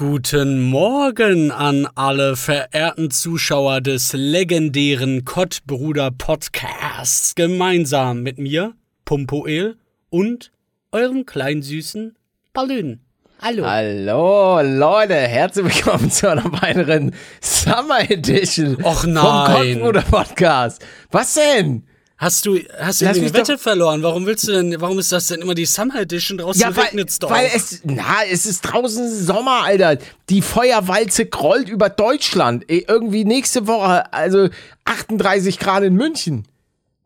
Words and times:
Guten 0.00 0.60
Morgen 0.60 1.50
an 1.50 1.88
alle 1.96 2.36
verehrten 2.36 3.10
Zuschauer 3.10 3.80
des 3.80 4.12
legendären 4.12 5.24
Kottbruder 5.24 6.12
Podcasts. 6.12 7.34
Gemeinsam 7.34 8.22
mit 8.22 8.38
mir, 8.38 8.74
Pumpoel 9.04 9.76
und 10.08 10.52
eurem 10.92 11.26
kleinen 11.26 11.62
süßen 11.62 12.16
Ballon. 12.52 13.00
Hallo. 13.42 13.66
Hallo 13.66 14.60
Leute, 14.62 15.16
herzlich 15.16 15.64
willkommen 15.64 16.12
zu 16.12 16.30
einer 16.30 16.44
weiteren 16.62 17.12
Summer 17.40 18.08
Edition 18.08 18.76
Och 18.84 19.00
vom 19.00 19.14
nein. 19.14 19.80
Kottbruder 19.80 20.02
Podcast. 20.02 20.86
Was 21.10 21.34
denn? 21.34 21.87
Hast 22.20 22.46
du, 22.46 22.58
hast 22.80 23.00
du 23.00 23.06
mich 23.06 23.32
Wette 23.32 23.54
doch- 23.54 23.60
verloren? 23.60 24.02
Warum 24.02 24.26
willst 24.26 24.48
du 24.48 24.52
denn, 24.52 24.80
warum 24.80 24.98
ist 24.98 25.12
das 25.12 25.28
denn 25.28 25.40
immer 25.40 25.54
die 25.54 25.66
Summer 25.66 26.00
Edition 26.00 26.36
draußen 26.36 26.60
Ja, 26.60 26.68
regnet's 26.70 27.20
doch? 27.20 27.30
weil 27.30 27.48
es, 27.54 27.80
na, 27.84 28.24
es 28.28 28.44
ist 28.44 28.62
draußen 28.62 29.24
Sommer, 29.24 29.62
Alter. 29.62 29.98
Die 30.28 30.42
Feuerwalze 30.42 31.26
grollt 31.26 31.68
über 31.68 31.88
Deutschland. 31.88 32.68
Eh, 32.68 32.84
Irgendwie 32.88 33.24
nächste 33.24 33.68
Woche, 33.68 34.12
also 34.12 34.48
38 34.84 35.60
Grad 35.60 35.84
in 35.84 35.94
München. 35.94 36.44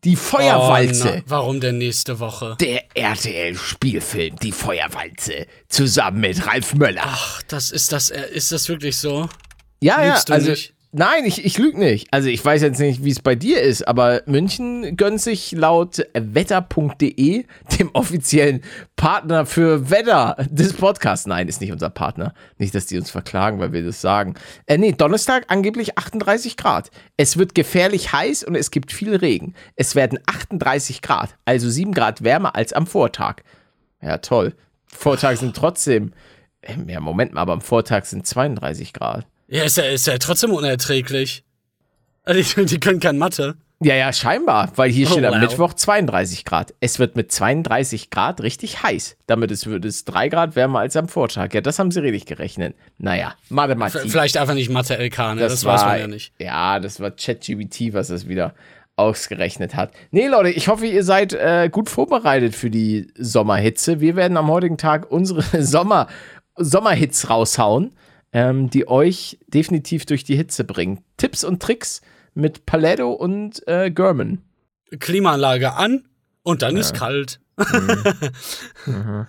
Die 0.05 0.15
oh, 0.15 0.19
Feuerwalze. 0.19 1.13
na, 1.17 1.23
warum 1.27 1.61
denn 1.61 1.77
nächste 1.77 2.19
Woche? 2.19 2.57
Der 2.61 2.83
RTL-Spielfilm, 2.97 4.37
die 4.37 4.51
Feuerwalze, 4.53 5.47
zusammen 5.69 6.21
mit 6.21 6.47
Ralf 6.47 6.75
Möller. 6.75 7.03
Ach, 7.05 7.43
das 7.49 7.71
ist 7.71 7.93
das, 7.93 8.09
äh, 8.09 8.31
ist 8.33 8.51
das 8.51 8.69
wirklich 8.69 8.97
so? 8.97 9.29
Ja, 9.81 9.99
du 10.01 10.07
ja, 10.07 10.23
also 10.35 10.51
nicht? 10.51 10.73
Nein, 10.93 11.25
ich, 11.25 11.45
ich 11.45 11.59
lüge 11.59 11.79
nicht. 11.79 12.09
Also 12.13 12.29
ich 12.29 12.45
weiß 12.45 12.63
jetzt 12.63 12.79
nicht, 12.79 13.03
wie 13.05 13.11
es 13.11 13.21
bei 13.21 13.35
dir 13.35 13.61
ist, 13.61 13.89
aber 13.89 14.23
München 14.27 14.97
gönnt 14.97 15.21
sich 15.21 15.53
laut 15.53 16.07
wetter.de, 16.15 17.45
dem 17.79 17.91
offiziellen 17.95 18.63
Partner 18.97 19.47
für 19.47 19.91
Wetter 19.91 20.37
des 20.51 20.75
Podcasts. 20.75 21.27
Nein, 21.27 21.49
ist 21.49 21.61
nicht 21.61 21.73
unser 21.73 21.91
Partner. 21.91 22.35
Nicht, 22.59 22.75
dass 22.75 22.87
die 22.87 22.99
uns 22.99 23.11
verklagen, 23.11 23.59
weil 23.59 23.73
wir 23.73 23.83
das 23.83 24.01
sagen. 24.01 24.35
Äh, 24.67 24.79
nee, 24.79 24.93
Donnerstag 24.93 25.45
angeblich 25.49 25.99
38 25.99 26.57
Grad. 26.57 26.91
Es 27.17 27.37
wird 27.37 27.55
gefährlich 27.55 28.13
heiß 28.13 28.45
und 28.45 28.55
es 28.55 28.71
gibt 28.71 28.93
viel 28.93 29.17
Regen. 29.17 29.55
Es 29.77 29.95
werden 29.95 30.19
38 30.27 31.03
Grad, 31.03 31.37
also 31.45 31.69
7 31.69 31.93
Grad 31.93 32.23
wärmer 32.23 32.55
als 32.55 32.73
am 32.73 32.87
Vortag. 32.87 33.43
Ja, 34.01 34.19
toll. 34.19 34.55
Vortag 34.87 35.37
sind 35.37 35.57
trotzdem, 35.57 36.13
ähm, 36.63 36.89
ja, 36.89 37.01
Moment 37.01 37.33
mal, 37.33 37.41
aber 37.41 37.55
am 37.55 37.61
Vortag 37.61 38.05
sind 38.05 38.27
32 38.27 38.93
Grad. 38.93 39.27
Ja, 39.53 39.65
ist 39.65 39.77
ja, 39.77 39.85
ist 39.85 40.07
ja 40.07 40.17
trotzdem 40.19 40.53
unerträglich. 40.53 41.45
Also, 42.25 42.61
die, 42.61 42.67
die 42.67 42.81
können 42.81 43.01
kein 43.01 43.19
Mathe. 43.19 43.57
Ja, 43.85 43.97
ja, 43.97 44.13
scheinbar, 44.13 44.71
weil 44.77 44.91
hier 44.93 45.07
steht 45.09 45.25
Oh, 45.25 45.27
am 45.27 45.35
wow. 45.35 45.41
Mittwoch 45.41 45.75
32 45.75 46.45
Grad. 46.45 46.73
Es 46.79 47.01
wird 47.01 47.17
mit 47.17 47.33
32 47.33 48.11
Grad 48.11 48.41
richtig 48.41 48.85
heiß. 48.85 49.17
Damit 49.27 49.51
es 49.51 49.67
wird 49.67 49.85
es 49.85 50.05
3 50.05 50.29
Grad 50.29 50.55
wärmer 50.55 50.79
als 50.79 50.95
am 50.97 51.09
Vortag. 51.09 51.53
Ja, 51.53 51.61
das 51.61 51.81
haben 51.81 51.91
sie 51.91 51.99
richtig 52.01 52.27
gerechnet. 52.27 52.77
Naja, 52.99 53.35
Mathematik. 53.49 54.03
V- 54.03 54.09
Vielleicht 54.09 54.37
einfach 54.37 54.55
nicht 54.55 54.71
Mathe-LK, 54.71 55.19
ne? 55.35 55.41
Das, 55.41 55.53
das, 55.53 55.65
weiß 55.65 55.81
war, 55.81 55.89
man 55.89 55.99
ja 56.01 56.07
nicht. 56.07 56.33
Ja, 56.39 56.79
das 56.79 57.01
war 57.01 57.11
ChatGBT, 57.11 57.93
was 57.93 58.07
das 58.09 58.29
wieder 58.29 58.55
ausgerechnet 58.95 59.75
hat. 59.75 59.91
Nee, 60.13 60.29
Leute, 60.29 60.51
ich 60.51 60.69
hoffe, 60.69 60.87
ihr 60.87 61.03
seid 61.03 61.33
äh, 61.33 61.69
gut 61.71 61.91
vorbereitet 61.91 62.55
für 62.55 62.71
die 62.71 63.09
Sommerhitze. 63.19 64.01
Wir 64.01 64.15
werden 64.15 64.37
am 64.37 64.47
heutigen 64.49 64.79
Tag 64.79 65.11
unsere 65.11 65.43
Sommer, 65.65 66.07
Sommerhits 66.57 67.29
raushauen, 67.29 67.91
ähm, 68.33 68.71
die 68.71 68.89
euch 68.89 69.39
definitiv 69.49 70.07
durch 70.07 70.25
die 70.25 70.37
Hitze 70.37 70.65
bringen. 70.65 71.05
Tipps 71.17 71.45
und 71.45 71.61
Tricks 71.63 72.01
mit 72.35 72.67
Paletto 72.67 73.13
und 73.13 73.67
äh, 73.69 73.91
German. 73.91 74.43
Klimaanlage 74.99 75.75
an 75.75 76.05
und 76.43 76.63
dann 76.63 76.77
ist 76.77 76.95
kalt. 76.95 77.41
Mhm. 78.87 79.27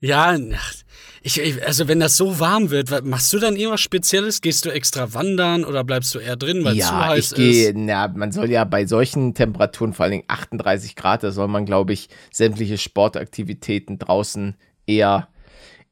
ja, 0.00 0.36
ach, 0.54 0.74
ich, 1.22 1.38
ich, 1.40 1.64
also 1.66 1.88
wenn 1.88 2.00
das 2.00 2.16
so 2.16 2.40
warm 2.40 2.70
wird, 2.70 3.04
machst 3.04 3.32
du 3.32 3.38
dann 3.38 3.56
irgendwas 3.56 3.80
Spezielles? 3.80 4.40
Gehst 4.40 4.64
du 4.64 4.70
extra 4.70 5.12
wandern 5.14 5.64
oder 5.64 5.84
bleibst 5.84 6.14
du 6.14 6.18
eher 6.18 6.36
drin, 6.36 6.64
weil 6.64 6.78
es 6.78 6.86
zu 6.86 6.92
Ja, 6.94 7.06
heiß 7.08 7.32
ich 7.32 7.36
gehe, 7.36 7.68
ist? 7.68 7.76
na, 7.76 8.08
man 8.08 8.32
soll 8.32 8.50
ja 8.50 8.64
bei 8.64 8.86
solchen 8.86 9.34
Temperaturen, 9.34 9.92
vor 9.92 10.04
allen 10.04 10.12
Dingen 10.12 10.24
38 10.28 10.96
Grad, 10.96 11.22
da 11.22 11.30
soll 11.30 11.48
man, 11.48 11.66
glaube 11.66 11.92
ich, 11.92 12.08
sämtliche 12.30 12.78
Sportaktivitäten 12.78 13.98
draußen 13.98 14.56
eher, 14.86 15.28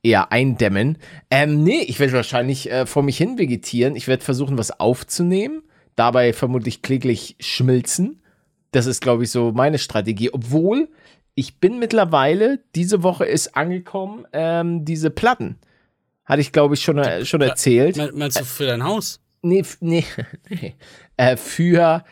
eher 0.03 0.33
eindämmen. 0.33 0.99
Ähm, 1.31 1.62
nee, 1.65 1.81
ich 1.87 1.99
werde 2.01 2.12
wahrscheinlich 2.15 2.71
äh, 2.71 2.87
vor 2.87 3.03
mich 3.03 3.17
hin 3.19 3.39
vegetieren. 3.39 3.97
Ich 3.97 4.09
werde 4.09 4.25
versuchen, 4.25 4.57
was 4.59 4.79
aufzunehmen, 4.81 5.62
dabei 5.97 6.33
vermutlich 6.33 6.83
kläglich 6.83 7.37
schmilzen. 7.41 8.21
Das 8.73 8.87
ist, 8.87 9.01
glaube 9.01 9.25
ich, 9.25 9.31
so 9.31 9.53
meine 9.53 9.79
Strategie. 9.79 10.31
Obwohl, 10.33 10.89
ich 11.34 11.59
bin 11.59 11.79
mittlerweile, 11.79 12.61
diese 12.75 13.03
Woche 13.03 13.25
ist 13.25 13.57
angekommen, 13.57 14.27
ähm, 14.33 14.84
diese 14.84 15.11
Platten. 15.11 15.57
Hatte 16.25 16.41
ich, 16.41 16.53
glaube 16.53 16.75
ich, 16.75 16.83
schon, 16.83 16.99
äh, 16.99 17.25
schon 17.25 17.41
erzählt. 17.41 17.97
Me- 17.97 18.11
Meinst 18.15 18.41
du 18.41 18.45
für 18.45 18.67
dein 18.67 18.83
Haus? 18.84 19.21
Nee, 19.43 19.65
nee, 19.81 20.05
nee. 20.49 20.75
Äh, 21.17 21.37
für 21.37 22.05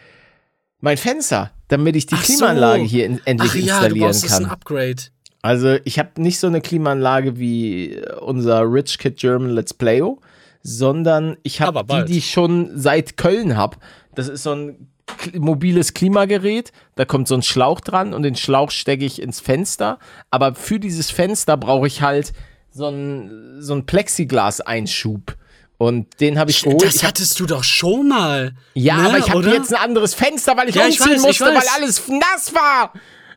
mein 0.80 0.96
Fenster, 0.96 1.50
damit 1.68 1.96
ich 1.96 2.06
die 2.06 2.14
Ach 2.14 2.24
so. 2.24 2.32
Klimaanlage 2.34 2.82
hier 2.84 3.06
in, 3.06 3.20
endlich 3.24 3.50
Ach 3.50 3.54
ja, 3.56 3.60
du 3.60 3.62
installieren 3.70 4.06
brauchst 4.06 4.22
jetzt 4.22 4.32
ein 4.34 4.42
kann. 4.44 4.52
Upgrade. 4.52 5.02
Also 5.44 5.76
ich 5.84 5.98
habe 5.98 6.22
nicht 6.22 6.38
so 6.38 6.46
eine 6.46 6.62
Klimaanlage 6.62 7.38
wie 7.38 8.00
unser 8.18 8.62
Rich 8.62 8.96
Kid 8.96 9.18
German 9.18 9.50
Let's 9.50 9.74
Playo, 9.74 10.18
sondern 10.62 11.36
ich 11.42 11.60
habe 11.60 11.84
die, 11.84 12.04
die 12.06 12.18
ich 12.18 12.30
schon 12.30 12.70
seit 12.74 13.18
Köln 13.18 13.54
habe. 13.54 13.76
Das 14.14 14.28
ist 14.28 14.44
so 14.44 14.52
ein 14.54 14.88
mobiles 15.34 15.92
Klimagerät, 15.92 16.72
da 16.94 17.04
kommt 17.04 17.28
so 17.28 17.34
ein 17.34 17.42
Schlauch 17.42 17.80
dran 17.80 18.14
und 18.14 18.22
den 18.22 18.36
Schlauch 18.36 18.70
stecke 18.70 19.04
ich 19.04 19.20
ins 19.20 19.40
Fenster. 19.40 19.98
Aber 20.30 20.54
für 20.54 20.80
dieses 20.80 21.10
Fenster 21.10 21.58
brauche 21.58 21.88
ich 21.88 22.00
halt 22.00 22.32
so 22.70 22.88
ein, 22.88 23.56
so 23.58 23.74
ein 23.74 23.84
Plexiglas-Einschub. 23.84 25.36
Und 25.76 26.20
den 26.20 26.38
habe 26.38 26.52
ich 26.52 26.62
geholt. 26.62 26.82
Das 26.82 26.94
Ich 26.94 27.04
hattest 27.04 27.38
du 27.38 27.44
doch 27.44 27.64
schon 27.64 28.08
mal. 28.08 28.54
ja, 28.72 28.96
ne, 28.96 29.08
aber 29.10 29.18
ich 29.18 29.28
habe 29.28 29.50
jetzt 29.50 29.74
ein 29.74 29.82
anderes 29.82 30.14
Fenster, 30.14 30.56
weil 30.56 30.70
ich 30.70 30.74
Ja, 30.74 30.86
ich 30.86 30.98
umziehen 30.98 31.16
weiß, 31.16 31.20
ich 31.20 31.26
musste, 31.26 31.44
weiß. 31.44 31.54
weil 31.54 31.82
alles 31.82 32.08
nass 32.08 32.54
war. 32.54 32.94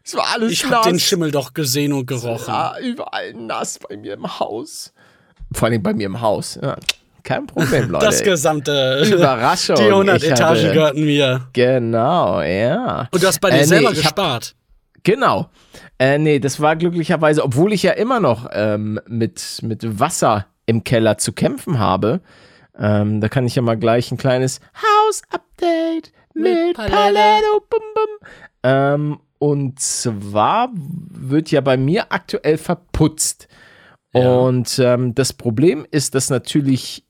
Es 0.07 0.15
war 0.15 0.25
alles 0.33 0.53
Ich 0.53 0.63
nass. 0.63 0.71
hab 0.71 0.83
den 0.83 0.99
Schimmel 0.99 1.31
doch 1.31 1.53
gesehen 1.53 1.91
und 1.91 2.05
gerochen. 2.05 2.53
Ja, 2.53 2.75
überall 2.79 3.33
nass 3.33 3.77
bei 3.77 3.97
mir 3.97 4.13
im 4.13 4.39
Haus. 4.39 4.93
Vor 5.51 5.67
allem 5.67 5.83
bei 5.83 5.93
mir 5.93 6.05
im 6.05 6.21
Haus. 6.21 6.57
Ja, 6.61 6.77
kein 7.23 7.45
Problem, 7.45 7.89
Leute. 7.89 8.05
Das 8.05 8.23
gesamte. 8.23 9.03
Überraschung. 9.05 9.75
Die 9.75 9.83
100 9.91 10.23
Ich 10.23 10.31
Etagen 10.31 10.59
hatte- 10.61 10.73
gehörten 10.73 11.03
mir. 11.05 11.47
Genau, 11.51 12.41
ja. 12.41 13.09
Und 13.11 13.21
du 13.21 13.27
hast 13.27 13.41
bei 13.41 13.49
dir 13.49 13.57
Äh, 13.57 13.59
nee, 13.59 13.65
selber 13.65 13.91
ich 13.91 13.97
hab- 13.97 14.15
gespart. 14.15 14.55
Genau. 15.03 15.49
Äh, 15.99 16.17
nee, 16.19 16.39
das 16.39 16.59
war 16.61 16.75
glücklicherweise, 16.77 17.43
obwohl 17.43 17.73
ich 17.73 17.83
ja 17.83 17.91
immer 17.91 18.19
noch 18.21 18.47
ähm, 18.53 18.99
mit, 19.07 19.59
mit 19.61 19.99
Wasser 19.99 20.45
im 20.67 20.83
Keller 20.85 21.17
zu 21.17 21.33
kämpfen 21.33 21.79
habe. 21.79 22.21
Ähm, 22.79 23.19
da 23.19 23.27
kann 23.29 23.45
ich 23.45 23.55
ja 23.55 23.61
mal 23.61 23.75
gleich 23.77 24.11
ein 24.11 24.17
kleines 24.17 24.59
Haus-Update 24.75 26.11
mit, 26.33 26.75
Paletto. 26.75 26.95
Paletto. 26.95 27.61
Bum, 27.69 27.81
bum. 27.95 28.27
Ähm, 28.63 29.19
und 29.39 29.79
zwar 29.79 30.69
wird 30.73 31.51
ja 31.51 31.61
bei 31.61 31.77
mir 31.77 32.11
aktuell 32.11 32.57
verputzt. 32.57 33.47
Und 34.13 34.79
ähm, 34.79 35.13
das 35.13 35.33
Problem 35.33 35.85
ist, 35.91 36.15
dass 36.15 36.29
natürlich 36.29 37.05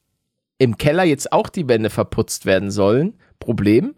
im 0.57 0.77
Keller 0.77 1.03
jetzt 1.03 1.31
auch 1.31 1.49
die 1.49 1.67
Wände 1.67 1.89
verputzt 1.89 2.45
werden 2.45 2.71
sollen. 2.71 3.13
Problem, 3.39 3.95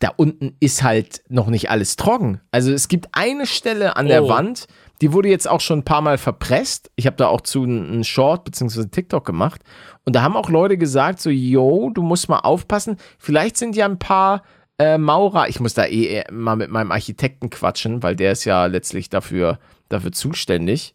da 0.00 0.12
unten 0.16 0.56
ist 0.60 0.82
halt 0.82 1.22
noch 1.28 1.48
nicht 1.48 1.70
alles 1.70 1.96
trocken. 1.96 2.40
Also 2.50 2.72
es 2.72 2.88
gibt 2.88 3.08
eine 3.12 3.46
Stelle 3.46 3.96
an 3.96 4.08
der 4.08 4.24
Oh. 4.24 4.28
Wand, 4.28 4.66
die 5.00 5.12
wurde 5.12 5.28
jetzt 5.28 5.48
auch 5.48 5.60
schon 5.60 5.80
ein 5.80 5.84
paar 5.84 6.00
Mal 6.02 6.18
verpresst. 6.18 6.90
Ich 6.96 7.06
habe 7.06 7.16
da 7.16 7.28
auch 7.28 7.42
zu 7.42 7.62
einen 7.62 8.04
Short 8.04 8.44
bzw. 8.44 8.86
TikTok 8.86 9.24
gemacht. 9.24 9.62
Und 10.04 10.16
da 10.16 10.22
haben 10.22 10.36
auch 10.36 10.50
Leute 10.50 10.76
gesagt, 10.76 11.20
so, 11.20 11.30
yo, 11.30 11.90
du 11.90 12.02
musst 12.02 12.28
mal 12.28 12.40
aufpassen. 12.40 12.96
Vielleicht 13.18 13.56
sind 13.56 13.76
ja 13.76 13.86
ein 13.86 13.98
paar 13.98 14.42
äh, 14.80 14.96
Maurer, 14.96 15.48
ich 15.48 15.60
muss 15.60 15.74
da 15.74 15.84
eh 15.84 16.20
äh, 16.20 16.32
mal 16.32 16.56
mit 16.56 16.70
meinem 16.70 16.90
Architekten 16.90 17.50
quatschen, 17.50 18.02
weil 18.02 18.16
der 18.16 18.32
ist 18.32 18.46
ja 18.46 18.64
letztlich 18.64 19.10
dafür, 19.10 19.58
dafür 19.90 20.10
zuständig. 20.10 20.94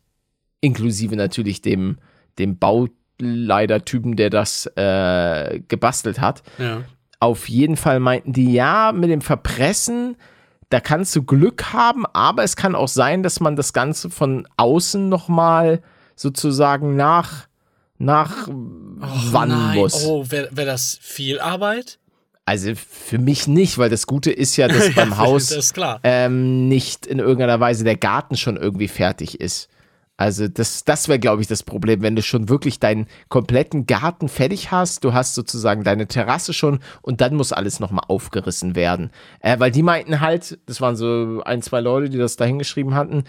Inklusive 0.59 1.15
natürlich 1.15 1.61
dem, 1.61 1.99
dem 2.39 2.57
Bauleitertypen, 2.57 4.15
der 4.15 4.31
das 4.31 4.65
äh, 4.75 5.61
gebastelt 5.67 6.19
hat. 6.19 6.41
Ja. 6.57 6.81
Auf 7.19 7.47
jeden 7.47 7.77
Fall 7.77 7.99
meinten 7.99 8.33
die, 8.33 8.53
ja, 8.53 8.91
mit 8.91 9.11
dem 9.11 9.21
Verpressen, 9.21 10.17
da 10.69 10.79
kannst 10.79 11.15
du 11.15 11.21
Glück 11.21 11.71
haben, 11.71 12.07
aber 12.07 12.43
es 12.43 12.55
kann 12.55 12.73
auch 12.73 12.87
sein, 12.87 13.21
dass 13.21 13.39
man 13.39 13.55
das 13.55 13.71
Ganze 13.71 14.09
von 14.09 14.47
außen 14.57 15.07
nochmal 15.09 15.83
sozusagen 16.15 16.95
nach, 16.95 17.47
nach 17.99 18.47
Nein. 18.47 19.75
muss. 19.75 20.05
Oh, 20.05 20.25
wäre 20.31 20.49
wär 20.51 20.65
das 20.65 20.97
viel 20.99 21.39
Arbeit? 21.39 21.99
Also 22.45 22.73
für 22.75 23.17
mich 23.17 23.47
nicht, 23.47 23.79
weil 23.79 23.89
das 23.89 24.05
Gute 24.05 24.31
ist 24.31 24.55
ja, 24.55 24.67
dass 24.67 24.93
beim 24.95 25.17
Haus 25.17 25.49
Das 25.49 25.73
ähm, 26.03 26.67
nicht 26.67 27.05
in 27.07 27.19
irgendeiner 27.19 27.59
Weise 27.59 27.83
der 27.83 27.97
Garten 27.97 28.37
schon 28.37 28.55
irgendwie 28.55 28.87
fertig 28.87 29.41
ist. 29.41 29.69
Also 30.17 30.47
das, 30.47 30.85
das 30.85 31.09
wäre, 31.09 31.19
glaube 31.19 31.41
ich, 31.41 31.47
das 31.47 31.63
Problem, 31.63 32.01
wenn 32.01 32.15
du 32.15 32.21
schon 32.21 32.47
wirklich 32.47 32.79
deinen 32.79 33.07
kompletten 33.27 33.85
Garten 33.85 34.29
fertig 34.29 34.71
hast, 34.71 35.03
du 35.03 35.13
hast 35.13 35.35
sozusagen 35.35 35.83
deine 35.83 36.07
Terrasse 36.07 36.53
schon 36.53 36.79
und 37.01 37.19
dann 37.19 37.35
muss 37.35 37.51
alles 37.51 37.81
nochmal 37.81 38.05
aufgerissen 38.07 38.75
werden. 38.75 39.11
Äh, 39.41 39.59
weil 39.59 39.71
die 39.71 39.83
meinten 39.83 40.21
halt, 40.21 40.57
das 40.67 40.79
waren 40.79 40.95
so 40.95 41.41
ein, 41.43 41.61
zwei 41.61 41.81
Leute, 41.81 42.09
die 42.09 42.17
das 42.17 42.37
da 42.37 42.45
hingeschrieben 42.45 42.95
hatten, 42.95 43.25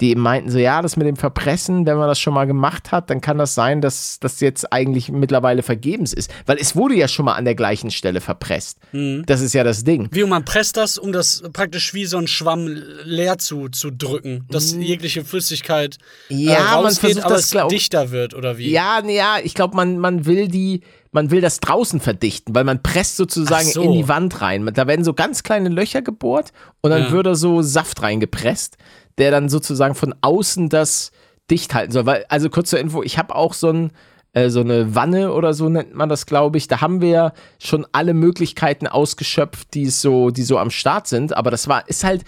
die 0.00 0.14
meinten 0.14 0.50
so, 0.50 0.58
ja, 0.58 0.80
das 0.82 0.96
mit 0.96 1.06
dem 1.06 1.16
Verpressen, 1.16 1.84
wenn 1.86 1.96
man 1.96 2.08
das 2.08 2.20
schon 2.20 2.34
mal 2.34 2.46
gemacht 2.46 2.92
hat, 2.92 3.10
dann 3.10 3.20
kann 3.20 3.38
das 3.38 3.54
sein, 3.54 3.80
dass 3.80 4.18
das 4.20 4.40
jetzt 4.40 4.72
eigentlich 4.72 5.10
mittlerweile 5.10 5.62
vergebens 5.62 6.12
ist. 6.12 6.30
Weil 6.46 6.58
es 6.58 6.76
wurde 6.76 6.94
ja 6.94 7.08
schon 7.08 7.24
mal 7.24 7.34
an 7.34 7.44
der 7.44 7.54
gleichen 7.54 7.90
Stelle 7.90 8.20
verpresst. 8.20 8.78
Mhm. 8.92 9.24
Das 9.26 9.40
ist 9.40 9.54
ja 9.54 9.64
das 9.64 9.84
Ding. 9.84 10.08
Wie 10.12 10.22
und 10.22 10.30
man 10.30 10.44
presst 10.44 10.76
das, 10.76 10.98
um 10.98 11.12
das 11.12 11.42
praktisch 11.52 11.94
wie 11.94 12.04
so 12.04 12.18
ein 12.18 12.28
Schwamm 12.28 12.68
leer 13.04 13.38
zu, 13.38 13.68
zu 13.68 13.90
drücken, 13.90 14.44
dass 14.50 14.72
jegliche 14.72 15.24
Flüssigkeit 15.24 15.98
Mhm. 16.28 16.38
Ja, 16.38 16.54
äh, 16.54 16.58
man 16.58 16.84
rausgeht, 16.84 17.00
versucht 17.00 17.24
aber 17.24 17.34
das, 17.34 17.44
es 17.44 17.50
glaub- 17.50 17.68
dichter 17.68 18.10
wird, 18.10 18.34
oder 18.34 18.58
wie? 18.58 18.70
Ja, 18.70 19.02
ja, 19.06 19.36
ich 19.42 19.54
glaube, 19.54 19.76
man, 19.76 19.98
man 19.98 20.26
will 20.26 20.48
die, 20.48 20.82
man 21.12 21.30
will 21.30 21.40
das 21.40 21.60
draußen 21.60 22.00
verdichten, 22.00 22.54
weil 22.54 22.64
man 22.64 22.82
presst 22.82 23.16
sozusagen 23.16 23.66
so. 23.66 23.82
in 23.82 23.92
die 23.92 24.08
Wand 24.08 24.40
rein. 24.40 24.68
Da 24.74 24.86
werden 24.86 25.04
so 25.04 25.14
ganz 25.14 25.42
kleine 25.42 25.68
Löcher 25.68 26.02
gebohrt 26.02 26.52
und 26.80 26.90
dann 26.90 27.04
Ja. 27.04 27.12
wird 27.12 27.26
da 27.26 27.34
so 27.34 27.62
Saft 27.62 28.02
reingepresst, 28.02 28.76
der 29.18 29.30
dann 29.30 29.48
sozusagen 29.48 29.94
von 29.94 30.14
außen 30.20 30.68
das 30.68 31.12
dicht 31.50 31.74
halten 31.74 31.92
soll. 31.92 32.06
Weil, 32.06 32.26
also 32.28 32.50
kurz 32.50 32.70
zur 32.70 32.78
Info, 32.78 33.02
ich 33.02 33.18
habe 33.18 33.34
auch 33.34 33.54
so 33.54 33.70
ein 33.70 33.92
äh, 34.34 34.50
so 34.50 34.60
eine 34.60 34.94
Wanne 34.94 35.32
oder 35.32 35.54
so 35.54 35.70
nennt 35.70 35.94
man 35.94 36.10
das, 36.10 36.26
glaube 36.26 36.58
ich. 36.58 36.68
Da 36.68 36.82
haben 36.82 37.00
wir 37.00 37.08
ja 37.08 37.32
schon 37.58 37.86
alle 37.92 38.12
Möglichkeiten 38.12 38.86
ausgeschöpft, 38.86 39.72
die 39.72 39.86
so, 39.86 40.28
die 40.30 40.42
so 40.42 40.58
am 40.58 40.70
Start 40.70 41.06
sind. 41.06 41.34
Aber 41.34 41.50
das 41.50 41.66
war, 41.66 41.88
ist 41.88 42.04
halt 42.04 42.24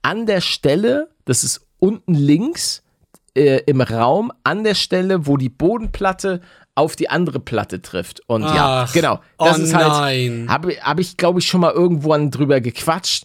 an 0.00 0.24
der 0.24 0.40
Stelle, 0.40 1.10
das 1.26 1.44
ist 1.44 1.60
unten 1.78 2.14
links 2.14 2.82
äh, 3.34 3.60
im 3.66 3.82
Raum, 3.82 4.32
an 4.44 4.64
der 4.64 4.74
Stelle, 4.74 5.26
wo 5.26 5.36
die 5.36 5.50
Bodenplatte 5.50 6.40
auf 6.74 6.96
die 6.96 7.10
andere 7.10 7.40
Platte 7.40 7.82
trifft. 7.82 8.20
Und 8.28 8.42
ja, 8.42 8.84
Ach, 8.86 8.92
genau. 8.92 9.20
Das 9.38 9.58
oh 9.58 9.62
ist 9.62 9.74
halt, 9.74 10.48
habe 10.48 10.72
hab 10.80 10.98
ich, 10.98 11.16
glaube 11.16 11.40
ich, 11.40 11.46
schon 11.46 11.60
mal 11.60 11.72
irgendwo 11.72 12.16
drüber 12.28 12.60
gequatscht. 12.60 13.24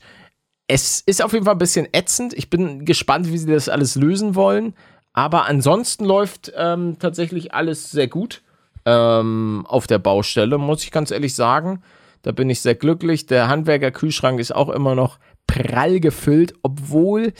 Es 0.68 1.02
ist 1.02 1.24
auf 1.24 1.32
jeden 1.32 1.46
Fall 1.46 1.56
ein 1.56 1.60
bisschen 1.60 1.88
ätzend. 1.94 2.34
Ich 2.34 2.50
bin 2.50 2.84
gespannt, 2.84 3.32
wie 3.32 3.38
sie 3.38 3.52
das 3.52 3.70
alles 3.70 3.96
lösen 3.96 4.36
wollen. 4.36 4.74
Aber 5.14 5.46
ansonsten 5.46 6.06
läuft 6.06 6.52
ähm, 6.56 6.98
tatsächlich 7.00 7.54
alles 7.54 7.90
sehr 7.90 8.08
gut 8.08 8.44
ähm, 8.86 9.66
auf 9.68 9.88
der 9.88 9.98
Baustelle, 10.00 10.58
muss 10.58 10.84
ich 10.84 10.92
ganz 10.92 11.12
ehrlich 11.12 11.34
sagen. 11.34 11.82
Da 12.22 12.34
bin 12.34 12.50
ich 12.50 12.62
sehr 12.62 12.76
glücklich. 12.76 13.26
Der 13.26 13.48
Handwerker-Kühlschrank 13.48 14.40
ist 14.40 14.54
auch 14.54 14.70
immer 14.70 14.96
noch 14.96 15.18
prall 15.48 16.00
gefüllt, 16.00 16.54
obwohl. 16.62 17.34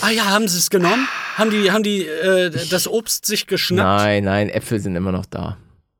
Ah 0.00 0.10
ja, 0.10 0.24
haben 0.30 0.48
sie 0.48 0.58
es 0.58 0.70
genommen? 0.70 1.06
Haben 1.36 1.50
die, 1.50 1.70
haben 1.70 1.82
die 1.82 2.06
äh, 2.06 2.50
das 2.70 2.88
Obst 2.88 3.26
sich 3.26 3.46
geschnappt? 3.46 3.86
Nein, 3.86 4.24
nein, 4.24 4.48
Äpfel 4.48 4.80
sind 4.80 4.96
immer 4.96 5.12
noch 5.12 5.26
da. 5.26 5.56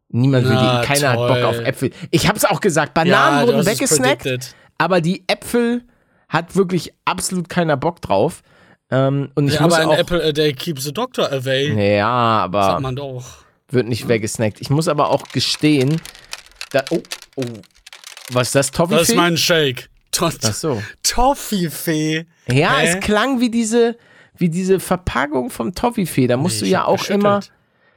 Niemand 0.09 0.45
will 0.47 0.55
Na, 0.55 0.81
die, 0.83 0.87
keiner 0.87 1.11
hat 1.11 1.17
Bock 1.17 1.29
toll. 1.29 1.45
auf 1.45 1.59
Äpfel. 1.61 1.91
Ich 2.11 2.29
hab's 2.29 2.45
auch 2.45 2.61
gesagt, 2.61 2.93
Bananen 2.95 3.47
du 3.47 3.53
wurden 3.55 3.67
weggesnackt, 3.67 4.55
aber 4.79 5.01
die 5.01 5.25
Äpfel 5.27 5.83
hat 6.29 6.57
wirklich 6.57 6.93
absolut 7.05 7.49
keiner 7.49 7.77
Bock 7.77 8.03
drauf. 8.03 8.43
Ähm, 8.91 9.31
und 9.35 9.49
ich 9.49 9.55
Ja, 9.55 9.63
muss 9.63 9.73
aber 9.75 9.83
ein 9.85 9.89
auch, 9.89 9.99
Apple, 9.99 10.23
äh, 10.23 10.33
der 10.35 10.53
keeps 10.53 10.85
the 10.85 10.93
doctor 10.93 11.33
away. 11.33 11.97
ja, 11.97 12.09
aber 12.09 12.63
Sagt 12.63 12.81
man 12.83 12.97
doch. 12.97 13.25
wird 13.71 13.89
nicht 13.89 14.07
weggesnackt. 14.09 14.61
Ich 14.61 14.69
muss 14.69 14.87
aber 14.89 15.09
auch 15.11 15.29
gestehen, 15.29 15.99
da, 16.73 16.85
oh, 16.91 17.01
oh, 17.37 17.45
was 18.31 18.49
ist 18.49 18.55
das, 18.55 18.71
Toffifee? 18.71 18.99
Das 19.01 19.09
ist 19.09 19.17
mein 19.17 19.37
Shake. 19.39 19.89
Tot 20.13 20.39
Ach 20.45 20.53
so. 20.55 20.83
Toffifee. 21.03 22.27
Ja, 22.49 22.77
Hä? 22.79 22.87
es 22.87 23.01
klang 23.01 23.41
wie 23.41 23.51
diese, 23.51 23.97
wie 24.37 24.49
diese 24.49 24.79
Verpackung 24.79 25.51
vom 25.51 25.75
Toffifee. 25.75 26.27
Da 26.27 26.37
musst 26.37 26.61
Nee, 26.63 26.69
du 26.69 26.73
ja 26.73 26.85
auch 26.85 26.99
geschüttelt. 26.99 27.21
immer, 27.23 27.41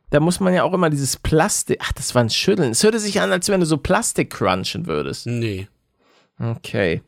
da 0.09 0.19
muss 0.19 0.39
man 0.39 0.53
ja 0.53 0.63
auch 0.63 0.73
immer 0.73 0.89
dieses 0.89 1.17
Plastik, 1.17 1.77
ach, 1.81 1.91
das 1.93 2.15
war 2.15 2.23
ein 2.23 2.29
Schütteln. 2.29 2.71
Es 2.71 2.83
hörte 2.83 2.99
sich 2.99 3.19
an, 3.21 3.31
als 3.31 3.49
wenn 3.49 3.59
du 3.59 3.65
so 3.65 3.77
Plastik 3.77 4.31
crunchen 4.31 4.87
würdest. 4.87 5.27
Nee. 5.27 5.67
Okay. 6.39 7.01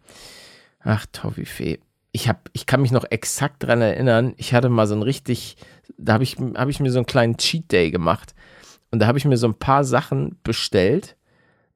Ach, 0.81 1.06
Toffifee. 1.12 1.80
Ich, 2.12 2.27
hab, 2.30 2.50
ich 2.54 2.65
kann 2.65 2.81
mich 2.81 2.92
noch 2.92 3.06
exakt 3.09 3.63
dran 3.63 3.81
erinnern, 3.81 4.33
ich 4.38 4.54
hatte 4.54 4.69
mal 4.69 4.88
so 4.88 4.95
ein 4.95 5.04
richtig, 5.04 5.57
da 5.98 6.13
habe 6.13 6.24
ich, 6.24 6.38
hab 6.56 6.69
ich 6.69 6.80
mir 6.80 6.92
so 6.92 7.00
einen 7.00 7.06
kleinen 7.06 7.38
Cheat 7.38 7.71
Day 7.71 7.92
gemacht. 7.92 8.33
Und 8.92 9.00
da 9.00 9.07
habe 9.07 9.18
ich 9.18 9.25
mir 9.25 9.38
so 9.38 9.48
ein 9.48 9.54
paar 9.59 9.83
Sachen 9.83 10.38
bestellt 10.44 11.15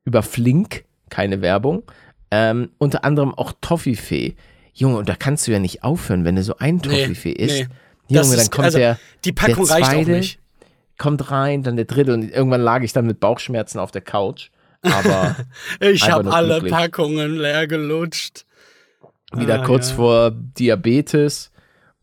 über 0.05 0.23
Flink, 0.23 0.85
keine 1.09 1.41
Werbung. 1.41 1.83
Ähm, 2.31 2.69
unter 2.77 3.03
anderem 3.03 3.33
auch 3.33 3.53
Toffifee. 3.61 4.35
Junge, 4.73 4.97
und 4.97 5.09
da 5.09 5.15
kannst 5.15 5.47
du 5.47 5.51
ja 5.51 5.59
nicht 5.59 5.83
aufhören, 5.83 6.23
wenn 6.23 6.35
du 6.37 6.43
so 6.43 6.55
ein 6.57 6.75
Nee, 6.77 6.81
Toffifee 7.03 7.31
isst. 7.33 7.55
nee. 7.55 7.67
Junge, 8.07 8.21
Das 8.21 8.29
dann 8.31 8.39
ist- 8.39 8.51
kommt 8.51 8.65
also, 8.65 8.77
der, 8.77 8.97
Die 9.25 9.33
Packung 9.33 9.65
der 9.65 9.75
reicht 9.75 9.85
auch 9.87 9.91
zweite 9.91 10.11
nicht. 10.11 10.39
kommt 10.97 11.29
rein, 11.31 11.63
dann 11.63 11.75
der 11.75 11.85
dritte 11.85 12.13
und 12.13 12.29
irgendwann 12.31 12.61
lag 12.61 12.81
ich 12.83 12.93
dann 12.93 13.05
mit 13.05 13.19
Bauchschmerzen 13.19 13.79
auf 13.79 13.91
der 13.91 14.01
Couch. 14.01 14.49
Aber 14.81 15.35
Ich 15.81 16.09
habe 16.09 16.31
alle 16.33 16.53
glücklich. 16.59 16.71
Packungen 16.71 17.35
leer 17.37 17.67
gelutscht. 17.67 18.45
wieder 19.33 19.61
Ah, 19.61 19.65
kurz 19.65 19.89
ja. 19.89 19.95
vor 19.97 20.31
Diabetes. 20.31 21.51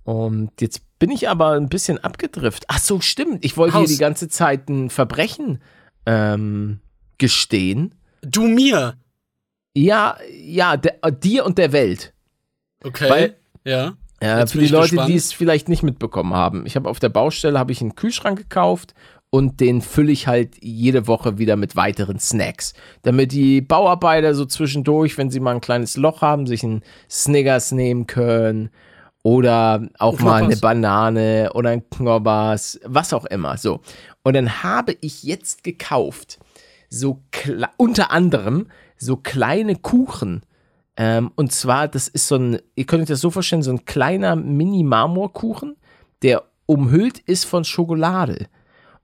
Und 0.05 0.51
jetzt 0.61 0.83
bin 0.99 1.11
ich 1.11 1.29
aber 1.29 1.53
ein 1.53 1.69
bisschen 1.69 2.03
abgedriftet. 2.03 2.65
Ach 2.69 2.79
so, 2.79 3.01
stimmt. 3.01 3.45
Ich 3.45 3.57
wollte 3.57 3.79
hier 3.79 3.87
die 3.89 3.99
ganze 3.99 4.29
Zeit 4.29 4.69
ein 4.69 4.91
Verbrechen 4.91 5.61
ähm, 6.07 6.81
gestehen. 7.19 7.95
Du 8.23 8.43
mir. 8.47 8.95
Ja, 9.79 10.17
ja, 10.33 10.77
der, 10.77 11.05
äh, 11.05 11.13
dir 11.13 11.45
und 11.47 11.59
der 11.59 11.73
Welt. 11.73 12.13
Okay. 12.85 13.09
Weil- 13.11 13.37
ja. 13.65 13.95
Äh, 14.21 14.47
für 14.49 14.59
die 14.59 14.67
Leute, 14.67 14.91
gespannt. 14.91 15.09
die 15.11 15.15
es 15.15 15.33
vielleicht 15.33 15.69
nicht 15.69 15.85
mitbekommen 15.85 16.35
haben. 16.35 16.67
Ich 16.67 16.75
habe 16.75 16.89
auf 16.89 16.99
der 16.99 17.09
Baustelle 17.09 17.57
habe 17.59 17.71
ich 17.71 17.81
einen 17.81 17.95
Kühlschrank 17.95 18.37
gekauft 18.37 18.95
und 19.31 19.61
den 19.61 19.81
fülle 19.81 20.11
ich 20.11 20.27
halt 20.27 20.57
jede 20.61 21.07
Woche 21.07 21.39
wieder 21.39 21.55
mit 21.55 21.77
weiteren 21.77 22.19
Snacks, 22.19 22.73
damit 23.03 23.31
die 23.31 23.61
Bauarbeiter 23.61 24.35
so 24.35 24.45
zwischendurch, 24.45 25.19
wenn 25.19 25.31
sie 25.31 25.39
mal 25.39 25.55
ein 25.55 25.61
kleines 25.61 25.97
Loch 25.97 26.21
haben, 26.23 26.49
sich 26.49 26.65
einen 26.65 26.83
Snickers 27.09 27.71
nehmen 27.71 28.09
können 28.09 28.71
oder 29.23 29.87
auch 29.99 30.19
mal 30.19 30.43
eine. 30.43 30.57
Banane 30.57 31.53
oder 31.55 31.71
ein 31.71 31.89
Knobbers, 31.89 32.81
was 32.85 33.13
auch 33.13 33.27
immer. 33.27 33.57
So. 33.57 33.83
Und 34.25 34.35
dann 34.35 34.65
habe 34.65 34.97
ich 35.01 35.23
jetzt 35.23 35.63
gekauft, 35.63 36.41
so 36.89 37.23
unter 37.77 38.11
anderem 38.11 38.67
so 38.99 39.17
kleine 39.17 39.77
Kuchen. 39.77 40.43
Ähm, 40.97 41.31
und 41.37 41.53
zwar, 41.53 41.89
das 41.89 42.09
ist 42.09 42.27
so 42.29 42.37
ein, 42.37 42.59
ihr 42.75 42.85
könnt 42.87 43.03
euch 43.03 43.09
das 43.09 43.21
so 43.21 43.31
vorstellen, 43.31 43.63
so 43.63 43.71
ein 43.71 43.85
kleiner 43.85 44.35
Mini-Marmorkuchen, 44.37 45.77
der 46.23 46.45
umhüllt 46.67 47.19
ist 47.21 47.45
von 47.45 47.65
Schokolade. 47.65 48.47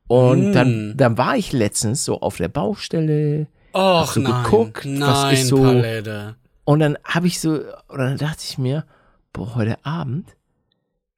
Und 0.07 0.53
dann, 0.53 0.95
dann 0.97 1.17
war 1.17 1.37
ich 1.37 1.53
letztens 1.53 2.05
so 2.05 2.21
auf 2.21 2.37
der 2.37 2.49
Baustelle 2.49 3.47
Och, 3.73 4.13
so 4.13 4.21
nein. 4.21 4.43
geguckt, 4.45 4.85
nein, 4.85 5.01
was 5.01 5.33
ist 5.33 5.49
so- 5.49 5.63
Palette. 5.63 6.37
und 6.65 6.81
dann 6.81 6.99
habe 7.05 7.27
ich 7.27 7.41
so, 7.41 7.53
und 7.89 7.99
dann 7.99 8.19
dachte 8.19 8.43
ich 8.43 8.59
mir, 8.59 8.85
boah, 9.33 9.55
heute 9.55 9.85
Abend, 9.85 10.37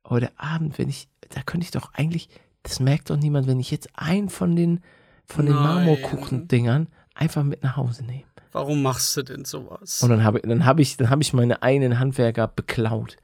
heute 0.09 0.30
Abend, 0.38 0.78
wenn 0.78 0.88
ich, 0.88 1.09
da 1.30 1.42
könnte 1.42 1.64
ich 1.64 1.71
doch 1.73 1.92
eigentlich, 1.95 2.28
das 2.62 2.78
merkt 2.80 3.11
doch 3.11 3.16
niemand, 3.16 3.47
wenn 3.47 3.59
ich 3.61 3.71
jetzt 3.71 3.88
einen 3.95 4.28
von 4.28 4.54
den, 4.56 4.80
von 5.25 5.47
den. 5.47 5.54
Marmorkuchendingern 5.54 6.87
einfach 7.14 7.42
mit 7.42 7.62
nach 7.62 7.76
Hause 7.76 8.04
nehme. 8.04 8.23
Warum 8.52 8.82
machst 8.82 9.16
du 9.16 9.22
denn 9.22 9.44
sowas? 9.44 10.02
Und 10.02 10.10
dann 10.10 10.24
habe 10.24 10.40
dann 10.40 10.64
habe 10.64 10.82
ich, 10.82 10.96
dann 10.96 11.10
habe 11.10 11.22
ich 11.22 11.32
meine 11.32 11.62
einen 11.62 11.98
Handwerker 11.98 12.48
beklaut. 12.48 13.16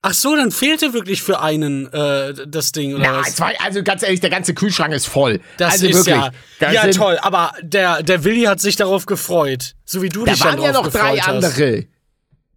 Ach 0.00 0.14
so, 0.14 0.36
dann 0.36 0.52
fehlte 0.52 0.92
wirklich 0.94 1.22
für 1.22 1.40
einen 1.40 1.92
äh, 1.92 2.46
das 2.46 2.70
Ding 2.72 2.94
oder 2.94 3.04
Ja, 3.04 3.20
was? 3.20 3.38
war, 3.40 3.50
also 3.64 3.82
ganz 3.82 4.02
ehrlich, 4.04 4.20
der 4.20 4.30
ganze 4.30 4.54
Kühlschrank 4.54 4.94
ist 4.94 5.06
voll. 5.06 5.40
Das 5.56 5.72
also 5.74 5.86
ist 5.88 6.06
wirklich. 6.06 6.30
ja, 6.60 6.70
ja 6.72 6.90
toll, 6.92 7.18
aber 7.20 7.52
der, 7.62 8.02
der 8.04 8.22
Willi 8.22 8.44
hat 8.44 8.60
sich 8.60 8.76
darauf 8.76 9.06
gefreut. 9.06 9.74
So 9.84 10.00
wie 10.00 10.08
du 10.08 10.24
Da 10.24 10.32
dich 10.32 10.44
waren 10.44 10.62
ja 10.62 10.70
noch 10.72 10.86
drei 10.88 11.16
hast. 11.18 11.28
andere. 11.28 11.86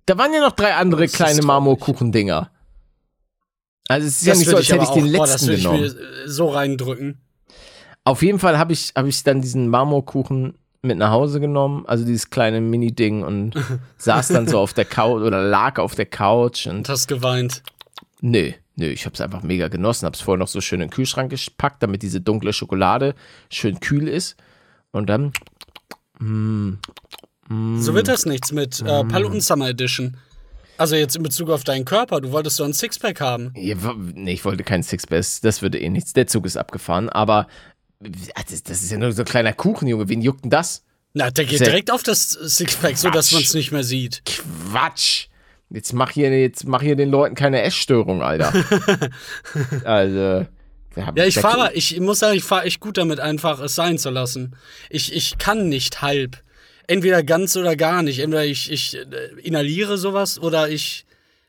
Da 0.05 0.17
waren 0.19 0.33
ja 0.33 0.41
noch 0.41 0.51
drei 0.51 0.75
andere 0.75 1.03
Das 1.03 1.13
kleine. 1.13 1.41
Marmorkuchendinger. 1.41 2.51
Also 3.87 4.07
es 4.07 4.17
ist 4.21 4.25
ja 4.27 4.31
Das 4.33 4.39
nicht 4.39 4.49
so, 4.49 4.57
als 4.57 4.69
hätte 4.69 4.83
ich 4.83 4.89
aber 4.89 4.99
den 5.01 5.07
auch- 5.15 5.17
boah, 5.17 5.25
das 5.27 5.31
letzten 5.41 5.47
würd 5.47 5.57
ich 5.57 5.63
genommen. 5.63 5.81
mir 5.81 6.29
so 6.29 6.49
reindrücken. 6.49 7.21
Auf 8.03 8.21
jeden 8.21 8.39
Fall 8.39 8.57
habe 8.57 8.73
ich, 8.73 8.93
hab 8.95 9.05
ich 9.07 9.23
dann 9.23 9.41
diesen 9.41 9.67
Marmorkuchen 9.67 10.57
mit 10.83 10.97
nach 10.97 11.11
Hause 11.11 11.39
genommen, 11.39 11.85
also 11.85 12.03
dieses 12.05 12.29
kleine 12.29 12.59
Mini-Ding 12.61 13.23
und 13.23 13.53
saß 13.97 14.29
dann 14.29 14.47
so 14.47 14.59
auf 14.59 14.73
der 14.73 14.85
Couch 14.85 15.21
oder 15.21 15.41
lag 15.43 15.77
auf 15.79 15.93
der 15.95 16.07
Couch 16.07 16.65
und 16.67 16.77
Und 16.77 16.89
hast 16.89 17.07
geweint. 17.07 17.61
nö, 18.21 18.51
nö, 18.75 18.85
ich 18.87 19.05
habe 19.05 19.13
es 19.13 19.21
einfach 19.21 19.43
mega 19.43 19.67
genossen, 19.67 20.05
habe 20.05 20.15
es 20.15 20.21
vorher 20.21 20.39
noch 20.39 20.47
so 20.47 20.59
schön 20.59 20.81
in 20.81 20.87
den 20.87 20.93
Kühlschrank 20.93 21.29
gepackt, 21.31 21.83
damit 21.83 22.01
diese 22.01 22.19
dunkle 22.21 22.51
Schokolade 22.53 23.13
schön 23.51 23.79
kühl 23.79 24.07
ist 24.07 24.37
und 24.91 25.07
dann 25.09 25.33
So 26.19 27.93
wird 27.93 28.07
das 28.07 28.25
nichts 28.25 28.51
mit 28.51 28.81
Mm. 28.81 28.87
äh, 28.87 29.03
Paluten 29.05 29.41
Summer 29.41 29.69
Edition. 29.69 30.17
Also 30.77 30.95
jetzt 30.95 31.15
in 31.15 31.21
Bezug 31.21 31.49
auf 31.51 31.63
deinen 31.63 31.85
Körper. 31.85 32.21
Du 32.21 32.31
wolltest 32.31 32.55
so 32.57 32.63
ein 32.63 32.73
Sixpack 32.73 33.21
haben. 33.21 33.53
Ja, 33.55 33.75
nee, 34.15 34.33
ich 34.33 34.43
wollte 34.45 34.63
keinen 34.63 34.81
Sixpack, 34.81 35.23
das 35.43 35.61
würde 35.61 35.79
eh 35.79 35.89
nichts. 35.89 36.13
Der 36.13 36.25
Zug 36.25 36.45
ist 36.47 36.57
abgefahren, 36.57 37.07
aber 37.09 37.45
das, 38.01 38.63
das 38.63 38.83
ist 38.83 38.91
ja 38.91 38.97
nur 38.97 39.11
so 39.11 39.21
ein 39.21 39.25
kleiner 39.25 39.53
Kuchen, 39.53 39.87
Junge. 39.87 40.09
Wen 40.09 40.21
juckt 40.21 40.43
denn 40.43 40.49
das? 40.49 40.83
Na, 41.13 41.29
der 41.29 41.45
geht 41.45 41.59
direkt 41.59 41.91
auf 41.91 42.03
das 42.03 42.29
Sixpack, 42.29 42.97
so 42.97 43.09
dass 43.09 43.31
man 43.31 43.41
es 43.41 43.53
nicht 43.53 43.71
mehr 43.71 43.83
sieht. 43.83 44.23
Quatsch. 44.25 45.27
Jetzt 45.69 45.93
mach 45.93 46.11
hier, 46.11 46.37
jetzt 46.37 46.65
mach 46.65 46.81
hier 46.81 46.95
den 46.95 47.09
Leuten 47.09 47.35
keine 47.35 47.61
Essstörung, 47.61 48.21
Alter. 48.21 48.53
also. 49.85 50.45
Ja, 51.15 51.25
ich 51.25 51.39
fahre, 51.39 51.71
ich 51.73 51.97
muss 52.01 52.19
sagen, 52.19 52.35
ich 52.35 52.43
fahre 52.43 52.65
echt 52.65 52.81
gut 52.81 52.97
damit, 52.97 53.21
einfach 53.21 53.61
es 53.61 53.75
sein 53.75 53.97
zu 53.97 54.09
lassen. 54.09 54.55
Ich, 54.89 55.15
ich 55.15 55.37
kann 55.37 55.69
nicht 55.69 56.01
halb. 56.01 56.43
Entweder 56.87 57.23
ganz 57.23 57.55
oder 57.55 57.77
gar 57.77 58.03
nicht. 58.03 58.19
Entweder 58.19 58.43
ich, 58.43 58.69
ich 58.69 58.97
äh, 58.97 59.05
inhaliere 59.41 59.97
sowas 59.97 60.37
oder 60.39 60.67
ich 60.67 61.05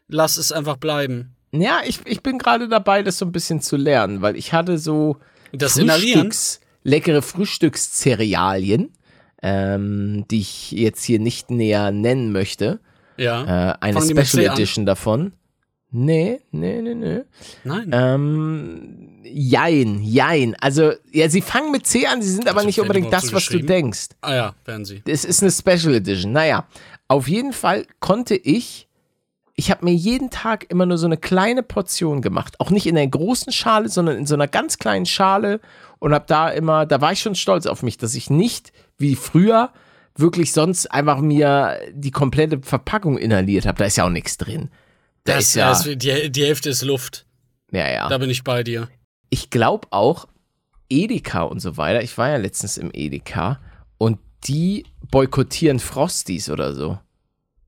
lasse 0.07 0.39
es 0.39 0.53
einfach 0.53 0.77
bleiben. 0.77 1.35
Ja, 1.51 1.81
ich, 1.85 1.99
ich 2.05 2.23
bin 2.23 2.39
gerade 2.39 2.69
dabei, 2.69 3.03
das 3.03 3.19
so 3.19 3.27
ein 3.27 3.33
bisschen 3.33 3.61
zu 3.61 3.77
lernen, 3.77 4.23
weil 4.23 4.37
ich 4.37 4.53
hatte 4.53 4.79
so 4.79 5.17
Das? 5.53 5.79
Frühstücks, 5.79 6.61
leckere 6.83 7.23
Frühstückscerealien, 7.23 8.91
ähm, 9.43 10.25
die 10.31 10.41
ich 10.41 10.73
jetzt 10.73 11.05
hier 11.05 11.19
nicht 11.19 11.51
näher 11.51 11.91
nennen 11.91 12.33
möchte. 12.33 12.81
Ja. 13.17 13.73
Äh, 13.73 13.75
eine 13.81 14.01
Fangen 14.01 14.27
Special 14.27 14.49
an? 14.49 14.55
Edition 14.55 14.87
davon. 14.87 15.33
Nee, 15.95 16.41
nee, 16.53 16.81
nee, 16.81 16.95
nee. 16.95 17.21
Nein. 17.65 17.91
Ähm, 17.93 19.21
jein, 19.25 20.01
jein. 20.03 20.57
Also, 20.59 20.93
ja, 21.13 21.29
sie 21.29 21.43
fangen 21.43 21.71
mit 21.71 21.87
C 21.87 22.07
an, 22.07 22.23
sie 22.23 22.31
sind 22.31 22.49
aber 22.49 22.59
Also, 22.59 22.67
nicht 22.67 22.79
werden 22.79 22.89
unbedingt 22.89 23.13
das, 23.13 23.31
was 23.35 23.45
du 23.47 23.59
denkst. 23.61 24.09
ah 24.23 24.35
ja, 24.35 24.55
werden 24.65 24.87
sie. 24.87 25.03
Es 25.07 25.27
ist 25.27 25.43
eine 25.43 25.53
Special 25.53 25.95
Edition. 25.95 26.33
Naja, 26.33 26.67
auf 27.09 27.29
jeden 27.29 27.53
Fall 27.53 27.87
konnte 28.01 28.35
ich, 28.37 28.89
ich 29.63 29.71
habe 29.71 29.85
mir 29.85 29.95
jeden 29.95 30.29
Tag 30.31 30.69
immer 30.71 30.87
nur 30.87 30.99
so 30.99 31.07
eine 31.07 31.17
kleine 31.17 31.63
Portion 31.63 32.21
gemacht. 32.21 32.59
Auch 32.59 32.71
nicht 32.71 32.85
in 32.89 32.99
einer 32.99 33.07
großen 33.07 33.53
Schale, 33.53 33.89
sondern 33.89 34.17
in 34.17 34.27
so 34.27 34.35
einer 34.35 34.49
ganz 34.49 34.79
kleinen 34.79 35.07
Schale 35.07 35.61
und 36.01 36.13
habe 36.13 36.25
da 36.27 36.49
immer, 36.51 36.85
da 36.85 37.01
war 37.01 37.13
ich 37.13 37.21
schon 37.21 37.37
stolz 37.37 37.67
auf 37.67 37.85
mich, 37.85 37.97
dass 37.97 38.17
ich 38.17 38.29
nicht 38.29 38.73
wie 38.99 39.15
früher 39.15 39.71
wirklich 40.17 40.53
sonst 40.53 40.89
einfach 40.91 41.21
mir 41.21 41.79
die 41.93 42.11
komplette 42.11 42.61
Verpackung 42.61 43.17
inhaliert 43.17 43.65
habe. 43.65 43.79
Da 43.79 43.85
ist 43.85 43.97
ja 43.97 44.05
auch 44.05 44.11
nichts 44.11 44.37
drin. 44.37 44.69
Da 45.23 45.35
Das, 45.35 45.45
ist 45.45 45.55
ja, 45.55 45.69
das, 45.69 45.85
die, 45.85 46.33
die 46.33 46.45
Hälfte 46.45 46.71
ist 46.71 46.83
Luft. 46.83 47.25
ja, 47.71 47.89
ja. 47.89 48.09
Da 48.09 48.19
bin 48.19 48.31
ich 48.31 48.43
bei 48.43 48.65
dir. 48.65 48.89
ich 49.31 49.49
glaube 49.51 49.87
auch 49.93 50.27
Edeka 50.91 51.43
und 51.43 51.61
so 51.61 51.77
weiter. 51.77 52.03
Ich 52.03 52.19
war 52.19 52.31
ja 52.31 52.37
letztens 52.37 52.79
im 52.79 52.91
Edeka 52.93 53.61
und 53.97 54.19
die 54.43 54.87
boykottieren 55.13 55.79
Frosties 55.79 56.51
oder 56.51 56.75
so. 56.75 56.99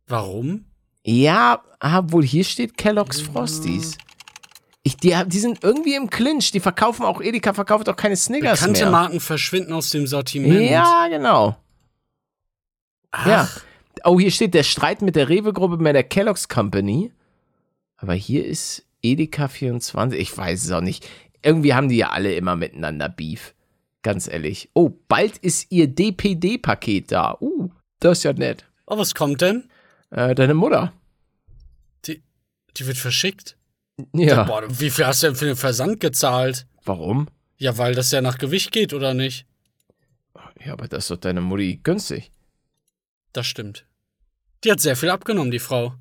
Warum? 0.09 0.65
Ja, 1.07 1.63
ah, 1.85 2.03
wohl 2.07 2.25
hier 2.25 2.45
steht 2.45 2.77
Kellogg's 2.77 3.21
Frosties. 3.21 3.99
Ich, 4.83 4.97
die, 4.97 5.15
die 5.27 5.39
sind 5.39 5.63
irgendwie 5.63 5.95
im 5.95 6.11
Clinch. 6.11 6.51
Die 6.51 6.61
verkaufen 6.61 7.05
auch, 7.05 7.21
Edeka 7.21 7.53
verkauft 7.53 7.89
auch 7.89 7.97
keine 7.97 8.17
Snickers 8.17 8.61
Bekannte 8.61 8.83
mehr. 8.83 8.91
Marken 8.91 9.21
verschwinden 9.21 9.73
aus 9.73 9.91
dem 9.91 10.07
Sortiment. 10.07 10.71
Ja, 10.71 11.09
genau. 11.09 11.57
Ach, 13.11 13.27
Ja. 13.27 13.49
Oh, 14.07 14.21
hier 14.21 14.31
steht 14.31 14.53
der 14.53 14.65
Streit 14.65 15.01
mit 15.01 15.17
der 15.17 15.31
Rewe-Gruppe 15.31 15.79
mit 15.79 15.95
der 15.95 16.03
Kellogg's 16.03 16.49
Company. 16.49 17.13
Aber 17.97 18.13
hier 18.13 18.45
ist 18.45 18.85
Edeka 19.03 19.49
24. 19.49 20.19
Ich 20.21 20.37
weiß 20.37 20.65
es 20.65 20.71
auch 20.73 20.83
nicht. 20.83 21.09
Irgendwie 21.43 21.73
haben 21.73 21.89
die 21.89 21.97
ja 21.97 22.11
alle 22.11 22.35
immer 22.35 22.57
miteinander 22.57 23.09
Beef. 23.09 23.55
Ganz 24.03 24.29
ehrlich. 24.29 24.69
Oh, 24.75 24.91
bald 25.09 25.39
ist 25.39 25.71
ihr 25.71 25.87
DPD-Paket 25.87 27.13
da. 27.13 27.39
Uh, 27.41 27.71
das 28.01 28.19
ist 28.19 28.25
ja 28.25 28.35
nett. 28.35 28.67
Oh, 28.87 28.99
was 28.99 29.15
kommt 29.15 29.41
denn? 29.41 29.71
Äh, 30.11 30.35
deine 30.35 30.53
Mutter. 30.53 30.93
Die, 32.77 32.87
wird 32.87 32.97
verschickt. 32.97 33.57
Ja. 34.13 34.45
Boah, 34.45 34.65
wie 34.69 34.91
viel 34.91 35.07
hast 35.07 35.23
du 35.23 35.29
denn 35.29 35.37
für 35.37 35.47
den 35.47 35.57
Versand 35.57 36.01
gezahlt? 36.01 36.67
Warum? 36.85 37.29
Ja, 37.57 37.79
weil 37.79 37.95
das 37.95 38.11
ja 38.11 38.21
nach 38.21 38.39
Gewicht 38.39 38.73
geht, 38.73 38.93
oder 38.93 39.15
nicht? 39.15 39.47
Ja, 40.65 40.73
aber 40.73 40.89
das 40.89 41.05
ist 41.05 41.11
doch 41.11 41.17
deine 41.17 41.41
Mutti 41.41 41.81
günstig. 41.83 42.31
Das 43.33 43.47
stimmt. 43.47 43.87
Die 44.65 44.71
hat 44.73 44.81
sehr 44.81 44.97
viel 44.97 45.11
abgenommen, 45.11 45.51
die 45.51 45.59
Frau. 45.59 45.95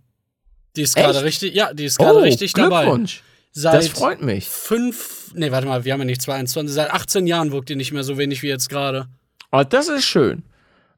Die 0.75 0.81
ist 0.81 0.95
gerade 0.95 1.23
richtig, 1.23 1.53
ja, 1.53 1.73
die 1.73 1.85
ist 1.85 1.97
gerade 1.99 2.21
richtig 2.21 2.53
dabei. 2.53 2.83
Glückwunsch. 2.83 3.21
Seit 3.51 3.75
Das 3.75 3.87
freut 3.89 4.21
mich. 4.21 4.49
fünf, 4.49 5.31
nee, 5.35 5.51
warte 5.51 5.67
mal, 5.67 5.85
wir 5.85 5.93
haben 5.93 5.99
ja 5.99 6.05
nicht 6.05 6.21
22, 6.23 6.73
seit 6.73 6.89
18 6.89 7.27
Jahren 7.27 7.51
wirkt 7.51 7.69
die 7.69 7.75
nicht 7.75 7.91
mehr 7.91 8.03
so 8.03 8.17
wenig 8.17 8.41
wie 8.41 8.47
jetzt 8.47 8.69
gerade. 8.69 9.07
Oh, 9.51 9.63
das 9.63 9.89
ist 9.89 10.05
schön. 10.05 10.43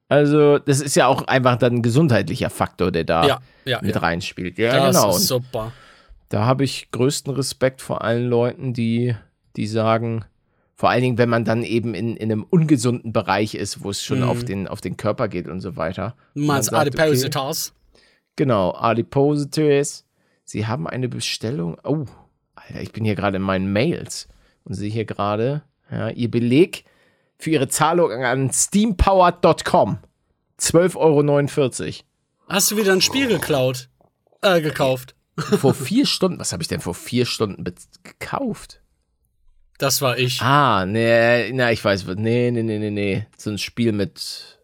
Also, 0.07 0.59
das 0.59 0.81
ist 0.81 0.95
ja 0.95 1.07
auch 1.07 1.23
einfach 1.27 1.55
dann 1.57 1.75
ein 1.75 1.81
gesundheitlicher 1.81 2.49
Faktor, 2.49 2.91
der 2.91 3.03
da 3.05 3.25
Ja, 3.27 3.39
ja, 3.65 3.81
mit 3.81 3.95
ja. 3.95 4.01
reinspielt. 4.01 4.57
Ja, 4.57 4.73
Das 4.87 4.95
genau. 4.97 5.09
ist 5.09 5.15
Und 5.31 5.43
super. 5.43 5.71
da 6.29 6.45
habe 6.45 6.63
ich 6.63 6.91
größten 6.91 7.33
Respekt 7.33 7.81
vor 7.81 8.03
allen 8.03 8.27
Leuten, 8.27 8.73
die, 8.73 9.15
die 9.55 9.65
sagen, 9.67 10.23
vor 10.75 10.89
allen 10.89 11.01
Dingen, 11.01 11.17
wenn 11.17 11.29
man 11.29 11.43
dann 11.45 11.63
eben 11.63 11.95
in, 11.95 12.15
in 12.17 12.31
einem 12.31 12.43
ungesunden 12.43 13.13
Bereich 13.13 13.55
ist, 13.55 13.83
wo 13.83 13.89
es 13.89 14.03
schon 14.03 14.19
Mhm. 14.19 14.29
auf, 14.29 14.43
den, 14.43 14.67
auf 14.67 14.81
den 14.81 14.97
Körper 14.97 15.27
geht 15.27 15.47
und 15.47 15.61
so 15.61 15.75
weiter. 15.75 16.15
Meinst 16.35 16.71
Adipositas? 16.73 17.73
Genau, 18.35 18.73
Adipositas. 18.75 20.05
Sie 20.43 20.67
haben 20.67 20.87
eine 20.87 21.09
Bestellung. 21.09 21.77
Oh, 21.83 22.05
Alter, 22.55 22.81
ich 22.81 22.91
bin 22.91 23.05
hier 23.05 23.15
gerade 23.15 23.37
in 23.37 23.43
meinen 23.43 23.71
Mails 23.71 24.27
und 24.65 24.75
sehe 24.75 24.91
hier 24.91 25.05
gerade 25.05 25.63
ja, 25.91 26.09
Ihr 26.09 26.29
Beleg 26.29 26.83
für 27.37 27.49
Ihre 27.51 27.67
Zahlung 27.67 28.11
an 28.11 28.51
steampowered.com. 28.51 29.99
12,49 30.59 30.95
Euro. 30.97 32.05
Hast 32.47 32.71
du 32.71 32.77
wieder 32.77 32.93
ein 32.93 33.01
Spiel 33.01 33.27
geklaut? 33.27 33.89
Äh, 34.41 34.61
gekauft. 34.61 35.15
Vor 35.37 35.73
vier 35.73 36.05
Stunden, 36.05 36.39
was 36.39 36.53
habe 36.53 36.63
ich 36.63 36.69
denn 36.69 36.79
vor 36.79 36.93
vier 36.93 37.25
Stunden 37.25 37.65
gekauft? 38.03 38.81
Das 39.77 40.01
war 40.01 40.17
ich. 40.17 40.41
Ah, 40.41 40.85
nee, 40.85 41.51
na, 41.51 41.73
ich 41.73 41.83
weiß, 41.83 42.05
nee, 42.15 42.51
nee, 42.51 42.63
nee, 42.63 42.79
nee, 42.79 42.91
nee. 42.91 43.27
So 43.37 43.49
ein 43.49 43.57
Spiel 43.57 43.91
mit, 43.91 44.61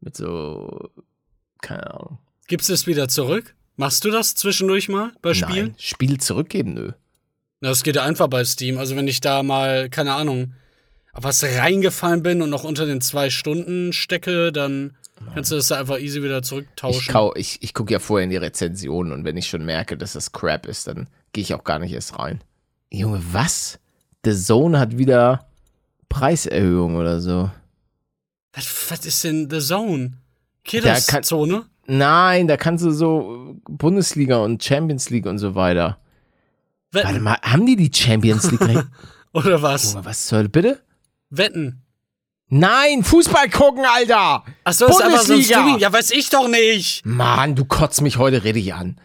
mit 0.00 0.16
so, 0.16 0.88
keine 1.60 1.92
Ahnung. 1.92 2.18
Gibst 2.46 2.70
du 2.70 2.72
es 2.72 2.86
wieder 2.86 3.08
zurück? 3.08 3.54
Machst 3.76 4.04
du 4.04 4.10
das 4.10 4.34
zwischendurch 4.34 4.88
mal 4.88 5.12
bei 5.20 5.34
Spielen? 5.34 5.66
Nein, 5.66 5.74
Spiel 5.78 6.18
zurückgeben, 6.18 6.72
nö. 6.72 6.92
Na, 7.60 7.68
das 7.68 7.82
geht 7.82 7.96
ja 7.96 8.04
einfach 8.04 8.28
bei 8.28 8.44
Steam. 8.44 8.78
Also 8.78 8.96
wenn 8.96 9.08
ich 9.08 9.20
da 9.20 9.42
mal, 9.42 9.90
keine 9.90 10.14
Ahnung, 10.14 10.54
was 11.22 11.42
reingefallen 11.44 12.22
bin 12.22 12.42
und 12.42 12.50
noch 12.50 12.64
unter 12.64 12.86
den 12.86 13.00
zwei 13.00 13.30
Stunden 13.30 13.92
stecke, 13.92 14.52
dann 14.52 14.96
kannst 15.34 15.50
du 15.50 15.56
das 15.56 15.68
da 15.68 15.78
einfach 15.80 15.98
easy 15.98 16.22
wieder 16.22 16.38
Ich, 16.38 16.44
zurücktauschen. 16.44 17.12
kau, 17.12 17.34
ich, 17.34 17.58
ich 17.62 17.74
gucke 17.74 17.92
ja 17.92 17.98
vorher 17.98 18.24
in 18.24 18.30
die 18.30 18.36
Rezensionen 18.36 19.12
und 19.12 19.24
wenn 19.24 19.36
ich 19.36 19.48
schon 19.48 19.64
merke, 19.64 19.96
dass 19.96 20.12
das 20.12 20.32
Crap 20.32 20.66
ist, 20.66 20.86
dann 20.86 21.08
gehe 21.32 21.42
ich 21.42 21.54
auch 21.54 21.64
gar 21.64 21.78
nicht 21.78 21.92
erst 21.92 22.18
rein. 22.18 22.40
Junge, 22.90 23.20
was? 23.32 23.78
The 24.24 24.34
Zone 24.34 24.78
hat 24.78 24.96
wieder 24.98 25.46
Preiserhöhung 26.08 26.96
oder 26.96 27.20
so. 27.20 27.50
was, 28.52 28.66
was 28.90 29.04
ist 29.06 29.24
denn 29.24 29.48
The 29.50 29.60
Zone? 29.60 30.10
Da 30.10 30.16
Kiddos 30.70 31.06
kann- 31.06 31.22
Zone? 31.22 31.64
Nein, 31.86 32.48
da 32.48 32.56
kannst 32.58 32.84
du 32.84 32.90
so 32.90 33.56
Bundesliga 33.64 34.36
und 34.38 34.62
Champions 34.62 35.08
League 35.10 35.24
und 35.26 35.38
so 35.38 35.54
weiter. 35.54 35.98
Warte 36.92 37.08
Wetten. 37.08 37.22
mal, 37.22 37.38
haben 37.42 37.64
die 37.66 37.76
die 37.76 37.90
Champions 37.94 38.50
League? 38.50 38.84
Oder 39.32 39.62
was? 39.62 39.92
Junge, 39.94 40.04
was 40.04 40.28
soll 40.28 40.48
bitte? 40.48 40.80
Wetten. 41.30 41.82
Nein, 42.50 43.04
Fußball 43.04 43.50
gucken, 43.50 43.84
Alter! 43.84 44.42
Achso, 44.64 44.86
ist 44.86 45.02
einfach 45.02 45.20
so 45.20 45.34
ein! 45.34 45.42
Streaming. 45.42 45.78
Ja, 45.78 45.92
weiß 45.92 46.10
ich 46.12 46.30
doch 46.30 46.48
nicht. 46.48 47.04
Mann, 47.04 47.54
du 47.54 47.64
kotzt 47.66 48.00
mich 48.00 48.16
heute 48.16 48.42
richtig 48.44 48.72
an. 48.72 48.98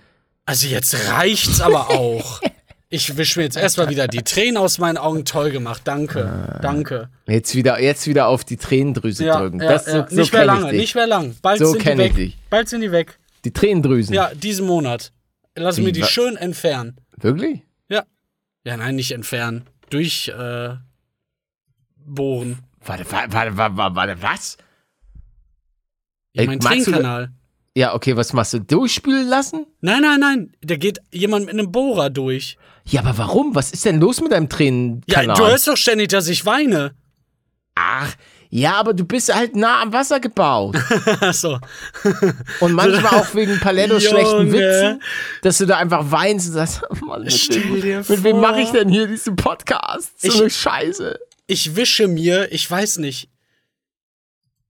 Also 0.46 0.68
jetzt 0.68 0.96
reicht's 1.10 1.62
aber 1.62 1.90
auch. 1.90 2.42
Ich 2.90 3.18
wisch 3.18 3.38
mir 3.38 3.42
jetzt 3.42 3.58
erstmal 3.58 3.90
wieder 3.90 4.08
die 4.08 4.22
Tränen 4.22 4.56
aus 4.56 4.78
meinen 4.78 4.98
Augen. 4.98 5.26
Toll 5.26 5.50
gemacht. 5.50 5.82
Danke. 5.84 6.60
Danke. 6.62 7.10
Jetzt 7.26 7.56
wieder, 7.56 7.82
jetzt 7.82 8.06
wieder 8.06 8.28
auf 8.28 8.44
die 8.44 8.56
Tränendrüse 8.56 9.26
Ja, 9.26 9.40
drücken. 9.40 9.60
ja, 9.60 9.68
das, 9.68 9.88
ja. 9.88 10.08
so, 10.08 10.16
nicht 10.16 10.32
so 10.32 10.38
mehr 10.38 10.46
lange, 10.46 10.70
dich. 10.70 10.80
nicht 10.80 10.94
mehr 10.94 11.08
lang. 11.08 11.36
Bald 11.42 11.58
So 11.58 11.72
sind 11.72 11.82
die 11.84 11.98
weg. 11.98 12.14
dich. 12.16 12.38
Bald 12.52 12.70
sind 12.70 12.82
die 12.82 12.92
weg. 12.92 13.18
Die 13.46 13.52
Tränendrüsen. 13.52 14.14
Ja, 14.14 14.30
diesen 14.36 14.68
Monat. 14.68 15.12
Lass 15.56 15.80
mir 15.80 15.92
die 15.92 16.04
schön 16.04 16.36
entfernen. 16.36 16.98
Wirklich? 17.18 17.64
Ja. 17.90 18.04
Ja, 18.64 18.78
nein, 18.78 18.94
nicht 18.96 19.12
entfernen. 19.12 19.68
Durch 19.90 20.28
äh, 20.28 20.76
bohren. 22.06 22.60
Warte, 22.86 23.06
warte, 23.12 23.34
warte, 23.34 23.78
warte, 23.78 23.96
warte 23.96 24.22
was? 24.22 24.58
Ja, 26.34 26.42
Ey, 26.42 26.48
mein 26.48 26.60
du- 26.60 26.68
Trinkkanal. 26.68 27.32
Ja, 27.76 27.96
okay, 27.96 28.16
was 28.16 28.34
machst 28.34 28.54
du? 28.54 28.60
Durchspülen 28.60 29.28
lassen? 29.28 29.66
Nein, 29.82 30.02
nein, 30.04 30.20
nein. 30.20 30.54
Da 30.62 30.76
geht 30.76 31.00
jemand 31.12 31.46
mit 31.48 31.56
einem 31.56 31.72
Bohrer 31.72 32.10
durch. 32.12 32.58
Ja, 32.86 33.02
aber 33.02 33.18
warum? 33.18 33.56
Was 33.56 33.72
ist 33.72 33.86
denn 33.86 34.00
los 34.00 34.22
mit 34.22 34.32
deinem 34.32 34.44
Ja, 34.44 34.50
Tränenkanal? 34.50 35.36
du 35.38 35.46
hörst 35.48 35.68
doch 35.68 35.78
ständig, 35.78 36.10
dass 36.10 36.28
ich 36.28 36.46
weine. 36.46 36.94
Ach, 37.76 38.14
ja, 38.52 38.74
aber 38.76 38.94
du 38.94 39.04
bist 39.06 39.34
halt 39.34 39.56
nah 39.56 39.82
am 39.82 39.92
Wasser 39.92 40.20
gebaut. 40.20 40.76
Achso. 41.22 41.58
Und 42.60 42.74
manchmal 42.74 43.06
auch 43.22 43.34
wegen 43.34 43.60
Paletto 43.60 44.00
schlechten. 44.00 44.52
Witzen, 44.52 45.02
dass 45.42 45.58
du 45.58 45.66
da 45.66 45.78
einfach 45.78 46.12
weinst 46.12 46.50
und 46.50 46.54
sagst, 46.54 46.82
oh 46.88 46.96
Mann, 47.06 47.24
mit, 47.24 47.34
Stell 47.34 47.64
wem, 47.64 47.82
dir 47.82 48.06
mit 48.08 48.24
wem 48.24 48.40
mache 48.40 48.62
ich 48.62 48.70
denn 48.70 48.90
hier 48.90 49.08
diesen 49.08 49.36
Podcast? 49.36 50.22
So 50.22 50.28
Ich- 50.28 50.40
eine 50.42 50.50
Scheiße. 50.52 51.20
Ich 51.48 51.76
wische 51.76 52.08
mir, 52.08 52.52
ich 52.52 52.70
weiß 52.70 52.98
nicht, 53.00 53.30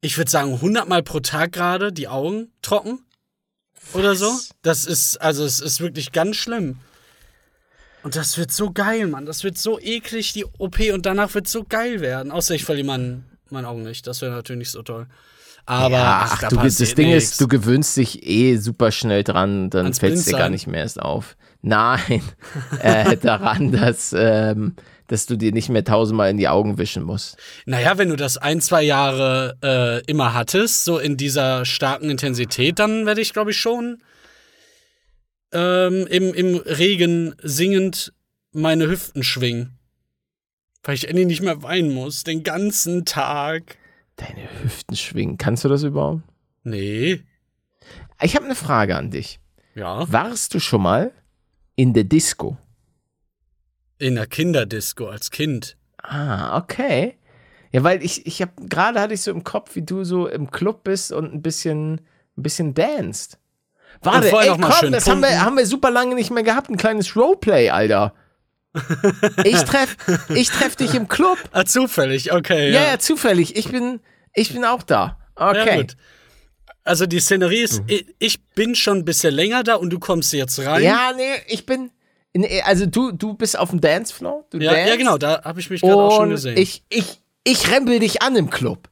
ich 0.01 0.17
würde 0.17 0.31
sagen 0.31 0.53
100 0.53 0.87
Mal 0.87 1.03
pro 1.03 1.19
Tag 1.19 1.53
gerade 1.53 1.93
die 1.93 2.07
Augen 2.07 2.51
trocken 2.61 3.05
oder 3.93 4.15
so. 4.15 4.31
Das 4.61 4.85
ist, 4.85 5.17
also 5.17 5.45
es 5.45 5.59
ist 5.59 5.79
wirklich 5.79 6.11
ganz 6.11 6.35
schlimm. 6.35 6.79
Und 8.03 8.17
das 8.17 8.37
wird 8.37 8.51
so 8.51 8.71
geil, 8.71 9.07
Mann. 9.07 9.25
Das 9.25 9.43
wird 9.43 9.57
so 9.57 9.79
eklig, 9.79 10.33
die 10.33 10.45
OP, 10.45 10.79
und 10.93 11.05
danach 11.05 11.33
wird 11.35 11.47
so 11.47 11.63
geil 11.63 12.01
werden. 12.01 12.31
Außer 12.31 12.53
ich 12.53 12.65
verliere 12.65 12.87
mein, 12.87 13.23
mein 13.49 13.65
Augen 13.65 13.83
nicht. 13.83 14.05
Das 14.07 14.21
wäre 14.21 14.31
natürlich 14.31 14.59
nicht 14.59 14.71
so 14.71 14.81
toll. 14.81 15.07
Aber 15.65 15.95
ja, 15.95 16.21
ach, 16.25 16.39
da 16.41 16.49
du, 16.49 16.57
das 16.57 16.75
Ding 16.95 17.07
nix. 17.07 17.23
ist, 17.23 17.41
du 17.41 17.47
gewöhnst 17.47 17.95
dich 17.95 18.27
eh 18.27 18.57
super 18.57 18.91
schnell 18.91 19.23
dran, 19.23 19.69
dann 19.69 19.93
fällt 19.93 20.15
es 20.15 20.25
dir 20.25 20.37
gar 20.37 20.49
nicht 20.49 20.67
mehr 20.67 20.81
erst 20.81 21.01
auf. 21.01 21.37
Nein, 21.61 22.21
äh, 22.81 23.15
daran, 23.15 23.71
dass, 23.71 24.13
ähm, 24.17 24.75
dass 25.07 25.25
du 25.25 25.36
dir 25.36 25.51
nicht 25.51 25.69
mehr 25.69 25.83
tausendmal 25.83 26.29
in 26.29 26.38
die 26.38 26.48
Augen 26.48 26.77
wischen 26.77 27.03
musst. 27.03 27.38
Naja, 27.65 27.98
wenn 27.98 28.10
du 28.10 28.15
das 28.15 28.38
ein, 28.38 28.62
zwei 28.62 28.83
Jahre 28.83 29.57
äh, 29.63 30.03
immer 30.05 30.33
hattest, 30.33 30.86
so 30.86 30.98
in 30.98 31.17
dieser 31.17 31.65
starken 31.65 32.10
Intensität, 32.10 32.79
dann 32.79 33.05
werde 33.05 33.22
ich, 33.22 33.33
glaube 33.33 33.51
ich, 33.51 33.57
schon 33.57 34.01
ähm, 35.51 36.07
im, 36.07 36.33
im 36.33 36.57
Regen 36.57 37.36
singend 37.41 38.13
meine 38.51 38.88
Hüften 38.88 39.24
schwingen. 39.24 39.77
Weil 40.83 40.95
ich 40.95 41.07
endlich 41.07 41.27
nicht 41.27 41.41
mehr 41.41 41.63
weinen 41.63 41.93
muss, 41.93 42.24
den 42.24 42.43
ganzen 42.43 43.05
Tag. 43.05 43.77
Deine 44.17 44.48
Hüften 44.62 44.95
schwingen. 44.95 45.38
Kannst 45.38 45.63
du 45.63 45.69
das 45.69 45.83
überhaupt? 45.83 46.24
Nee. 46.63 47.22
Ich 48.22 48.36
habe 48.36 48.45
eine 48.45 48.55
Frage 48.55 48.95
an 48.95 49.12
dich. 49.12 49.39
Ja. 49.75 50.12
Warst 50.12 50.53
du 50.53 50.60
schon 50.60 50.81
mal 50.81 51.12
in 51.75 51.93
der 51.93 52.03
Disco? 52.03 52.57
In 54.00 54.15
der 54.15 54.27
Kinderdisco 54.27 55.07
als 55.07 55.31
Kind. 55.31 55.77
Ah, 56.01 56.57
okay. 56.57 57.17
Ja, 57.71 57.83
weil 57.83 58.03
ich, 58.03 58.25
ich 58.25 58.41
habe 58.41 58.51
gerade 58.69 59.00
hatte 59.00 59.13
ich 59.13 59.21
so 59.21 59.31
im 59.31 59.43
Kopf, 59.43 59.75
wie 59.75 59.81
du 59.81 60.03
so 60.03 60.27
im 60.27 60.51
Club 60.51 60.83
bist 60.83 61.12
und 61.12 61.33
ein 61.33 61.41
bisschen, 61.41 61.93
ein 62.38 62.43
bisschen 62.43 62.73
danced. 62.73 63.38
Warte, 64.01 64.27
ey, 64.27 64.50
komm, 64.50 64.91
das 64.91 65.07
haben 65.07 65.21
wir, 65.21 65.41
haben 65.41 65.55
wir 65.57 65.65
super 65.65 65.89
lange 65.91 66.15
nicht 66.15 66.31
mehr 66.31 66.43
gehabt, 66.43 66.69
ein 66.69 66.77
kleines 66.77 67.15
Roleplay, 67.15 67.69
Alter. 67.69 68.13
Ich 69.43 69.62
treff, 69.63 69.95
ich 70.33 70.50
treff 70.50 70.75
dich 70.75 70.95
im 70.95 71.07
Club. 71.07 71.38
Ah, 71.51 71.63
zufällig, 71.63 72.33
okay. 72.33 72.71
Ja, 72.71 72.81
Ja, 72.83 72.88
ja, 72.91 73.00
zufällig. 73.00 73.55
Ich 73.55 73.69
bin, 73.69 74.00
ich 74.33 74.51
bin 74.51 74.65
auch 74.65 74.81
da. 74.83 75.17
Ja, 75.39 75.50
Okay. 75.51 75.77
gut. 75.77 75.95
Also 76.83 77.05
die 77.05 77.19
Szenerie 77.19 77.62
ist, 77.62 77.81
Mhm. 77.83 78.01
ich, 78.19 78.43
bin 78.55 78.75
schon 78.75 79.00
ein 79.00 79.05
bisschen 79.05 79.33
länger 79.33 79.63
da 79.63 79.75
und 79.75 79.89
du 79.91 80.00
kommst 80.00 80.33
jetzt 80.33 80.59
rein. 80.59 80.83
Ja, 80.83 81.12
nee, 81.15 81.35
ich 81.47 81.65
bin, 81.65 81.91
also 82.63 82.85
du, 82.85 83.11
du 83.11 83.33
bist 83.35 83.57
auf 83.57 83.69
dem 83.69 83.79
Dancefloor. 83.81 84.45
Du 84.49 84.57
ja, 84.57 84.75
ja 84.75 84.95
genau, 84.95 85.17
da 85.17 85.43
habe 85.43 85.59
ich 85.59 85.69
mich 85.69 85.81
gerade 85.81 85.95
auch 85.95 86.17
schon 86.17 86.29
gesehen. 86.31 86.57
ich, 86.57 86.83
ich, 86.89 87.19
ich 87.43 87.71
rempel 87.71 87.99
dich 87.99 88.21
an 88.21 88.35
im 88.35 88.49
Club. 88.49 88.89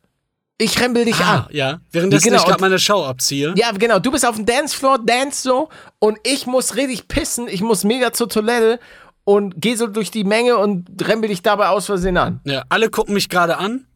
Ich 0.57 0.79
rempel 0.79 1.05
dich 1.05 1.15
ah, 1.21 1.33
an. 1.33 1.45
ja. 1.49 1.79
Währenddessen 1.91 2.29
Genau, 2.29 2.41
ich 2.41 2.45
gerade 2.47 2.61
meine 2.61 2.77
Schau 2.77 3.03
abziehe. 3.03 3.53
Ja, 3.57 3.71
genau. 3.71 3.97
Du 3.97 4.11
bist 4.11 4.27
auf 4.27 4.35
dem 4.35 4.45
Dancefloor, 4.45 4.99
dance 4.99 5.41
so 5.41 5.69
und 5.97 6.19
ich 6.23 6.45
muss 6.45 6.75
richtig 6.75 7.07
pissen. 7.07 7.47
Ich 7.47 7.61
muss 7.61 7.83
mega 7.83 8.13
zur 8.13 8.29
Toilette 8.29 8.79
und 9.23 9.55
geh 9.57 9.73
so 9.73 9.87
durch 9.87 10.11
die 10.11 10.23
Menge 10.23 10.57
und 10.57 10.85
rempel 11.07 11.29
dich 11.29 11.41
dabei 11.41 11.69
aus 11.69 11.87
Versehen 11.87 12.17
an. 12.17 12.41
Ja, 12.45 12.63
alle 12.69 12.89
gucken 12.89 13.15
mich 13.15 13.27
gerade 13.27 13.57
an, 13.57 13.87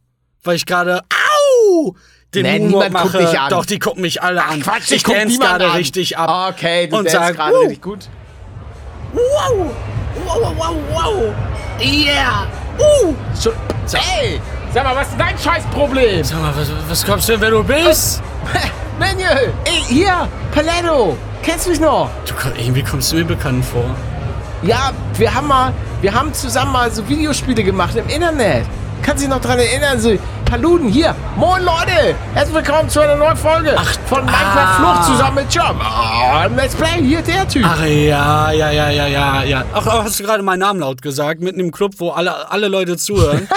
weil 0.44 0.56
ich 0.56 0.66
gerade 0.66 1.02
Au! 1.70 1.96
Den 2.34 2.44
Nee, 2.44 2.60
Moonwalk 2.60 2.88
niemand 2.88 3.04
guckt 3.04 3.14
mache. 3.14 3.26
dich 3.32 3.40
an. 3.40 3.50
Doch, 3.52 3.66
die 3.66 3.80
gucken 3.80 4.02
mich 4.02 4.22
alle 4.24 4.44
an. 4.44 4.62
Quatsch, 4.62 4.92
ich 4.92 5.04
guck 5.04 5.14
dance 5.16 5.38
gerade 5.38 5.74
richtig 5.76 6.18
ab. 6.18 6.54
Okay, 6.56 6.88
du 6.88 6.98
und 6.98 7.10
sag, 7.10 7.36
gerade 7.36 7.54
"Wuh!" 7.54 7.60
richtig 7.62 7.82
gut. 7.82 8.10
Wow! 9.16 9.72
Wow, 10.26 10.42
wow, 10.42 10.54
wow, 10.58 10.76
wow! 10.92 11.36
Yeah! 11.80 12.48
Uh, 12.78 13.14
schon, 13.42 13.54
ey, 13.94 14.42
sag 14.74 14.84
mal, 14.84 14.96
was 14.96 15.08
ist 15.08 15.18
dein 15.18 15.38
Scheißproblem? 15.38 16.24
Sag 16.24 16.42
mal, 16.42 16.54
was, 16.56 16.70
was 16.90 17.06
glaubst 17.06 17.30
du 17.30 17.34
denn, 17.34 17.42
wer 17.42 17.52
du 17.52 17.64
bist? 17.64 18.22
Manuel, 19.00 19.54
ey, 19.64 19.82
hier, 19.88 20.28
Paletto, 20.54 21.16
kennst 21.42 21.66
du 21.66 21.70
mich 21.70 21.80
noch? 21.80 22.10
Du, 22.26 22.34
irgendwie 22.60 22.84
kommst 22.84 23.14
du 23.14 23.16
mir 23.18 23.26
bekannt 23.26 23.64
vor. 23.64 23.86
Ja, 24.62 24.92
wir 25.18 25.34
haben 25.34 25.48
mal, 25.48 25.74
wir 26.02 26.14
haben 26.14 26.34
zusammen 26.34 26.74
mal 26.74 26.92
so 26.92 27.08
Videospiele 27.08 27.64
gemacht 27.64 27.96
im 27.96 28.08
Internet. 28.10 28.66
Kannst 29.06 29.24
du 29.24 29.28
dich 29.28 29.36
noch 29.36 29.42
dran 29.42 29.60
erinnern? 29.60 30.00
So, 30.00 30.18
Paluden, 30.46 30.90
hier. 30.90 31.16
Moin 31.36 31.64
Leute, 31.64 32.16
herzlich 32.34 32.56
willkommen 32.56 32.90
zu 32.90 33.02
einer 33.02 33.16
neuen 33.16 33.38
Folge 33.38 33.76
von 34.08 34.26
Minecraft 34.26 34.58
ah. 34.58 34.78
Flucht 34.80 35.06
zusammen 35.06 35.36
mit 35.36 35.54
Jump. 35.54 35.80
Ah, 35.80 36.48
Let's 36.48 36.74
Play, 36.74 37.04
hier 37.04 37.22
der 37.22 37.48
Typ. 37.48 37.64
Ach 37.68 37.86
ja, 37.86 38.52
ja, 38.52 38.72
ja, 38.72 38.90
ja, 38.90 39.06
ja, 39.06 39.44
ja. 39.44 39.64
Ach, 39.76 39.86
ach, 39.86 40.06
hast 40.06 40.20
du 40.20 40.24
gerade 40.24 40.42
meinen 40.42 40.62
Namen 40.62 40.80
laut 40.80 41.04
gesagt, 41.04 41.40
mitten 41.40 41.60
im 41.60 41.72
Club, 41.72 41.94
wo 42.00 42.10
alle, 42.10 42.50
alle 42.50 42.68
Leute 42.68 42.98
zuhören? 42.98 43.48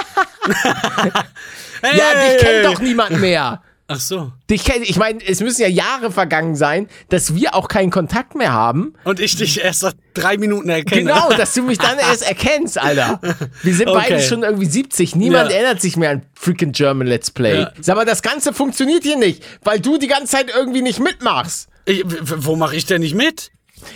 hey! 1.81 1.97
Ja, 1.97 2.29
dich 2.29 2.41
kennt 2.41 2.65
doch 2.65 2.79
niemand 2.79 3.19
mehr. 3.19 3.61
Ach 3.91 3.99
so. 3.99 4.31
Kennt, 4.47 4.87
ich 4.87 4.97
meine, 4.97 5.19
es 5.27 5.39
müssen 5.41 5.63
ja 5.63 5.67
Jahre 5.67 6.11
vergangen 6.11 6.55
sein, 6.55 6.87
dass 7.09 7.33
wir 7.33 7.55
auch 7.55 7.67
keinen 7.67 7.89
Kontakt 7.89 8.35
mehr 8.35 8.53
haben. 8.53 8.93
Und 9.03 9.19
ich 9.19 9.35
dich 9.35 9.61
erst 9.63 9.81
nach 9.81 9.93
drei 10.13 10.37
Minuten 10.37 10.69
erkenne. 10.69 11.05
Genau, 11.11 11.31
dass 11.33 11.55
du 11.55 11.63
mich 11.63 11.79
dann 11.79 11.97
erst 12.11 12.21
erkennst, 12.21 12.77
Alter. 12.77 13.19
Wir 13.63 13.73
sind 13.73 13.87
beide 13.87 14.15
Okay. 14.17 14.21
schon 14.23 14.43
irgendwie 14.43 14.67
70. 14.67 15.15
Niemand 15.15 15.49
Ja. 15.49 15.55
erinnert 15.57 15.81
sich 15.81 15.97
mehr 15.97 16.11
an 16.11 16.21
freaking 16.35 16.71
German 16.71 17.07
Let's 17.07 17.31
Play. 17.31 17.61
Ja. 17.61 17.71
Sag 17.81 17.95
mal, 17.95 18.05
das 18.05 18.21
Ganze 18.21 18.53
funktioniert 18.53 19.01
hier 19.01 19.17
nicht, 19.17 19.43
weil 19.63 19.79
du 19.79 19.97
die 19.97 20.07
ganze 20.07 20.27
Zeit 20.37 20.51
irgendwie 20.55 20.83
nicht 20.83 20.99
mitmachst. 20.99 21.67
Ich, 21.85 22.03
wo 22.05 22.55
mache 22.55 22.75
ich 22.75 22.85
denn 22.85 23.01
nicht 23.01 23.15
mit? 23.15 23.49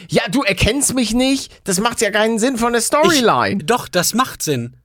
Ja, 0.10 0.24
du 0.32 0.42
erkennst 0.42 0.96
mich 0.96 1.14
nicht. 1.14 1.52
Das 1.66 1.80
macht 1.80 2.02
ja 2.02 2.10
keinen 2.10 2.40
Sinn 2.40 2.58
von 2.58 2.74
der 2.74 2.80
Ich, 2.80 2.88
Storyline. 2.88 3.64
doch, 3.64 3.88
das 3.88 4.16
macht 4.16 4.42
Sinn. 4.42 4.76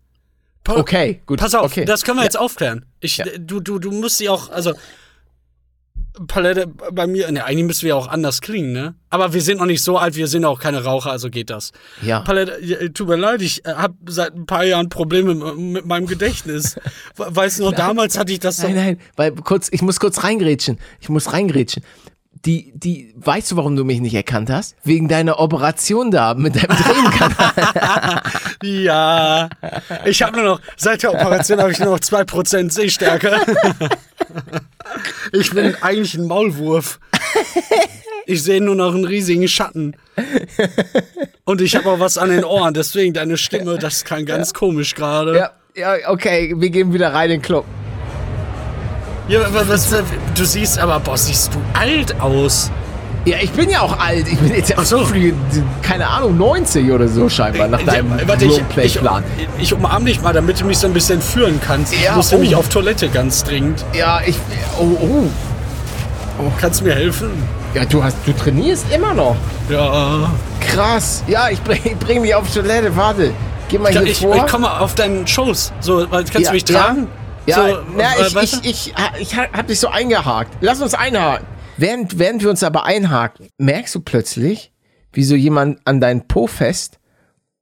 Pa 0.64 0.74
okay, 0.76 1.22
gut. 1.24 1.38
Pass 1.38 1.54
auf, 1.54 1.64
okay. 1.72 1.86
das 1.86 2.04
können 2.04 2.18
wir 2.18 2.22
Ja. 2.22 2.26
jetzt 2.26 2.38
aufklären. 2.38 2.84
Ich, 3.00 3.22
du, 3.38 3.60
du, 3.60 3.78
du 3.78 3.90
musst 3.92 4.18
sie 4.18 4.28
auch, 4.28 4.50
also 4.50 4.74
Palette 6.26 6.66
bei 6.92 7.06
mir, 7.06 7.30
ne, 7.30 7.44
eigentlich 7.44 7.66
müssen 7.66 7.86
wir 7.86 7.96
auch 7.96 8.08
anders 8.08 8.40
klingen, 8.40 8.72
ne? 8.72 8.94
Aber 9.10 9.32
wir 9.32 9.40
sind 9.40 9.58
noch 9.58 9.66
nicht 9.66 9.82
so 9.82 9.96
alt, 9.98 10.16
wir 10.16 10.26
sind 10.26 10.44
auch 10.44 10.58
keine 10.60 10.84
Raucher, 10.84 11.10
also 11.10 11.30
geht 11.30 11.50
das. 11.50 11.72
Ja. 12.02 12.20
Palette, 12.20 12.92
tut 12.92 13.08
mir 13.08 13.16
leid, 13.16 13.40
ich 13.42 13.64
äh, 13.64 13.74
habe 13.74 13.94
seit 14.06 14.34
ein 14.34 14.46
paar 14.46 14.64
Jahren 14.64 14.88
Probleme 14.88 15.34
mit, 15.34 15.86
meinem 15.86 16.06
Gedächtnis. 16.06 16.76
We- 17.16 17.26
Weißt 17.36 17.58
du 17.60 17.64
noch, 17.64 17.72
damals 17.76 18.18
hatte 18.18 18.32
ich 18.32 18.40
das 18.40 18.56
so. 18.58 18.66
Nein, 18.66 18.76
nein, 18.76 19.00
weil 19.16 19.32
kurz, 19.32 19.68
ich 19.70 19.82
muss 19.82 20.00
kurz 20.00 20.22
reingrätschen. 20.24 20.78
Ich 21.00 21.08
muss 21.08 21.32
reingrätschen. 21.32 21.82
Die, 22.44 22.72
die, 22.76 23.12
weißt 23.16 23.50
du, 23.50 23.56
warum 23.56 23.74
du 23.74 23.84
mich 23.84 24.00
nicht 24.00 24.14
erkannt 24.14 24.48
hast? 24.48 24.76
Wegen 24.84 25.08
deiner 25.08 25.40
Operation 25.40 26.12
da 26.12 26.34
mit 26.34 26.54
deinem 26.54 26.76
Tränenkanal. 26.76 28.22
Ja, 28.62 29.48
ich 30.04 30.22
habe 30.22 30.36
nur 30.36 30.44
noch, 30.46 30.60
seit 30.76 31.02
der 31.02 31.12
Operation 31.14 31.58
habe 31.60 31.72
ich 31.72 31.80
nur 31.80 31.90
noch 31.90 31.98
2% 31.98 32.70
Sehstärke. 32.70 33.40
Ich 35.32 35.50
bin 35.52 35.74
eigentlich 35.80 36.14
ein 36.14 36.26
Maulwurf. 36.26 36.98
Ich 38.26 38.42
sehe 38.42 38.60
nur 38.60 38.74
noch 38.74 38.94
einen 38.94 39.06
riesigen 39.06 39.48
Schatten. 39.48 39.96
Und 41.44 41.60
ich 41.62 41.74
habe 41.76 41.90
auch 41.90 41.98
was 41.98 42.18
an 42.18 42.28
den 42.28 42.44
Ohren, 42.44 42.74
deswegen 42.74 43.14
deine 43.14 43.38
Stimme, 43.38 43.78
das 43.78 44.04
klang 44.04 44.26
ganz 44.26 44.52
komisch 44.52 44.94
gerade. 44.94 45.34
ja, 45.36 45.50
ja, 45.74 46.10
okay, 46.10 46.54
wir 46.56 46.70
gehen 46.70 46.92
wieder 46.92 47.14
rein 47.14 47.30
in 47.30 47.38
den 47.38 47.42
Club. 47.42 47.64
Ja, 49.28 49.46
aber 49.46 49.68
was, 49.68 49.94
du 50.34 50.44
siehst 50.44 50.78
aber, 50.78 51.00
boah, 51.00 51.16
siehst 51.16 51.54
du 51.54 51.58
alt 51.78 52.18
aus. 52.20 52.70
Ja, 53.24 53.36
ich 53.40 53.50
bin 53.52 53.68
ja 53.68 53.80
auch 53.80 53.98
alt. 53.98 54.26
Ich 54.28 54.38
bin 54.38 54.54
jetzt 54.54 54.70
ja 54.70 54.76
Ach 54.78 54.84
so. 54.84 55.06
keine 55.82 56.06
Ahnung, 56.08 56.36
90 56.38 56.90
oder 56.90 57.08
so 57.08 57.28
scheinbar, 57.28 57.68
nach 57.68 57.82
deinem 57.82 58.18
Ja, 58.18 58.28
warte, 58.28 58.46
ich, 58.46 58.62
ich, 58.76 59.00
ich 59.58 59.74
umarm 59.74 60.04
dich 60.06 60.20
mal, 60.22 60.32
damit 60.32 60.60
du 60.60 60.64
mich 60.64 60.78
so 60.78 60.86
ein 60.86 60.92
bisschen 60.92 61.20
führen 61.20 61.60
kannst. 61.64 61.92
Ich 61.92 62.04
Ja, 62.04 62.14
muss 62.16 62.30
nämlich 62.32 62.54
oh. 62.54 62.60
auf 62.60 62.68
Toilette 62.68 63.08
ganz 63.08 63.44
dringend. 63.44 63.84
Ja, 63.92 64.20
ich. 64.24 64.36
Oh, 64.78 64.84
oh. 65.00 65.24
Kannst 66.60 66.80
du 66.80 66.84
mir 66.84 66.94
helfen? 66.94 67.30
Ja, 67.74 67.84
du 67.84 68.02
hast, 68.02 68.16
du 68.24 68.32
trainierst 68.32 68.86
immer 68.94 69.12
noch. 69.12 69.36
Ja. 69.68 70.30
Krass. 70.60 71.22
Ja, 71.26 71.48
ich 71.50 71.60
bring, 71.62 71.80
ich 71.84 71.96
bring 71.96 72.22
dich 72.22 72.34
auf 72.34 72.52
Toilette. 72.52 72.96
Warte. 72.96 73.32
Geh 73.68 73.78
mal 73.78 73.92
Ja, 73.92 74.00
hier 74.00 74.12
ich, 74.12 74.18
vor. 74.20 74.34
ich 74.34 74.46
komme 74.46 74.80
auf 74.80 74.94
deinen 74.94 75.26
Schoß. 75.26 75.72
So, 75.80 76.06
kannst 76.08 76.34
Ja, 76.34 76.40
du 76.40 76.52
mich 76.52 76.64
tragen? 76.64 77.08
Ja, 77.46 77.56
so, 77.56 77.78
na, 77.96 78.04
äh, 78.04 78.44
ich, 78.44 78.52
ich, 78.52 78.64
ich, 78.64 78.94
ich, 79.20 79.36
hab 79.36 79.66
dich 79.66 79.80
so 79.80 79.88
eingehakt. 79.88 80.52
Lass 80.60 80.80
uns 80.80 80.94
einhaken. 80.94 81.46
Während, 81.78 82.18
während 82.18 82.42
wir 82.42 82.50
uns 82.50 82.62
aber 82.62 82.84
einhaken, 82.84 83.48
merkst 83.58 83.94
du 83.94 84.00
plötzlich, 84.00 84.72
wie 85.12 85.22
so 85.24 85.34
jemand 85.34 85.78
an 85.86 86.00
deinen 86.00 86.26
Po 86.28 86.46
fest 86.46 86.98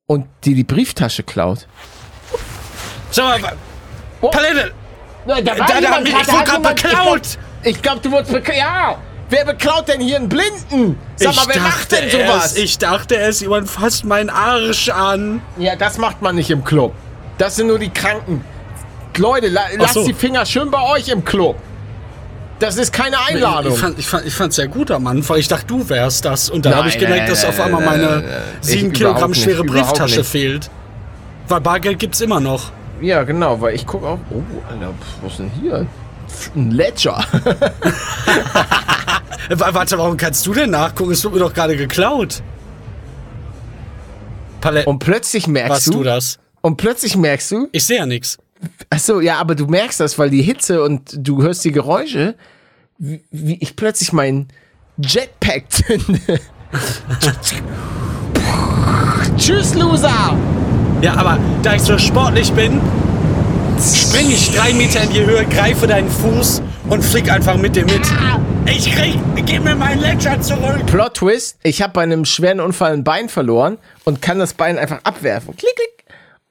und 0.06 0.26
dir 0.44 0.54
die 0.54 0.64
Brieftasche 0.64 1.22
klaut. 1.22 1.68
Sag 3.10 3.40
mal, 3.42 3.56
Oh. 4.22 4.30
Palette! 4.30 4.72
Nein, 5.26 5.44
da 5.44 5.54
Da- 5.54 5.66
da- 5.66 6.00
ich 6.00 6.12
wurde 6.32 6.44
grad 6.44 6.62
beklaut. 6.62 7.38
Ich 7.62 7.82
glaube, 7.82 8.00
du 8.00 8.10
wurdest 8.10 8.32
beklaut. 8.32 8.56
Ja. 8.56 8.96
Wer 9.28 9.44
beklaut 9.44 9.88
denn 9.88 10.00
hier 10.00 10.16
einen 10.16 10.28
Blinden? 10.28 10.98
Sag 11.16 11.34
mal, 11.36 11.44
wer 11.48 11.60
macht 11.60 11.92
denn 11.92 12.08
sowas? 12.10 12.52
ist- 12.52 12.58
ich 12.58 12.78
dachte, 12.78 13.16
es 13.16 13.40
jemand 13.40 13.68
fasst 13.68 14.04
meinen 14.04 14.30
Arsch 14.30 14.88
an. 14.88 15.42
Ja, 15.58 15.76
das 15.76 15.98
macht 15.98 16.22
man 16.22 16.36
nicht 16.36 16.50
im 16.50 16.64
Club. 16.64 16.94
Das 17.38 17.56
sind 17.56 17.66
nur 17.66 17.78
die 17.78 17.90
Kranken. 17.90 18.44
Leute, 19.18 19.48
la 19.48 19.62
lasst 19.76 19.94
so. 19.94 20.06
die 20.06 20.12
Finger 20.14 20.46
schön 20.46 20.70
bei 20.70 20.80
euch 20.90 21.08
im 21.08 21.24
Club. 21.24 21.56
Das 22.58 22.76
ist 22.78 22.92
keine 22.92 23.18
Einladung. 23.26 23.72
Ich 23.74 23.78
fand, 23.78 23.98
ich 23.98 24.06
fand, 24.06 24.26
ich 24.26 24.34
fand's 24.34 24.56
sehr 24.56 24.68
gut 24.68 24.90
am 24.90 25.06
Anfang. 25.06 25.36
Ich 25.36 25.48
dachte, 25.48 25.66
du 25.66 25.88
wärst 25.88 26.24
das. 26.24 26.48
Und 26.48 26.64
dann 26.64 26.74
habe 26.74 26.88
ich 26.88 26.96
gemerkt, 26.98 27.20
nein, 27.24 27.28
dass 27.30 27.42
nein, 27.42 27.50
auf 27.52 27.60
einmal 27.60 27.84
meine 27.84 28.24
sieben 28.62 28.92
Kilogramm 28.92 29.30
nicht, 29.32 29.42
schwere 29.42 29.62
Brieftasche 29.64 30.18
nicht. 30.20 30.30
fehlt. 30.30 30.70
Weil 31.48 31.60
Bargeld 31.60 31.98
gibt's 31.98 32.20
immer 32.22 32.40
noch. 32.40 32.72
ja, 33.02 33.22
genau, 33.24 33.60
weil 33.60 33.74
ich 33.74 33.86
gucke 33.86 34.06
auch. 34.06 34.18
Oh, 34.30 34.42
Alter, 34.70 34.94
was 35.22 35.32
ist 35.32 35.38
denn 35.40 35.50
hier? 35.60 35.86
Ein 36.56 36.70
Ledger. 36.72 37.18
Wa- 39.50 39.74
Warte, 39.74 39.98
warum 39.98 40.16
kannst 40.16 40.46
du 40.46 40.54
denn 40.54 40.70
nachgucken? 40.70 41.12
Es 41.12 41.22
wird 41.22 41.34
mir 41.34 41.40
doch 41.40 41.52
gerade 41.54 41.76
geklaut. 41.76 42.42
Palette. 44.60 44.88
Und 44.88 44.98
plötzlich 44.98 45.46
merkst 45.46 45.70
Warst 45.70 45.86
du, 45.88 45.92
du 45.92 46.02
das? 46.02 46.38
und 46.62 46.76
plötzlich 46.78 47.16
merkst 47.16 47.50
du, 47.52 47.68
Ich 47.72 47.84
sehe 47.84 47.98
ja 47.98 48.06
nichts. 48.06 48.38
Ach 48.90 48.98
so, 48.98 49.20
ja, 49.20 49.38
aber 49.38 49.54
du 49.54 49.66
merkst 49.66 50.00
das, 50.00 50.18
weil 50.18 50.30
die 50.30 50.42
Hitze 50.42 50.82
und 50.82 51.14
du 51.16 51.42
hörst 51.42 51.64
die 51.64 51.72
Geräusche, 51.72 52.34
wie, 52.98 53.22
wie 53.30 53.58
ich 53.60 53.76
plötzlich 53.76 54.12
mein 54.12 54.48
Jetpack 54.98 55.64
zünde. 55.70 56.40
Tschüss, 59.36 59.74
Loser! 59.74 60.36
Ja, 61.02 61.14
aber 61.14 61.38
da 61.62 61.74
ich 61.74 61.82
so 61.82 61.98
sportlich 61.98 62.52
bin, 62.52 62.80
springe 63.78 64.32
ich 64.32 64.50
drei 64.54 64.72
Meter 64.72 65.02
in 65.02 65.10
die 65.10 65.24
Höhe, 65.24 65.44
greife 65.44 65.86
deinen 65.86 66.10
Fuß 66.10 66.62
und 66.88 67.04
flieg 67.04 67.30
einfach 67.30 67.56
mit 67.56 67.76
dir 67.76 67.84
mit. 67.84 68.00
Ich 68.66 68.90
krieg, 68.92 69.18
gib 69.44 69.62
mir 69.64 69.76
meinen 69.76 70.00
Ledger 70.00 70.40
zurück. 70.40 70.84
Plot 70.86 71.14
Twist, 71.14 71.58
ich 71.62 71.82
habe 71.82 71.92
bei 71.92 72.02
einem 72.02 72.24
schweren 72.24 72.60
Unfall 72.60 72.92
ein 72.94 73.04
Bein 73.04 73.28
verloren 73.28 73.78
und 74.04 74.22
kann 74.22 74.38
das 74.38 74.54
Bein 74.54 74.78
einfach 74.78 75.00
abwerfen. 75.04 75.56
Klick, 75.56 75.76
klick. 75.76 75.95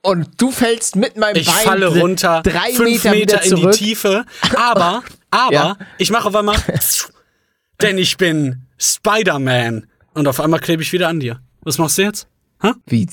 Und 0.06 0.30
du 0.40 0.52
fällst 0.52 0.96
mit 0.96 1.18
meinem 1.18 1.36
Ich 1.38 1.48
Bein 1.48 1.56
falle 1.66 1.88
runter, 1.88 2.42
drei 2.44 2.72
fünf 2.74 3.04
Meter, 3.06 3.14
wieder 3.14 3.44
in 3.44 3.56
die. 3.56 3.70
Tiefe. 3.72 4.26
Aber, 4.56 5.04
aber, 5.32 5.54
Ja. 5.54 5.78
ich 5.98 6.12
mache 6.12 6.28
auf 6.28 6.36
einmal, 6.36 6.58
denn 7.82 7.98
ich 7.98 8.18
bin 8.18 8.62
Spider-Man. 8.78 9.88
Und 10.14 10.28
auf 10.28 10.40
einmal 10.40 10.60
klebe 10.60 10.82
ich 10.84 10.94
wieder 10.94 11.08
an 11.10 11.20
dir. 11.20 11.40
Was 11.62 11.78
machst 11.78 11.98
du 11.98 12.04
jetzt? 12.04 12.28
Hä? 12.62 12.72
Wie, 12.86 13.08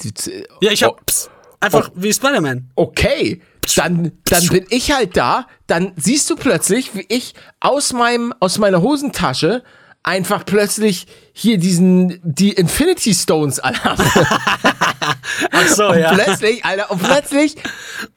Ja, 0.60 0.70
ich 0.70 0.82
hab 0.84 0.92
Oh. 0.92 1.00
pss, 1.06 1.30
einfach 1.60 1.90
wie 1.94 2.12
Spider-Man. 2.12 2.70
okay, 2.76 3.40
dann, 3.76 4.12
dann 4.26 4.46
bin 4.48 4.66
ich 4.68 4.92
halt 4.92 5.16
da, 5.16 5.46
dann 5.66 5.92
siehst 5.96 6.28
du 6.30 6.36
plötzlich, 6.36 6.94
wie 6.94 7.06
ich 7.08 7.34
aus 7.60 7.92
meinem, 7.92 8.34
aus 8.40 8.58
meiner 8.58 8.82
Hosentasche 8.82 9.62
einfach 10.02 10.44
plötzlich 10.44 11.06
hier 11.32 11.58
diesen, 11.58 12.20
die 12.22 12.52
Infinity 12.52 13.14
Stones 13.14 13.58
alle. 13.60 13.78
Ach 13.84 15.68
so, 15.68 15.94
ja. 15.94 16.14
Plötzlich, 16.14 16.64
Alter, 16.64 16.90
und 16.90 17.02
plötzlich 17.02 17.56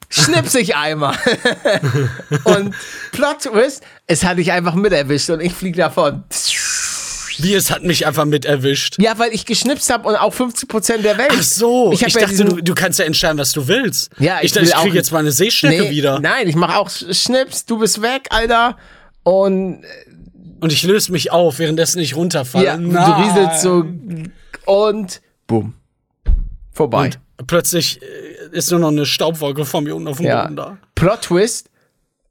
schnips 0.08 0.54
ich 0.54 0.76
einmal. 0.76 1.16
und 2.44 2.74
Plot 3.12 3.40
Twist, 3.40 3.82
es 4.06 4.24
hat 4.24 4.38
dich 4.38 4.52
einfach 4.52 4.74
mit 4.74 4.92
erwischt 4.92 5.30
und 5.30 5.40
ich 5.40 5.52
flieg 5.52 5.76
davon. 5.76 6.24
Wie, 7.38 7.54
es 7.54 7.70
hat 7.70 7.82
mich 7.82 8.06
einfach 8.06 8.24
mit 8.24 8.46
erwischt. 8.46 8.96
Ja, 8.98 9.18
weil 9.18 9.32
ich 9.32 9.44
geschnipst 9.44 9.92
habe 9.92 10.08
und 10.08 10.16
auch 10.16 10.34
50% 10.34 10.98
der 10.98 11.18
Welt. 11.18 11.32
Ach 11.32 11.42
so, 11.42 11.92
ich, 11.92 12.02
ich, 12.02 12.14
ja 12.14 12.20
dachte, 12.22 12.44
du, 12.44 12.62
du 12.62 12.74
kannst 12.74 12.98
ja 12.98 13.04
entscheiden, 13.04 13.38
was 13.38 13.52
du 13.52 13.68
willst. 13.68 14.10
Ja, 14.18 14.38
ich 14.38 14.46
ich 14.46 14.52
dachte, 14.52 14.68
ich 14.68 14.74
kriege 14.74 14.96
jetzt 14.96 15.12
meine 15.12 15.30
Seeschnecke 15.32 15.82
Nee, 15.82 15.90
wieder. 15.90 16.18
Nein, 16.18 16.48
ich 16.48 16.56
mache 16.56 16.78
auch 16.78 16.90
Schnips, 16.90 17.66
du 17.66 17.78
bist 17.78 18.00
weg, 18.00 18.28
Alter. 18.30 18.78
Und 19.22 19.82
Und 20.60 20.72
ich 20.72 20.82
löse 20.82 21.12
mich 21.12 21.30
auf, 21.32 21.58
währenddessen 21.58 21.98
ich 22.00 22.16
runterfalle. 22.16 22.64
ja, 22.64 22.76
du 22.76 22.84
rieselst 22.84 23.62
so 23.62 23.84
und 24.64 25.20
bumm. 25.46 25.74
Vorbei. 26.72 27.10
Und 27.38 27.46
plötzlich 27.46 28.00
äh, 28.02 28.56
ist 28.56 28.70
nur 28.70 28.80
noch 28.80 28.88
eine 28.88 29.06
Staubwolke 29.06 29.64
von 29.64 29.84
mir 29.84 29.94
unten 29.94 30.08
auf 30.08 30.18
dem 30.18 30.26
ja. 30.26 30.42
Boden 30.42 30.56
da. 30.56 30.78
Plot 30.94 31.22
Twist, 31.22 31.70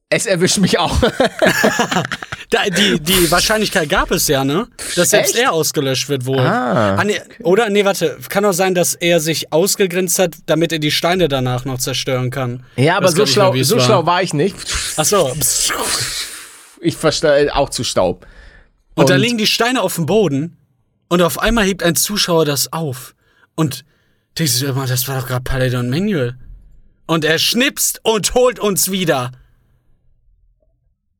es 0.09 0.25
erwischt 0.25 0.59
mich 0.59 0.77
auch. 0.77 0.95
da 2.49 2.63
die, 2.69 2.99
die 2.99 3.31
Wahrscheinlichkeit 3.31 3.89
gab 3.89 4.11
es 4.11 4.27
ja, 4.27 4.43
ne? 4.43 4.67
Dass 4.95 5.09
selbst 5.09 5.35
Echt? 5.35 5.43
er 5.43 5.51
ausgelöscht 5.51 6.09
wird 6.09 6.25
wohl. 6.25 6.39
Ah, 6.39 7.03
nee, 7.03 7.19
oder, 7.41 7.69
nee, 7.69 7.85
warte. 7.85 8.17
Kann 8.29 8.45
auch 8.45 8.53
sein, 8.53 8.75
dass 8.75 8.93
er 8.93 9.19
sich 9.19 9.51
ausgegrenzt 9.51 10.19
hat, 10.19 10.35
damit 10.45 10.71
er 10.71 10.79
die 10.79 10.91
Steine 10.91 11.27
danach 11.27 11.65
noch 11.65 11.79
zerstören 11.79 12.29
kann. 12.29 12.63
ja, 12.75 12.97
aber 12.97 13.09
so 13.09 13.17
mehr, 13.17 13.27
schlau, 13.27 13.63
so 13.63 13.77
war. 13.77 13.83
schlau 13.83 14.05
war 14.05 14.21
ich 14.21 14.33
nicht. 14.33 14.55
Ach 14.97 15.05
so. 15.05 15.35
Ich 16.85 16.95
verstehe 16.97 17.53
auch 17.55 17.69
zu 17.69 17.83
Staub. 17.83 18.25
Und, 18.95 19.09
da 19.09 19.15
Und- 19.15 19.21
liegen 19.21 19.37
die 19.37 19.47
Steine 19.47 19.81
auf 19.81 19.95
dem 19.95 20.05
Boden 20.05 20.55
und 21.09 21.21
auf 21.21 21.39
einmal 21.39 21.65
hebt 21.65 21.83
ein 21.83 21.95
Zuschauer 21.95 22.45
das 22.45 22.71
auf. 22.71 23.15
Und 23.55 23.83
denkst 24.37 24.59
du 24.59 24.67
immer, 24.67 24.85
das 24.85 25.07
war 25.07 25.19
doch 25.19 25.27
gerade 25.27 25.43
Paladin 25.43 25.89
Manuel. 25.89 26.37
Und 27.07 27.25
er 27.25 27.37
schnipst 27.39 27.99
und 28.03 28.33
holt 28.33 28.59
uns 28.59 28.91
wieder. 28.91 29.31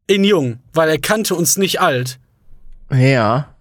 In 0.08 0.24
jung, 0.24 0.60
weil 0.74 0.90
er 0.90 1.00
kannte 1.00 1.34
uns 1.36 1.58
nicht 1.58 1.82
alt. 1.82 2.20
Ja. 2.92 3.56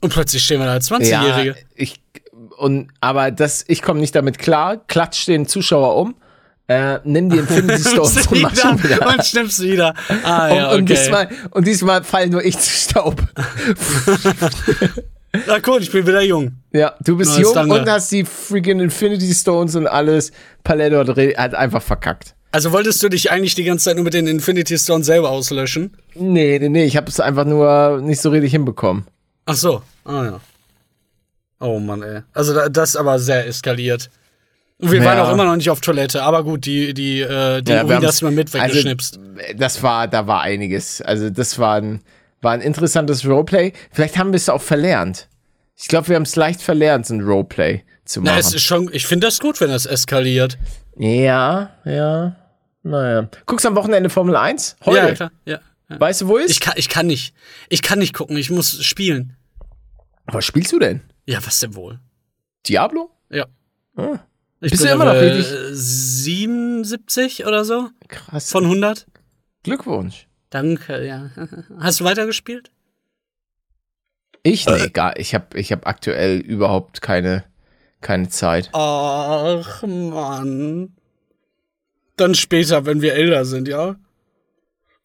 Und 0.00 0.12
plötzlich 0.12 0.44
stehen 0.44 0.60
wir 0.60 0.66
da 0.66 0.72
als 0.74 0.88
Ja, 0.88 0.96
20-Jährige. 0.98 1.56
ich 1.74 2.00
und 2.56 2.92
aber 3.00 3.30
das, 3.32 3.64
ich 3.66 3.82
komme 3.82 3.98
nicht 4.00 4.14
damit 4.14 4.38
klar. 4.38 4.76
Klatscht 4.86 5.26
den 5.26 5.46
Zuschauer 5.46 5.96
um, 5.96 6.14
äh, 6.72 7.00
nimm 7.04 7.30
die 7.30 7.38
Infinity 7.42 7.82
Stones 7.82 8.26
und 8.26 8.42
mach 8.42 8.56
schon 8.56 8.82
wieder. 8.82 9.06
und 9.06 9.24
schnippst 9.24 9.62
wieder. 9.62 9.94
Ah, 10.24 10.54
ja, 10.54 10.68
und, 10.68 10.78
und, 10.78 10.82
okay. 10.84 10.94
diesmal, 10.94 11.28
und 11.50 11.66
diesmal 11.66 12.04
fallen 12.04 12.30
nur 12.30 12.44
ich 12.44 12.58
zu 12.58 12.70
Staub. 12.70 13.22
Na 15.46 15.58
cool, 15.66 15.82
ich 15.82 15.90
bin 15.90 16.06
wieder 16.06 16.22
jung. 16.22 16.52
Ja, 16.72 16.94
du 17.00 17.16
bist 17.16 17.38
jung 17.38 17.54
danke. 17.54 17.74
und 17.74 17.88
hast 17.88 18.12
die 18.12 18.24
freaking 18.24 18.80
Infinity 18.80 19.32
Stones 19.34 19.74
und 19.74 19.86
alles. 19.86 20.32
Paletto 20.62 20.98
hat, 21.36 21.54
einfach 21.54 21.82
verkackt. 21.82 22.34
Also 22.52 22.72
wolltest 22.72 23.02
du 23.02 23.08
dich 23.08 23.30
eigentlich 23.30 23.54
die 23.54 23.64
ganze 23.64 23.86
Zeit 23.86 23.96
nur 23.96 24.04
mit 24.04 24.14
den 24.14 24.26
Infinity 24.26 24.78
Stones 24.78 25.06
selber 25.06 25.30
auslöschen? 25.30 25.96
Nee, 26.14 26.58
nee, 26.58 26.68
nee, 26.68 26.84
ich 26.84 26.96
habe 26.98 27.08
es 27.08 27.18
einfach 27.18 27.46
nur 27.46 28.00
nicht 28.02 28.20
so 28.20 28.28
richtig 28.30 28.52
hinbekommen. 28.52 29.06
Ach 29.46 29.56
so. 29.56 29.82
Ah 30.04 30.24
ja. 30.24 30.40
Oh 31.60 31.78
Mann, 31.78 32.02
ey. 32.02 32.20
Also 32.34 32.52
da, 32.54 32.68
das 32.68 32.90
ist 32.90 32.96
aber 32.96 33.18
sehr 33.18 33.46
eskaliert. 33.46 34.10
Wir 34.78 34.98
Ja. 35.00 35.04
waren 35.04 35.18
auch 35.20 35.32
immer 35.32 35.44
noch 35.44 35.56
nicht 35.56 35.70
auf 35.70 35.80
Toilette, 35.80 36.22
aber 36.22 36.42
gut, 36.44 36.66
die, 36.66 36.92
die, 36.94 37.20
äh, 37.20 37.62
die 37.62 37.72
Ja, 37.72 38.02
hast 38.02 38.20
du 38.20 38.24
mal 38.26 38.30
mit 38.32 38.52
weggeschnipst. 38.52 39.18
Also, 39.18 39.54
das 39.58 39.82
war, 39.82 40.08
da 40.08 40.26
war 40.26 40.40
einiges. 40.42 41.00
Also, 41.00 41.30
das 41.30 41.58
war 41.58 41.76
ein, 41.76 42.00
war 42.40 42.52
ein 42.52 42.60
interessantes 42.60 43.24
Roleplay. 43.26 43.72
Vielleicht 43.92 44.18
haben 44.18 44.32
wir 44.32 44.36
es 44.36 44.48
auch 44.48 44.62
verlernt. 44.62 45.28
Ich 45.76 45.88
glaube, 45.88 46.08
wir 46.08 46.16
haben 46.16 46.24
es 46.24 46.36
leicht 46.36 46.60
verlernt, 46.62 47.06
so 47.06 47.14
ein 47.14 47.20
Roleplay 47.20 47.84
zu 48.04 48.20
Na, 48.20 48.32
machen. 48.32 48.40
es 48.40 48.54
ist 48.54 48.62
schon, 48.64 48.90
ich 48.92 49.06
finde 49.06 49.26
das 49.28 49.38
gut, 49.38 49.60
wenn 49.60 49.70
das 49.70 49.86
eskaliert. 49.86 50.58
ja, 50.96 51.70
ja. 51.84 52.36
Naja. 52.84 53.28
Guckst 53.46 53.64
du 53.64 53.68
am 53.68 53.76
Wochenende 53.76 54.10
Formel 54.10 54.34
1? 54.34 54.76
Heute. 54.84 54.98
Ja, 54.98 55.14
klar. 55.14 55.30
Ja. 55.44 55.60
ja. 55.88 56.00
Weißt 56.00 56.22
du, 56.22 56.26
wo 56.26 56.36
ist? 56.36 56.50
Ich 56.50 56.58
kann, 56.58 56.74
ich 56.76 56.88
kann 56.88 57.06
nicht. 57.06 57.32
Ich 57.68 57.80
kann 57.80 58.00
nicht 58.00 58.12
gucken, 58.12 58.36
ich 58.36 58.50
muss 58.50 58.82
spielen. 58.82 59.36
Was 60.26 60.44
spielst 60.44 60.72
du 60.72 60.80
denn? 60.80 61.00
Ja, 61.24 61.38
was 61.46 61.60
denn 61.60 61.76
wohl? 61.76 62.00
Diablo? 62.68 63.10
Ja. 63.30 63.46
Ah. 63.96 64.18
Ich 64.64 64.70
Bist 64.70 64.82
bin 64.84 64.88
du 64.90 64.94
immer 64.94 65.04
noch 65.12 65.20
richtig- 65.20 65.46
77 65.72 67.46
oder 67.46 67.64
so 67.64 67.90
Krass. 68.08 68.50
von 68.50 68.64
100? 68.64 69.06
Glückwunsch. 69.64 70.28
Danke, 70.50 71.04
ja. 71.04 71.30
Hast 71.80 72.00
du 72.00 72.04
weitergespielt? 72.04 72.70
Ich? 74.44 74.66
Nee, 74.66 74.88
gar. 74.90 75.18
Ich 75.18 75.34
habe 75.34 75.58
ich 75.58 75.72
hab 75.72 75.86
aktuell 75.86 76.38
überhaupt 76.38 77.00
keine, 77.02 77.44
keine 78.00 78.28
Zeit. 78.28 78.70
Ach, 78.72 79.82
Mann. 79.82 80.96
Dann 82.16 82.34
später, 82.34 82.86
wenn 82.86 83.02
wir 83.02 83.14
älter 83.14 83.44
sind, 83.44 83.66
ja? 83.68 83.96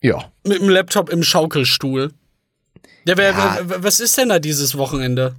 Ja. 0.01 0.31
Mit 0.43 0.59
dem 0.61 0.69
Laptop 0.69 1.09
im 1.09 1.23
Schaukelstuhl. 1.23 2.11
Ja, 3.05 3.17
wer, 3.17 3.31
Ja. 3.31 3.59
wer- 3.63 3.83
was 3.83 3.99
ist 3.99 4.17
denn 4.17 4.29
da 4.29 4.39
dieses 4.39 4.77
Wochenende? 4.77 5.35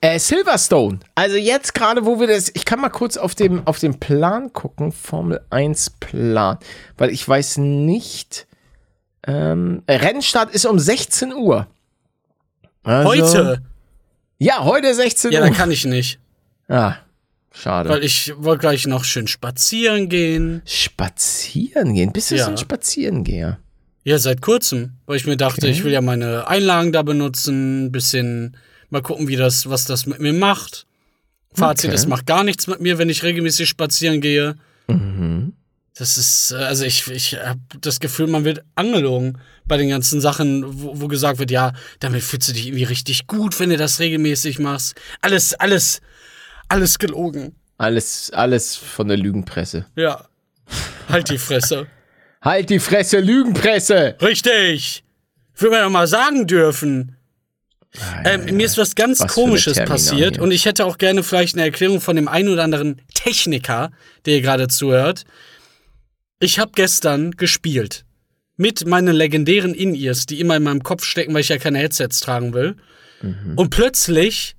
Äh, 0.00 0.18
Silverstone. 0.18 1.00
Also 1.14 1.36
jetzt 1.36 1.74
gerade, 1.74 2.04
wo 2.04 2.18
wir 2.20 2.26
das. 2.26 2.50
Ich 2.54 2.64
kann 2.64 2.80
mal 2.80 2.88
kurz 2.90 3.16
auf 3.16 3.34
dem, 3.34 3.66
auf 3.66 3.78
dem 3.78 3.98
Plan 4.00 4.52
gucken. 4.52 4.92
Formel 4.92 5.40
1 5.50 5.90
Plan. 6.00 6.58
Weil 6.98 7.10
ich 7.10 7.26
weiß 7.28 7.58
nicht. 7.58 8.46
Ähm, 9.26 9.82
Rennstart 9.88 10.52
ist 10.54 10.66
um 10.66 10.78
16 10.78 11.32
Uhr. 11.32 11.68
Also, 12.82 13.08
Heute? 13.08 13.62
Ja, 14.38 14.64
heute 14.64 14.92
16 14.92 15.30
Ja, 15.30 15.38
Uhr. 15.40 15.46
dann 15.46 15.54
kann 15.54 15.70
ich 15.70 15.84
nicht. 15.84 16.18
ah, 16.68 16.96
schade. 17.52 17.88
Weil 17.88 18.02
ich 18.02 18.32
wollte 18.38 18.62
gleich 18.62 18.88
noch 18.88 19.04
schön 19.04 19.28
spazieren 19.28 20.08
gehen. 20.08 20.62
Spazieren 20.64 21.94
gehen. 21.94 22.12
Bist 22.12 22.32
du 22.32 22.36
Ja. 22.36 22.46
so 22.46 22.50
ein 22.50 22.58
Spazierengeher? 22.58 23.58
Ja, 24.02 24.18
seit 24.18 24.42
kurzem. 24.42 24.94
Weil 25.06 25.16
ich 25.18 25.26
mir 25.26 25.36
dachte, 25.36 25.68
ich 25.68 25.84
will 25.84 25.92
ja 25.92 26.00
meine 26.00 26.48
Einlagen 26.48 26.90
da 26.90 27.02
benutzen, 27.02 27.84
ein 27.86 27.92
bisschen 27.92 28.56
mal 28.92 29.02
gucken, 29.02 29.28
wie 29.28 29.36
das, 29.36 29.68
was 29.68 29.84
das 29.84 30.06
mit 30.06 30.20
mir 30.20 30.32
macht. 30.32 30.86
Fazit, 31.54 31.88
Okay. 31.90 31.96
es 31.96 32.06
macht 32.06 32.26
gar 32.26 32.44
nichts 32.44 32.66
mit 32.66 32.80
mir, 32.80 32.98
wenn 32.98 33.08
ich 33.10 33.22
regelmäßig 33.22 33.68
spazieren 33.68 34.20
gehe. 34.20 34.54
Mhm. 34.86 35.52
Das 35.94 36.16
ist, 36.16 36.52
äh, 36.52 36.56
also 36.56 36.84
ich, 36.84 37.06
ich 37.10 37.34
habe 37.34 37.60
das 37.80 38.00
Gefühl, 38.00 38.26
man 38.26 38.44
wird 38.44 38.62
angelogen 38.74 39.38
bei 39.66 39.76
den 39.76 39.90
ganzen 39.90 40.20
Sachen, 40.20 40.64
wo, 40.82 41.00
wo 41.00 41.08
gesagt 41.08 41.38
wird, 41.38 41.50
ja, 41.50 41.72
damit 42.00 42.22
fühlst 42.22 42.48
du 42.48 42.52
dich 42.52 42.66
irgendwie 42.68 42.84
richtig 42.84 43.26
gut, 43.26 43.60
wenn 43.60 43.68
du 43.70 43.76
das 43.76 44.00
regelmäßig 44.00 44.58
machst. 44.58 44.94
Alles, 45.20 45.52
alles, 45.54 46.00
alles 46.68 46.98
gelogen. 46.98 47.54
Alles, 47.76 48.30
alles 48.30 48.76
von 48.76 49.08
der 49.08 49.16
Lügenpresse. 49.18 49.84
Ja. 49.96 50.24
Halt 51.08 51.28
die 51.30 51.38
Fresse. 51.38 51.86
Halt 52.42 52.70
die 52.70 52.80
Fresse, 52.80 53.20
Lügenpresse! 53.20 54.16
Richtig. 54.20 55.04
Würde 55.54 55.76
man 55.76 55.84
doch 55.84 55.90
mal 55.90 56.08
sagen 56.08 56.46
dürfen. 56.48 57.16
Ähm, 58.24 58.56
mir 58.56 58.64
ist 58.64 58.78
was 58.78 58.94
ganz 58.94 59.20
Was 59.20 59.32
Komisches 59.32 59.78
passiert 59.84 60.36
hier. 60.36 60.42
und 60.42 60.50
ich 60.50 60.64
hätte 60.64 60.86
auch 60.86 60.96
gerne 60.96 61.22
vielleicht 61.22 61.54
eine 61.54 61.64
Erklärung 61.64 62.00
von 62.00 62.16
dem 62.16 62.26
einen 62.26 62.48
oder 62.48 62.64
anderen 62.64 63.02
Techniker, 63.14 63.90
der 64.24 64.34
hier 64.34 64.42
gerade 64.42 64.68
zuhört. 64.68 65.24
Ich 66.40 66.58
habe 66.58 66.72
gestern 66.74 67.32
gespielt 67.32 68.04
mit 68.56 68.86
meinen 68.86 69.14
legendären 69.14 69.74
In-Ears, 69.74 70.26
die 70.26 70.40
immer 70.40 70.56
in 70.56 70.62
meinem 70.62 70.82
Kopf 70.82 71.04
stecken, 71.04 71.34
weil 71.34 71.42
ich 71.42 71.48
ja 71.48 71.58
keine 71.58 71.78
Headsets 71.78 72.20
tragen 72.20 72.54
will. 72.54 72.76
Mhm. 73.20 73.52
Und 73.56 73.70
plötzlich 73.70 74.56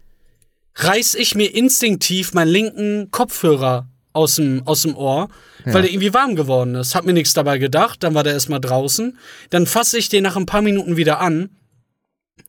reiß 0.75 1.15
ich 1.15 1.35
mir 1.35 1.53
instinktiv 1.53 2.33
meinen 2.33 2.49
linken 2.49 3.11
Kopfhörer 3.11 3.87
aus 4.11 4.35
dem, 4.35 4.65
aus 4.65 4.83
dem 4.83 4.95
Ohr, 4.95 5.29
weil 5.65 5.81
der 5.81 5.91
irgendwie 5.91 6.13
warm 6.13 6.35
geworden 6.35 6.75
ist. 6.75 6.93
Hab 6.93 7.05
mir 7.05 7.13
nichts 7.13 7.33
dabei 7.33 7.57
gedacht, 7.57 8.03
dann 8.03 8.13
war 8.13 8.23
der 8.23 8.33
erstmal 8.33 8.59
draußen. 8.61 9.17
Dann 9.49 9.65
fasse 9.65 9.97
ich 9.97 10.09
den 10.09 10.23
nach 10.23 10.35
ein 10.35 10.45
paar 10.45 10.61
Minuten 10.61 10.97
wieder 10.97 11.19
an 11.19 11.49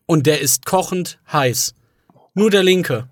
und 0.06 0.26
der 0.26 0.40
ist 0.40 0.66
kochend 0.66 1.18
heiß. 1.32 1.74
Nur 2.34 2.50
der 2.50 2.62
linke. 2.62 3.08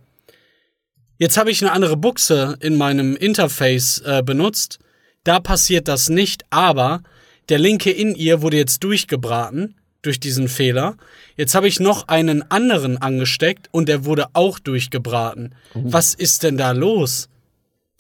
Jetzt 1.19 1.37
habe 1.37 1.51
ich 1.51 1.63
eine 1.63 1.73
andere 1.73 1.97
Buchse 1.97 2.57
in 2.61 2.77
meinem 2.77 3.15
Interface 3.15 4.03
äh, 4.05 4.23
benutzt. 4.25 4.79
Da 5.25 5.39
passiert 5.39 5.87
das 5.87 6.09
nicht, 6.09 6.45
aber 6.51 7.03
der 7.49 7.59
linke 7.59 7.91
in 7.91 8.15
ihr 8.15 8.43
wurde 8.43 8.57
jetzt 8.57 8.83
durchgebraten 8.83 9.77
durch 10.03 10.19
diesen 10.19 10.49
Fehler. 10.49 10.97
Jetzt 11.37 11.55
habe 11.55 11.69
ich 11.69 11.79
noch 11.79 12.09
einen 12.09 12.51
anderen 12.51 12.99
angesteckt 12.99 13.69
und 13.71 13.89
der 13.89 14.05
wurde 14.05 14.27
auch 14.33 14.59
durchgebraten. 14.59 15.55
Was 15.75 16.15
ist 16.15 16.43
denn 16.43 16.59
da 16.59 16.73
los? 16.73 17.29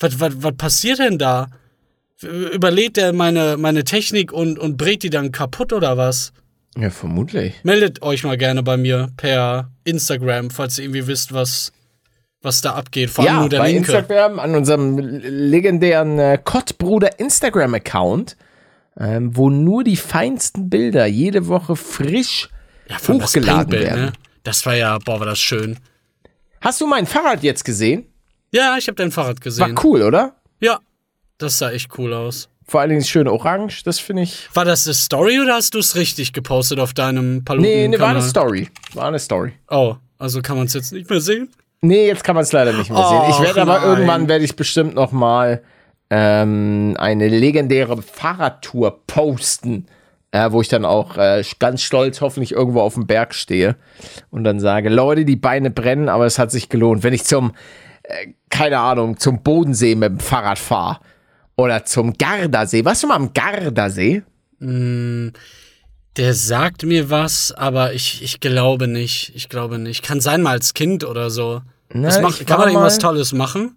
Was, 0.01 0.19
was, 0.19 0.33
was 0.43 0.57
passiert 0.57 0.99
denn 0.99 1.19
da? 1.19 1.49
Überlädt 2.21 2.97
der 2.97 3.13
meine, 3.13 3.57
meine 3.57 3.85
Technik 3.85 4.33
und, 4.33 4.59
und 4.59 4.77
brät 4.77 5.03
die 5.05 5.11
dann 5.11 5.33
kaputt 5.33 5.73
oder 5.73 5.97
was? 5.97 6.33
Ja, 6.79 6.91
vermutlich. 6.91 7.55
Meldet 7.65 8.03
euch 8.03 8.25
mal 8.25 8.37
gerne 8.39 8.63
bei 8.63 8.77
mir 8.77 9.11
per 9.17 9.71
Instagram, 9.85 10.51
falls 10.51 10.79
ihr 10.79 10.85
irgendwie 10.85 11.07
wisst, 11.07 11.33
was, 11.35 11.73
was 12.41 12.61
da 12.63 12.73
abgeht. 12.75 13.11
Vor 13.11 13.25
allem 13.25 13.35
ja, 13.35 13.41
nur 13.41 13.49
der 13.51 13.59
bei 13.59 13.73
Linke. 13.73 13.93
Instagram, 13.93 14.39
an 14.39 14.55
unserem 14.55 14.99
legendären 14.99 16.19
äh, 16.19 16.39
Kottbruder 16.43 17.19
Instagram-Account, 17.21 18.37
ähm, 18.99 19.37
wo 19.37 19.51
nur 19.51 19.85
die 19.85 19.97
feinsten 19.97 20.71
Bilder 20.71 21.07
jede 21.07 21.47
Woche 21.49 21.77
frisch 21.77 22.49
Ja, 22.89 22.97
hochgeladen 22.97 23.69
Paintbild, 23.71 23.83
werden. 23.83 24.05
ne? 24.07 24.13
Das 24.45 24.65
war 24.67 24.75
ja, 24.75 24.99
boah, 24.99 25.21
war 25.21 25.27
das 25.27 25.41
schön. 25.41 25.79
Hast 26.61 26.81
du 26.81 26.87
mein 26.87 27.07
Fahrrad 27.07 27.43
jetzt 27.43 27.65
gesehen? 27.65 28.07
Ja, 28.51 28.77
ich 28.79 28.87
habe 28.89 28.97
dein 28.97 29.11
Fahrrad 29.13 29.37
War 29.39 29.43
gesehen. 29.45 29.79
cool, 29.83 30.03
oder? 30.03 30.37
Ja, 30.61 30.81
das 31.39 31.59
sah 31.59 31.71
echt 31.71 31.97
cool 31.99 32.13
aus. 32.13 32.49
Vor 32.67 32.81
allen 32.81 32.91
Dingen 32.91 33.05
schön 33.05 33.29
orange, 33.29 33.83
das 33.85 33.99
finde 33.99 34.23
ich. 34.23 34.49
War 34.55 34.65
das 34.65 34.87
eine 34.87 34.95
Story 34.95 35.41
oder 35.41 35.55
hast 35.55 35.75
du 35.75 35.79
es 35.79 35.97
richtig 35.97 36.33
gepostet 36.33 36.79
auf 36.79 36.95
deinem 36.95 37.45
paluten 37.45 37.71
Nee, 37.71 37.89
nee, 37.89 37.99
war 37.99 38.09
eine 38.11 38.23
Story. 38.23 38.69
War 38.95 39.09
eine 39.09 39.19
Story. 39.19 39.53
Oh, 39.69 39.97
also 40.19 40.41
kann 40.43 40.57
man 40.57 40.67
es 40.67 40.75
jetzt 40.75 40.93
nicht 40.93 41.11
mehr 41.11 41.21
sehen? 41.21 41.49
Nee, 41.81 42.07
jetzt 42.07 42.23
kann 42.23 42.37
man 42.37 42.45
es 42.45 42.53
leider 42.53 42.73
nicht 42.73 42.91
mehr 42.91 43.03
sehen. 43.09 43.23
Ich 43.29 43.35
Och, 43.37 43.43
werde 43.43 43.63
aber 43.63 43.79
nein. 43.81 43.89
irgendwann 43.89 44.29
werde 44.29 44.45
ich 44.45 44.55
bestimmt 44.55 44.95
noch 44.95 45.11
mal 45.11 45.63
ähm, 46.11 46.95
eine 46.99 47.29
legendäre 47.29 48.01
Fahrradtour 48.01 49.05
posten, 49.07 49.87
äh, 50.31 50.53
wo 50.53 50.61
ich 50.61 50.69
dann 50.69 50.85
auch 50.85 51.17
äh, 51.17 51.43
ganz 51.59 51.83
stolz 51.83 52.21
hoffentlich 52.21 52.53
irgendwo 52.53 52.81
auf 52.81 52.95
dem 52.95 53.07
Berg 53.07 53.35
stehe 53.35 53.77
und 54.31 54.45
dann 54.45 54.61
sage, 54.61 54.89
Leute, 54.89 55.25
die 55.25 55.37
Beine 55.37 55.71
brennen, 55.71 56.09
aber 56.09 56.27
es 56.27 56.39
hat 56.39 56.53
sich 56.53 56.69
gelohnt. 56.69 57.03
Wenn 57.03 57.15
ich 57.15 57.25
zum, 57.25 57.53
äh, 58.05 58.29
keine 58.49 58.79
Ahnung, 58.79 59.19
zum 59.19 59.43
Bodensee 59.43 59.95
mit 59.97 60.11
dem 60.11 60.21
Fahrrad 60.21 60.59
fahre 60.59 61.01
oder 61.57 61.85
zum 61.85 62.15
Gardasee. 62.15 62.85
Warst 62.85 63.03
du 63.03 63.07
mal 63.07 63.17
am 63.17 63.33
Gardasee? 63.33 64.23
Der 64.61 66.35
sagt 66.35 66.85
mir 66.85 67.11
was, 67.11 67.53
aber 67.53 67.95
ich, 67.95 68.23
ich 68.23 68.41
glaube 68.41 68.87
nicht. 68.89 69.33
Ich 69.35 69.49
glaube 69.49 69.79
nicht. 69.79 70.03
Kann 70.03 70.21
sein 70.21 70.43
mal 70.43 70.53
als 70.53 70.75
Kind 70.75 71.05
oder 71.05 71.31
so. 71.31 71.63
was 71.91 72.17
ich 72.17 72.23
macht, 72.23 72.47
kann 72.47 72.59
man 72.59 72.69
irgendwas 72.69 72.99
Tolles 72.99 73.33
machen? 73.33 73.77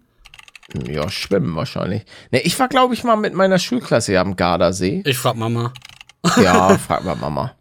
Ja, 0.88 1.08
schwimmen 1.10 1.54
wahrscheinlich. 1.54 2.04
Ne, 2.30 2.40
ich 2.40 2.58
war, 2.58 2.68
glaube 2.68 2.94
ich, 2.94 3.04
mal 3.04 3.16
mit 3.16 3.34
meiner 3.34 3.58
Schulklasse 3.58 4.18
am 4.18 4.36
Gardasee. 4.36 5.02
Ich 5.04 5.18
frag 5.18 5.36
Mama. 5.36 5.72
Ja, 6.42 6.76
frag 6.86 7.04
mal 7.04 7.14
Mama. 7.14 7.54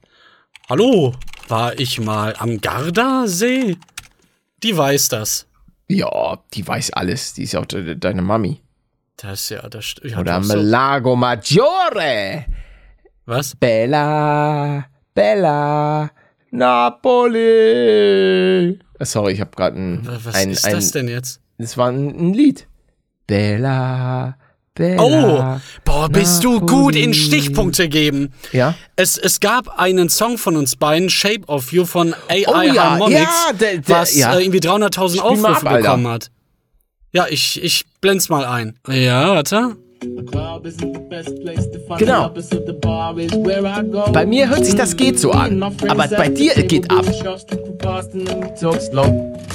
Hallo, 0.67 1.13
war 1.47 1.77
ich 1.79 1.99
mal 1.99 2.33
am 2.39 2.59
Gardasee? 2.59 3.77
Die 4.63 4.75
weiß 4.75 5.09
das. 5.09 5.45
Ja, 5.87 6.39
die 6.53 6.67
weiß 6.67 6.93
alles. 6.93 7.33
Die 7.33 7.43
ist 7.43 7.51
ja 7.51 7.59
auch 7.59 7.67
de 7.67 7.95
deine 7.95 8.23
Mami. 8.23 8.61
Das 9.17 9.49
ja, 9.49 9.61
das 9.69 9.85
st- 9.85 10.07
ja, 10.09 10.19
Oder 10.19 10.35
am 10.35 10.43
so. 10.43 10.55
Lago 10.57 11.15
Maggiore. 11.15 12.45
Was? 13.25 13.55
Bella, 13.55 14.85
Bella, 15.13 16.11
Napoli. 17.45 18.79
Sorry, 19.01 19.33
ich 19.33 19.41
habe 19.41 19.51
gerade 19.55 19.77
ein, 19.77 20.01
Was 20.05 20.35
ein, 20.35 20.51
ist 20.51 20.65
ein, 20.65 20.73
das 20.73 20.91
denn 20.91 21.07
jetzt? 21.07 21.39
Das 21.57 21.77
war 21.77 21.89
ein, 21.89 22.07
ein 22.07 22.33
Lied. 22.33 22.67
Bella, 23.27 24.37
Bella. 24.73 25.01
Oh, 25.01 25.59
boah, 25.85 26.09
bist 26.09 26.43
du 26.43 26.59
gut 26.59 26.95
in 26.95 27.09
Napoli. 27.11 27.13
Stichpunkte 27.25 27.89
geben. 27.89 28.31
Ja? 28.51 28.75
Es, 28.95 29.17
es 29.17 29.39
gab 29.39 29.79
einen 29.79 30.09
Song 30.09 30.37
von 30.37 30.55
uns 30.57 30.75
beiden, 30.75 31.09
Shape 31.09 31.45
of 31.47 31.71
You 31.71 31.85
von 31.85 32.13
AI 32.29 32.45
Oh 32.47 32.61
ja, 32.61 32.91
Harmonics, 32.91 33.21
ja, 33.21 33.53
der- 33.53 33.77
der- 33.79 33.95
was 33.95 34.15
ja. 34.15 34.35
äh, 34.37 34.43
irgendwie 34.43 34.59
300.000 34.59 35.17
Spiel 35.17 35.37
mal 35.41 35.53
Aufrufe 35.53 35.69
ab, 35.69 35.77
bekommen 35.81 36.07
hat. 36.07 36.29
Ja, 37.15 37.27
ich, 37.29 37.63
ich 37.63 37.85
blend's 38.01 38.27
mal 38.27 38.43
ein. 38.43 38.77
Ja, 38.89 39.29
warte. 39.29 39.77
Genau. 41.97 42.31
Bei 44.11 44.25
mir 44.25 44.49
hört 44.49 44.65
sich 44.65 44.75
das 44.75 44.95
geht 44.95 45.19
so 45.19 45.31
an, 45.31 45.61
aber 45.63 46.07
bei 46.07 46.29
dir 46.29 46.53
geht 46.63 46.89
ab. 46.91 47.05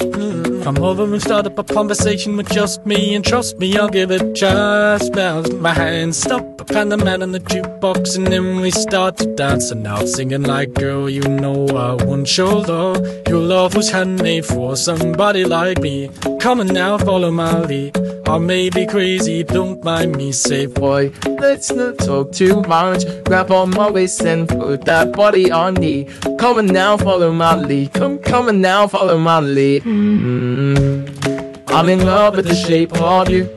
Mm-hmm. 0.01 0.63
Come 0.63 0.79
over 0.79 1.03
and 1.03 1.21
start 1.21 1.47
up 1.47 1.59
a 1.59 1.63
conversation 1.63 2.37
with 2.37 2.49
just 2.49 2.85
me 2.85 3.15
and 3.15 3.25
trust 3.25 3.57
me, 3.59 3.77
I'll 3.77 3.89
give 3.89 4.11
it 4.11 4.35
just 4.35 5.11
best. 5.13 5.53
My 5.53 5.73
hands 5.73 6.17
stop, 6.17 6.61
I 6.61 6.73
find 6.73 6.91
the 6.91 6.97
man 6.97 7.23
on 7.23 7.31
the 7.31 7.39
jukebox 7.39 8.15
and 8.17 8.27
then 8.27 8.61
we 8.61 8.71
start 8.71 9.17
to 9.17 9.25
dance 9.35 9.71
and 9.71 9.83
now 9.83 10.05
singing 10.05 10.43
like 10.43 10.73
girl, 10.73 11.09
you 11.09 11.21
know 11.21 11.67
I 11.69 12.03
won't 12.03 12.27
show 12.27 12.59
love. 12.59 13.05
Your 13.27 13.39
love 13.41 13.75
was 13.75 13.89
handmade 13.91 14.45
for 14.45 14.75
somebody 14.75 15.45
like 15.45 15.81
me. 15.81 16.09
Come 16.39 16.59
on 16.59 16.67
now, 16.67 16.97
follow 16.97 17.31
my 17.31 17.61
lead. 17.61 17.97
I 18.31 18.37
may 18.37 18.69
be 18.69 18.85
crazy, 18.85 19.43
don't 19.43 19.83
mind 19.83 20.15
me, 20.15 20.31
say 20.31 20.65
boy. 20.65 21.11
Let's 21.25 21.69
not 21.69 21.97
talk 21.97 22.31
too 22.31 22.61
much. 22.61 23.03
Grab 23.25 23.51
on 23.51 23.71
my 23.71 23.91
waist 23.91 24.21
and 24.21 24.47
put 24.47 24.85
that 24.85 25.11
body 25.11 25.51
on 25.51 25.73
me. 25.73 26.05
Come 26.39 26.57
on 26.57 26.67
now, 26.67 26.95
follow 26.95 27.33
my 27.33 27.55
lead. 27.55 27.91
Come, 27.91 28.19
come 28.19 28.47
on 28.47 28.61
now, 28.61 28.87
follow 28.87 29.17
my 29.17 29.41
lead. 29.41 29.83
Mm. 29.83 31.71
I'm 31.71 31.89
in 31.89 32.05
love 32.05 32.37
with 32.37 32.47
the 32.47 32.55
shape 32.55 32.93
of 33.01 33.29
you. 33.29 33.49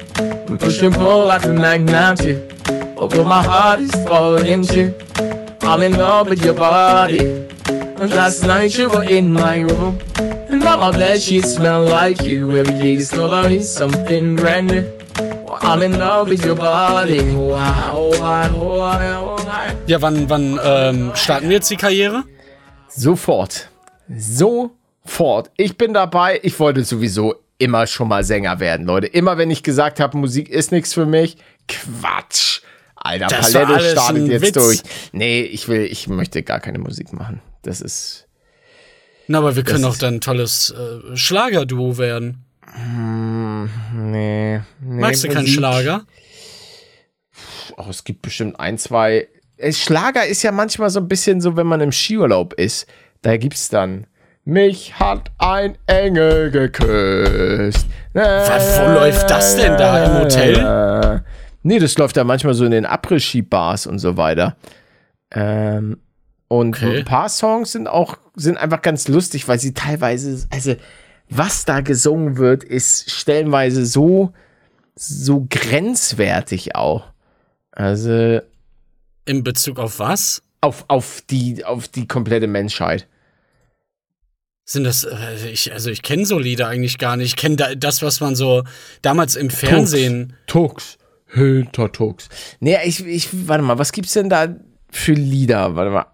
We 0.49 0.59
push 0.59 0.83
and 0.83 0.93
pull 0.93 1.27
like 1.27 1.45
a 1.45 1.53
magnet 1.53 2.19
do. 2.19 2.49
Although 2.97 3.23
my 3.23 3.45
heart 3.45 3.79
is 3.79 3.93
falling 4.09 4.67
too. 4.67 4.93
I'm 5.63 5.83
in 5.83 5.93
love 5.93 6.29
with 6.31 6.45
your 6.45 6.55
body. 6.55 7.47
And 7.99 8.11
last 8.13 8.45
night 8.45 8.77
you 8.77 8.89
were 8.89 9.05
in 9.05 9.33
my 9.33 9.61
room. 9.61 9.99
And 10.49 10.61
now 10.61 10.77
my 10.77 10.91
bed 10.91 11.21
sheets 11.21 11.55
smell 11.55 11.85
like 11.85 12.23
you. 12.23 12.57
Every 12.57 12.75
day 12.75 12.97
discovering 12.97 13.63
something 13.63 14.37
brand 14.37 14.71
new. 14.71 14.85
I'm 15.63 15.83
in 15.83 15.99
love 15.99 16.29
with 16.29 16.45
your 16.45 16.57
body. 16.57 17.21
Wow, 17.35 18.11
wow, 18.19 18.51
wow. 18.57 19.37
Ja, 19.87 20.01
wann, 20.03 20.29
wann 20.29 20.59
ähm, 20.65 21.13
starten 21.15 21.49
wir 21.49 21.57
jetzt 21.57 21.71
die 21.71 21.77
Karriere? 21.77 22.25
Sofort. 22.89 23.69
Sofort. 24.09 25.51
Ich 25.57 25.77
bin 25.79 25.95
dabei. 25.95 26.41
Ich 26.43 26.59
wollte 26.61 26.85
sowieso 26.85 27.35
immer 27.59 27.87
schon 27.87 28.09
mal 28.09 28.25
Sänger 28.25 28.61
werden, 28.61 28.87
Leute. 28.87 29.07
Immer 29.07 29.39
wenn 29.39 29.51
ich 29.51 29.63
gesagt 29.63 30.01
habe, 30.01 30.19
Musik 30.19 30.49
ist 30.49 30.73
nichts 30.73 30.93
für 30.93 31.07
mich, 31.07 31.37
Quatsch. 31.69 32.61
Alter, 32.97 33.27
Das 33.29 33.53
Palette 33.53 33.75
alles 33.75 33.93
startet 33.93 34.23
ein 34.23 34.27
jetzt 34.31 34.43
Witz. 34.43 34.53
durch. 34.53 34.83
Nee, 35.13 35.43
ich 35.43 35.69
will, 35.69 35.85
ich 35.85 36.09
möchte 36.09 36.43
gar 36.43 36.59
keine 36.61 36.79
Musik 36.79 37.13
machen. 37.13 37.41
Das 37.65 37.81
ist. 37.81 38.29
Na, 39.27 39.39
aber 39.39 39.57
wir 39.57 39.65
können 39.65 39.83
doch 39.83 39.97
dann 39.97 40.15
ein 40.15 40.21
tolles 40.21 40.71
äh, 40.71 41.17
Schlagerduo 41.17 41.99
werden. 41.99 42.45
Nee. 43.93 44.61
nee 44.81 45.01
Magst 45.01 45.25
du 45.25 45.29
keinen 45.29 45.47
Schlager? 45.47 46.05
Oh, 47.77 47.87
es 47.89 48.05
gibt 48.05 48.23
bestimmt 48.23 48.61
ein, 48.61 48.79
zwei. 48.79 49.29
Schlager 49.71 50.27
ist 50.27 50.43
ja 50.43 50.53
manchmal 50.53 50.91
so 50.91 51.01
ein 51.01 51.09
bisschen 51.09 51.41
so, 51.41 51.57
wenn 51.57 51.67
man 51.67 51.81
im 51.81 51.93
Skiurlaub 51.93 52.53
ist. 52.55 52.87
Da 53.23 53.37
gibt's 53.37 53.69
dann. 53.69 54.07
Mich 54.45 54.99
hat 54.99 55.31
ein 55.39 55.79
Engel 55.87 56.51
geküsst. 56.51 57.87
Was, 58.13 58.81
wo 58.81 58.93
läuft 58.93 59.31
das 59.31 59.57
denn 59.57 59.79
da? 59.79 60.05
Im 60.05 60.23
Hotel? 60.23 61.25
Nee, 61.63 61.79
das 61.79 61.97
läuft 61.97 62.17
da 62.19 62.25
manchmal 62.25 62.53
so 62.53 62.67
in 62.67 62.73
den 62.73 62.85
Après-Ski-Bars 62.85 63.87
und 63.87 63.99
so 63.99 64.19
weiter. 64.19 64.57
Ähm, 65.31 65.99
und 66.49 66.77
Okay. 66.77 66.99
ein 66.99 67.05
paar 67.05 67.29
Songs 67.29 67.73
sind 67.73 67.89
auch, 67.89 68.17
sind 68.37 68.57
einfach 68.57 68.83
ganz 68.83 69.09
lustig, 69.09 69.49
weil 69.49 69.59
sie 69.59 69.75
teilweise, 69.75 70.47
also 70.51 70.75
was 71.31 71.65
da 71.65 71.81
gesungen 71.81 72.37
wird, 72.37 72.65
ist 72.65 73.11
stellenweise 73.11 73.87
so, 73.87 74.33
so 74.95 75.47
grenzwertig 75.51 76.75
auch. 76.77 77.05
Also 77.73 78.41
In 79.25 79.43
Bezug 79.43 79.79
auf 79.79 79.99
was? 79.99 80.43
auf, 80.61 80.85
auf, 80.89 81.23
die, 81.29 81.65
auf 81.65 81.89
die 81.89 82.09
komplette 82.09 82.47
Menschheit. 82.47 83.07
Sind 84.67 84.85
das, 84.85 85.05
äh, 85.05 85.51
ich, 85.51 85.73
also 85.73 85.91
ich 85.91 86.01
kenne 86.03 86.25
so 86.25 86.39
Lieder 86.39 86.69
eigentlich 86.69 86.97
gar 86.97 87.17
nicht. 87.19 87.27
Ich 87.27 87.37
kenne 87.37 87.57
da, 87.57 87.75
das, 87.75 88.01
was 88.03 88.21
man 88.21 88.35
so 88.35 88.65
damals 89.03 89.37
im 89.37 89.51
Fernsehen. 89.51 90.35
Tux. 90.47 90.97
Hinter 91.27 91.93
Tux. 91.93 92.29
Nee, 92.61 92.79
ich, 92.85 93.05
ich, 93.05 93.29
warte 93.47 93.63
mal, 93.63 93.79
was 93.79 93.93
gibt's 93.93 94.15
denn 94.15 94.31
da 94.31 94.57
für 94.91 95.13
Lieder? 95.13 95.75
Warte 95.77 95.91
mal. 95.91 96.07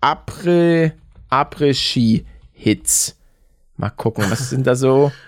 A- 0.00 0.10
Après, 0.12 0.94
Après-Ski-Hits. 1.30 3.16
Mal 3.76 3.90
gucken, 3.90 4.30
was 4.30 4.50
sind 4.50 4.66
da 4.66 4.74
so? 4.74 5.12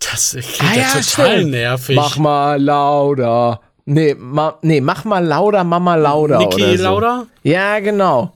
Das 0.00 0.30
klingt 0.30 0.60
Ah 0.62 0.74
ja, 0.76 0.80
ja, 0.82 0.88
total 1.00 1.36
stimmt. 1.38 1.50
nervig. 1.50 1.96
Mach 1.96 2.16
mal 2.18 2.62
lauter. 2.62 3.60
Nee, 3.84 4.14
ma, 4.14 4.56
nee, 4.62 4.80
mach 4.80 5.04
mal 5.04 5.24
lauter, 5.26 5.64
Mama 5.64 5.96
lauter. 5.96 6.38
Niki 6.38 6.54
oder 6.54 6.76
so. 6.78 6.82
Lauda? 6.84 7.26
Ja, 7.42 7.80
genau. 7.80 8.32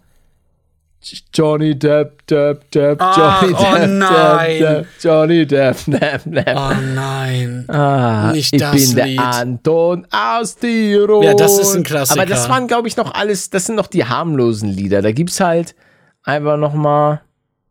Johnny 1.35 1.77
Depp, 1.79 2.27
Depp, 2.29 2.71
Depp, 2.71 3.01
Ah, 3.03 3.41
Johnny 3.43 3.55
oh 3.59 3.75
Depp, 3.75 3.88
nein. 3.91 4.59
Depp, 4.59 4.61
Depp, 4.61 4.87
Johnny 5.03 5.47
Depp, 5.47 5.77
Depp, 5.87 6.23
Depp. 6.27 6.57
Oh 6.57 6.75
nein. 6.95 7.65
Ah, 7.69 8.31
nicht 8.33 8.53
ich 8.53 8.61
das 8.61 8.73
bin 8.73 8.95
der 8.97 9.07
Lied. 9.07 9.19
Anton 9.21 10.07
aus 10.11 10.57
Tirol. 10.57 11.25
Ja, 11.25 11.35
das 11.35 11.59
ist 11.59 11.75
ein 11.75 11.83
Klassiker. 11.83 12.21
Aber 12.21 12.29
das 12.31 12.49
waren, 12.49 12.69
glaube 12.69 12.87
ich, 12.88 12.97
noch 12.97 13.12
alles, 13.15 13.51
das 13.51 13.67
sind 13.67 13.75
noch 13.77 13.88
die 13.88 14.05
harmlosen 14.05 14.69
Lieder. 14.69 15.03
Da 15.03 15.11
gibt's 15.12 15.41
halt 15.41 15.75
einfach 16.23 16.57
noch 16.57 16.75
mal, 16.75 17.21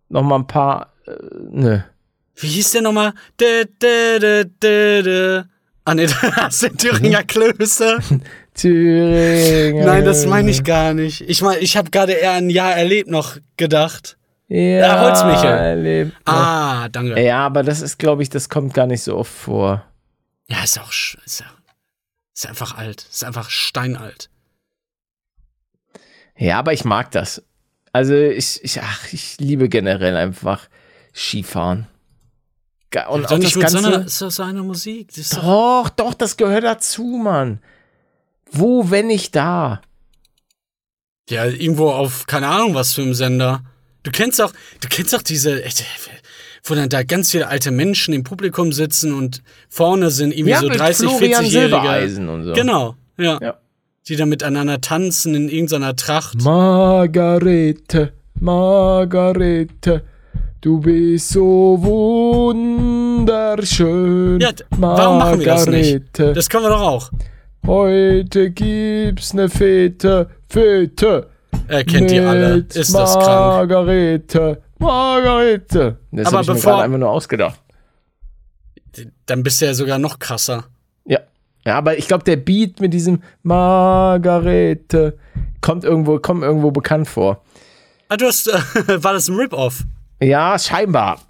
noch 0.10 0.24
mal 0.24 0.36
ein 0.36 0.48
paar, 0.48 0.88
äh, 1.08 1.12
ne. 1.52 1.86
Wie 2.36 2.48
hieß 2.48 2.72
der 2.72 2.82
nochmal? 2.82 3.14
Ah 5.86 5.94
ne, 5.96 6.08
das 6.36 6.60
sind 6.60 6.74
Mhm. 6.74 6.78
Thüringer 6.78 7.24
Klöße. 7.24 8.00
Thüringen. 8.62 9.86
Nein, 9.86 10.06
das 10.06 10.26
meine 10.26 10.52
ich 10.52 10.64
gar 10.64 10.94
nicht. 10.94 11.22
Ich 11.22 11.42
meine, 11.42 11.60
ich 11.60 11.78
habe 11.78 11.90
gerade 11.90 12.14
eher 12.14 12.34
ein 12.34 12.50
Jahr 12.50 12.74
erlebt 12.76 13.10
noch 13.10 13.38
gedacht. 13.58 14.18
Ja, 14.48 15.02
Holzmichel. 15.02 15.50
erlebt. 15.50 16.14
Ah, 16.26 16.90
danke. 16.90 17.22
Ja, 17.22 17.46
aber 17.46 17.64
das 17.64 17.82
ist, 17.82 17.98
glaube 18.00 18.22
ich, 18.24 18.30
das 18.30 18.50
kommt 18.50 18.74
gar 18.74 18.86
nicht 18.86 19.02
so 19.02 19.16
oft 19.18 19.32
vor. 19.32 19.86
Ja, 20.48 20.64
ist 20.64 20.80
auch 20.80 20.90
ist, 20.92 21.40
ja, 21.40 21.46
ist 22.36 22.48
einfach 22.48 22.78
alt. 22.78 23.06
Ist 23.10 23.24
einfach 23.24 23.50
steinalt. 23.50 24.30
Ja, 26.38 26.60
aber 26.60 26.74
ich 26.74 26.84
mag 26.84 27.12
das. 27.12 27.44
Also 27.94 28.14
ich, 28.16 28.64
ich, 28.64 28.82
ach, 28.82 29.14
ich 29.14 29.38
liebe 29.40 29.70
generell 29.70 30.16
einfach 30.18 30.68
Skifahren. 31.14 31.88
Und 33.10 33.24
Doch 33.24 33.32
auch 33.32 33.40
das 33.40 33.56
mit 33.56 33.70
so 33.70 33.78
Ganze. 33.78 33.78
einer, 33.78 34.06
ist 34.06 34.22
doch 34.22 34.32
so 34.32 34.44
eine 34.44 34.64
Musik. 34.64 35.08
Das 35.10 35.18
ist 35.20 35.38
doch, 35.38 35.44
Doch, 35.44 35.90
doch, 35.90 36.14
das 36.14 36.36
gehört 36.36 36.66
dazu, 36.66 37.06
Mann. 37.24 37.60
Wo, 38.52 38.90
wenn 38.90 39.08
nicht 39.08 39.36
da? 39.36 39.82
ja, 41.32 41.46
irgendwo 41.46 41.90
auf, 41.90 42.28
keine 42.28 42.48
Ahnung, 42.48 42.76
was 42.76 42.94
für 42.94 43.02
einem 43.02 43.14
Sender. 43.16 43.62
Du 44.04 44.12
kennst 44.12 44.42
auch, 44.42 44.52
du 44.82 44.88
kennst 44.90 45.16
auch 45.16 45.22
diese, 45.22 45.64
wo 46.64 46.76
dann 46.76 46.90
da 46.90 47.04
ganz 47.04 47.32
viele 47.32 47.48
alte 47.48 47.72
Menschen 47.72 48.14
im 48.14 48.24
Publikum 48.24 48.72
sitzen 48.74 49.14
und 49.14 49.42
vorne 49.70 50.12
sind 50.12 50.34
irgendwie 50.34 50.56
so 50.56 50.68
mit 50.68 50.78
30, 50.80 51.10
Florian 51.10 51.44
40-Jährige. 51.44 51.70
Silbereisen 51.70 52.30
und 52.30 52.44
so. 52.44 52.54
Genau, 52.54 52.96
ja. 53.18 53.40
Ja. 53.42 53.58
Die 54.08 54.16
da 54.16 54.26
miteinander 54.26 54.82
tanzen 54.82 55.36
in 55.36 55.48
irgendeiner 55.48 55.96
Tracht. 55.96 56.42
Margarete, 56.42 58.14
Margarete, 58.40 60.04
du 60.60 60.80
bist 60.80 61.30
so 61.30 61.78
wunderschön. 63.22 64.40
Ja, 64.40 64.50
warum 64.72 65.20
machen 65.20 65.40
wir 65.40 65.46
das 65.46 65.68
nicht? 65.68 66.04
Das 66.18 66.50
können 66.50 66.64
wir 66.64 66.70
doch 66.70 66.82
auch. 66.82 67.12
Heute 67.66 68.50
gibt's 68.52 69.34
ne 69.34 69.48
Fete, 69.50 70.30
Fete. 70.50 71.30
Er 71.68 71.84
kennt 71.84 72.10
die 72.10 72.20
alle. 72.20 72.56
mit 72.56 72.76
Ist 72.76 72.94
das 72.94 73.14
krank? 73.14 73.28
Margarete, 73.28 74.62
Margarete. 74.80 75.98
Das 76.12 76.28
Aber 76.28 76.38
habe 76.38 76.44
ich 76.44 76.48
mir 76.50 76.54
bevor- 76.56 76.72
gerade 76.74 76.84
einfach 76.86 76.98
nur 76.98 77.10
ausgedacht. 77.12 77.60
Dann 79.26 79.44
bist 79.44 79.62
du 79.62 79.66
ja 79.66 79.74
sogar 79.74 80.00
noch 80.00 80.20
krasser. 80.20 80.66
Ja. 81.06 81.20
Ja, 81.66 81.78
aber 81.78 81.98
ich 81.98 82.08
glaube, 82.08 82.24
der 82.24 82.36
Beat 82.38 82.82
mit 82.82 82.94
diesem 82.94 83.22
Margarete 83.44 85.18
kommt 85.62 85.84
irgendwo, 85.84 86.18
kommt 86.20 86.44
irgendwo 86.44 86.72
bekannt 86.72 87.08
vor. 87.08 87.44
Ah, 88.10 88.18
du 88.18 88.26
hast, 88.26 88.48
äh, 88.48 88.54
war 89.04 89.14
das 89.14 89.30
ein 89.30 89.36
Rip-Off? 89.36 89.84
Ja, 90.22 90.58
scheinbar. 90.60 91.22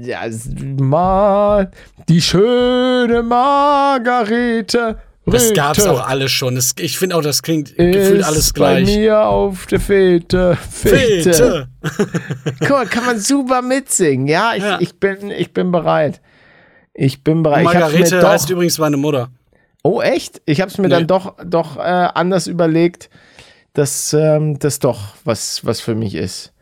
Ja, 0.00 0.24
s- 0.24 0.48
Ma, 0.78 1.66
die 2.08 2.22
schöne 2.22 3.22
Margarete. 3.22 4.98
Das 5.26 5.44
Rete 5.44 5.54
gab's 5.54 5.86
auch 5.86 6.06
alles 6.08 6.32
schon. 6.32 6.54
Das, 6.56 6.72
ich 6.78 6.98
finde 6.98 7.16
auch, 7.16 7.22
das 7.22 7.42
klingt 7.42 7.76
gefühlt 7.76 8.24
alles 8.24 8.52
bei 8.52 8.82
gleich. 8.82 8.96
mir 8.96 9.24
auf 9.26 9.66
der 9.66 9.78
Fete. 9.80 10.56
Fete. 10.56 11.32
Fete. 11.32 11.68
Guck 12.60 12.70
mal, 12.70 12.86
kann 12.86 13.04
man 13.04 13.18
super 13.20 13.62
mitsingen. 13.62 14.26
Ja, 14.26 14.54
ich, 14.56 14.62
Ja. 14.62 14.78
ich, 14.80 14.98
bin, 14.98 15.30
ich 15.30 15.52
bin 15.52 15.70
bereit. 15.70 16.20
Ich 16.94 17.22
bin 17.22 17.42
bereit. 17.42 17.60
ich 17.62 17.66
hab's 17.68 17.74
Margarete 17.80 18.14
mir 18.16 18.20
doch, 18.22 18.28
heißt 18.30 18.50
übrigens 18.50 18.78
meine 18.78 18.96
Mutter. 18.96 19.28
Oh, 19.82 20.00
echt? 20.00 20.42
Ich 20.46 20.60
habe 20.60 20.70
es 20.70 20.78
mir 20.78 20.88
Nee. 20.88 20.94
dann 20.94 21.06
doch, 21.06 21.36
doch 21.44 21.76
äh, 21.76 21.80
anders 21.80 22.46
überlegt, 22.46 23.08
dass 23.74 24.12
ähm, 24.12 24.58
das 24.58 24.78
doch 24.78 25.14
was, 25.24 25.64
was 25.64 25.80
für 25.80 25.94
mich 25.94 26.14
ist. 26.14 26.52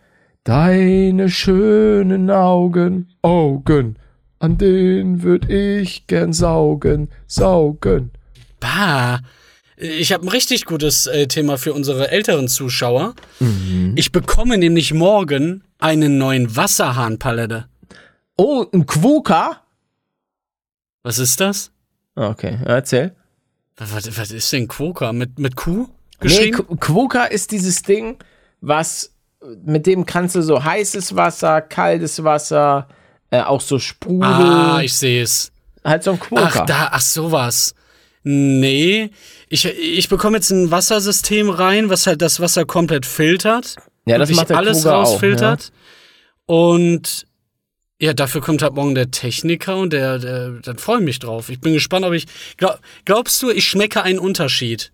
Deine 0.44 1.28
schönen 1.28 2.30
Augen, 2.30 3.08
Augen, 3.22 3.96
an 4.40 4.58
denen 4.58 5.22
würd 5.22 5.48
ich 5.50 6.06
gern 6.06 6.32
saugen, 6.32 7.08
saugen. 7.26 8.10
Bah. 8.60 9.20
Ich 9.76 10.12
habe 10.12 10.26
ein 10.26 10.28
richtig 10.28 10.64
gutes 10.64 11.06
äh, 11.06 11.28
Thema 11.28 11.56
für 11.56 11.72
unsere 11.72 12.10
älteren 12.10 12.48
Zuschauer. 12.48 13.14
Mhm. 13.38 13.92
Ich 13.96 14.10
bekomme 14.10 14.58
nämlich 14.58 14.92
morgen 14.92 15.62
einen 15.78 16.18
neuen 16.18 16.56
Wasserhahnpalette. 16.56 17.68
Oh, 18.36 18.66
ein 18.72 18.86
Quoka? 18.86 19.62
Was 21.02 21.18
ist 21.18 21.40
das? 21.40 21.70
Okay, 22.16 22.58
erzähl. 22.64 23.14
Was, 23.76 24.18
was 24.18 24.30
ist 24.32 24.52
denn 24.52 24.66
Quoka? 24.66 25.12
Mit, 25.12 25.38
mit 25.38 25.54
Q 25.54 25.70
Nee, 25.80 25.86
geschrieben? 26.20 26.56
Qu- 26.58 26.76
Quoka 26.78 27.24
ist 27.24 27.52
dieses 27.52 27.82
Ding, 27.82 28.18
was 28.60 29.12
mit 29.64 29.86
dem 29.86 30.04
kannst 30.04 30.34
du 30.34 30.42
so 30.42 30.64
heißes 30.64 31.14
Wasser, 31.14 31.60
kaltes 31.60 32.24
Wasser, 32.24 32.88
äh, 33.30 33.40
auch 33.40 33.60
so 33.60 33.78
Sprudel, 33.78 34.24
ah, 34.28 34.80
ich 34.82 34.94
sehe 34.94 35.22
es. 35.22 35.52
halt 35.84 36.02
so 36.02 36.10
ein 36.12 36.18
Quoka. 36.18 36.42
Ach, 36.44 36.66
da, 36.66 36.88
ach 36.90 37.00
sowas. 37.00 37.72
Nee, 38.30 39.10
ich, 39.48 39.64
ich 39.64 40.10
bekomme 40.10 40.36
jetzt 40.36 40.50
ein 40.50 40.70
Wassersystem 40.70 41.48
rein, 41.48 41.88
was 41.88 42.06
halt 42.06 42.20
das 42.20 42.40
Wasser 42.40 42.66
komplett 42.66 43.06
filtert. 43.06 43.76
ja, 44.04 44.18
das 44.18 44.30
macht 44.32 44.50
der 44.50 44.58
alles 44.58 44.82
Quokka 44.82 44.96
auch, 44.96 45.06
rausfiltert. 45.06 45.72
Und 46.44 47.24
ja, 47.98 48.12
dafür 48.12 48.42
kommt 48.42 48.60
halt 48.60 48.74
morgen 48.74 48.94
der 48.94 49.10
Techniker 49.10 49.78
und 49.78 49.94
der, 49.94 50.18
der 50.18 50.50
dann 50.62 50.76
freue 50.76 50.98
ich 50.98 51.04
mich 51.04 51.20
drauf. 51.20 51.48
Ich 51.48 51.62
bin 51.62 51.72
gespannt, 51.72 52.04
ob 52.04 52.12
ich. 52.12 52.26
Glaub, 52.58 52.78
glaubst 53.06 53.40
du, 53.40 53.48
ich 53.48 53.64
schmecke 53.66 54.02
einen 54.02 54.18
Unterschied? 54.18 54.92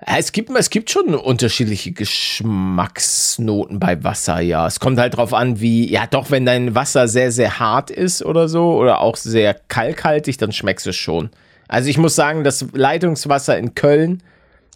Ja, 0.00 0.16
Es 0.16 0.32
gibt, 0.32 0.48
es 0.56 0.70
gibt 0.70 0.88
schon 0.88 1.14
unterschiedliche 1.14 1.92
Geschmacksnoten 1.92 3.78
bei 3.78 4.02
Wasser, 4.02 4.40
ja. 4.40 4.66
Es 4.66 4.80
kommt 4.80 4.98
halt 4.98 5.18
drauf 5.18 5.34
an, 5.34 5.60
wie, 5.60 5.86
ja 5.92 6.06
doch, 6.06 6.30
wenn 6.30 6.46
dein 6.46 6.74
Wasser 6.74 7.08
sehr, 7.08 7.30
sehr 7.30 7.58
hart 7.58 7.90
ist 7.90 8.24
oder 8.24 8.48
so 8.48 8.72
oder 8.72 9.02
auch 9.02 9.16
sehr 9.16 9.52
kalkhaltig, 9.52 10.38
dann 10.38 10.50
schmeckst 10.50 10.86
du 10.86 10.90
es 10.90 10.96
schon. 10.96 11.28
Also 11.68 11.88
ich 11.88 11.98
muss 11.98 12.14
sagen, 12.14 12.44
das 12.44 12.64
Leitungswasser 12.72 13.58
in 13.58 13.74
Köln 13.74 14.22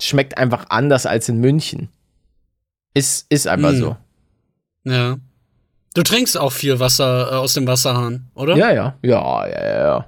schmeckt 0.00 0.38
einfach 0.38 0.66
anders 0.70 1.06
als 1.06 1.28
in 1.28 1.38
München. 1.40 1.88
Ist, 2.94 3.26
ist 3.28 3.46
einfach 3.46 3.70
Hm. 3.70 3.78
so. 3.78 3.96
Ja. 4.84 5.16
Du 5.94 6.02
trinkst 6.02 6.38
auch 6.38 6.52
viel 6.52 6.78
Wasser 6.80 7.32
äh, 7.32 7.36
aus 7.36 7.54
dem 7.54 7.66
Wasserhahn, 7.66 8.26
oder? 8.34 8.56
Ja, 8.56 8.72
ja, 8.72 8.94
ja, 9.02 9.46
ja, 9.48 9.78
ja. 9.78 10.06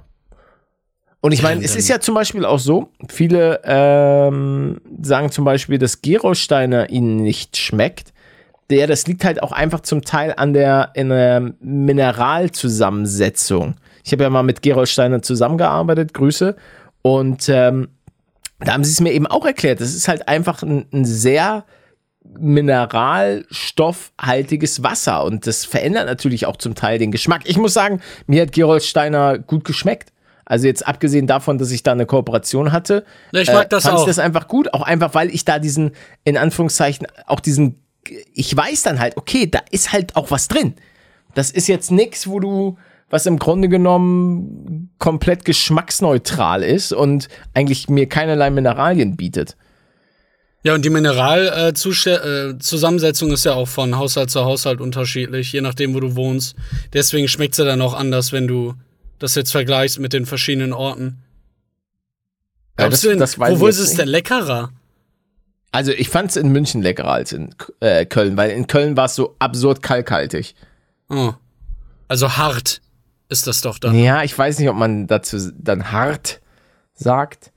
Und 1.19 1.33
ich 1.33 1.43
meine, 1.43 1.61
Ja, 1.61 1.65
es 1.65 1.75
ist 1.75 1.87
ja 1.87 1.99
zum 1.99 2.15
Beispiel 2.15 2.45
auch 2.45 2.59
so, 2.59 2.89
viele 3.09 3.61
ähm, 3.63 4.81
sagen 5.01 5.31
zum 5.31 5.45
Beispiel, 5.45 5.77
dass 5.77 6.01
Gerolsteiner 6.01 6.89
ihnen 6.89 7.17
nicht 7.17 7.57
schmeckt. 7.57 8.11
Ja, 8.71 8.87
das 8.87 9.05
liegt 9.05 9.23
halt 9.25 9.43
auch 9.43 9.51
einfach 9.51 9.81
zum 9.81 10.01
Teil 10.01 10.33
an 10.35 10.53
der, 10.53 10.93
der 10.95 11.53
Mineralzusammensetzung. 11.59 13.75
Ich 14.03 14.11
habe 14.11 14.23
ja 14.23 14.29
mal 14.29 14.43
mit 14.43 14.61
Gerolsteiner 14.61 15.21
zusammengearbeitet, 15.21 16.13
Grüße. 16.13 16.55
Und 17.01 17.47
ähm, 17.49 17.89
da 18.59 18.73
haben 18.73 18.83
sie 18.83 18.91
es 18.91 19.01
mir 19.01 19.13
eben 19.13 19.27
auch 19.27 19.45
erklärt. 19.45 19.81
Das 19.81 19.93
ist 19.93 20.07
halt 20.07 20.27
einfach 20.27 20.63
ein, 20.63 20.85
ein 20.93 21.05
sehr 21.05 21.65
mineralstoffhaltiges 22.23 24.83
Wasser 24.83 25.23
und 25.23 25.47
das 25.47 25.65
verändert 25.65 26.05
natürlich 26.05 26.45
auch 26.45 26.57
zum 26.57 26.75
Teil 26.75 26.99
den 26.99 27.11
Geschmack. 27.11 27.41
Ich 27.45 27.57
muss 27.57 27.73
sagen, 27.73 27.99
mir 28.27 28.43
hat 28.43 28.51
Gerolsteiner 28.51 29.39
gut 29.39 29.65
geschmeckt. 29.65 30.13
Also 30.45 30.67
jetzt 30.67 30.85
abgesehen 30.85 31.25
davon, 31.27 31.57
dass 31.57 31.71
ich 31.71 31.83
da 31.83 31.93
eine 31.93 32.05
Kooperation 32.05 32.71
hatte, 32.71 33.05
ich 33.31 33.51
mag 33.51 33.69
das 33.69 33.83
fand 33.83 33.95
auch. 33.95 34.01
ich 34.01 34.07
das 34.07 34.19
einfach 34.19 34.47
gut. 34.47 34.73
Auch 34.73 34.81
einfach, 34.81 35.13
weil 35.13 35.33
ich 35.33 35.45
da 35.45 35.59
diesen, 35.59 35.91
in 36.23 36.37
Anführungszeichen, 36.37 37.07
auch 37.25 37.39
diesen, 37.39 37.81
ich 38.33 38.55
weiß 38.55 38.83
dann 38.83 38.99
halt, 38.99 39.17
okay, 39.17 39.49
da 39.49 39.59
ist 39.71 39.93
halt 39.93 40.15
auch 40.15 40.29
was 40.29 40.47
drin. 40.47 40.75
Das 41.35 41.51
ist 41.51 41.67
jetzt 41.67 41.91
nichts, 41.91 42.27
wo 42.27 42.39
du, 42.39 42.77
was 43.11 43.27
im 43.27 43.37
Grunde 43.37 43.69
genommen 43.69 44.89
komplett 44.97 45.45
geschmacksneutral 45.45 46.63
ist 46.63 46.93
und 46.93 47.27
eigentlich 47.53 47.89
mir 47.89 48.09
keinerlei 48.09 48.49
Mineralien 48.49 49.17
bietet. 49.17 49.55
Ja, 50.63 50.75
und 50.75 50.85
die 50.85 50.89
Mineralzusammensetzung 50.89 53.31
äh, 53.31 53.33
ist 53.33 53.43
ja 53.45 53.53
auch 53.53 53.67
von 53.67 53.97
Haushalt 53.97 54.29
zu 54.29 54.45
Haushalt 54.45 54.79
unterschiedlich, 54.79 55.51
je 55.51 55.59
nachdem, 55.61 55.95
wo 55.95 55.99
du 55.99 56.15
wohnst. 56.15 56.55
Deswegen 56.93 57.27
schmeckt 57.27 57.55
sie 57.55 57.65
dann 57.65 57.81
auch 57.81 57.95
anders, 57.95 58.31
wenn 58.31 58.47
du 58.47 58.75
das 59.19 59.35
jetzt 59.35 59.51
vergleichst 59.51 59.99
mit 59.99 60.13
den 60.13 60.25
verschiedenen 60.25 60.71
Orten. 60.73 61.17
Ja, 62.79 62.87
Glaubst 62.87 63.03
du 63.03 63.09
denn, 63.09 63.19
weiß 63.19 63.53
ich 63.53 63.59
wo 63.59 63.67
ist 63.67 63.79
es 63.79 63.95
denn 63.95 64.07
leckerer? 64.07 64.71
Also 65.71 65.91
ich 65.91 66.09
fand 66.09 66.31
es 66.31 66.37
in 66.37 66.49
München 66.49 66.81
leckerer 66.81 67.11
als 67.11 67.31
in 67.31 67.53
äh, 67.79 68.05
Köln, 68.05 68.35
weil 68.37 68.51
in 68.51 68.67
Köln 68.67 68.97
war 68.97 69.05
es 69.05 69.15
so 69.15 69.35
absurd 69.39 69.81
kalkhaltig. 69.81 70.53
Oh. 71.09 71.33
Also 72.07 72.37
hart. 72.37 72.81
Ist 73.31 73.47
das 73.47 73.61
doch 73.61 73.79
dann. 73.79 73.97
Ja, 73.97 74.23
ich 74.23 74.37
weiß 74.37 74.59
nicht, 74.59 74.69
ob 74.69 74.75
man 74.75 75.07
dazu 75.07 75.51
dann 75.57 75.91
hart 75.91 76.41
sagt. 76.93 77.51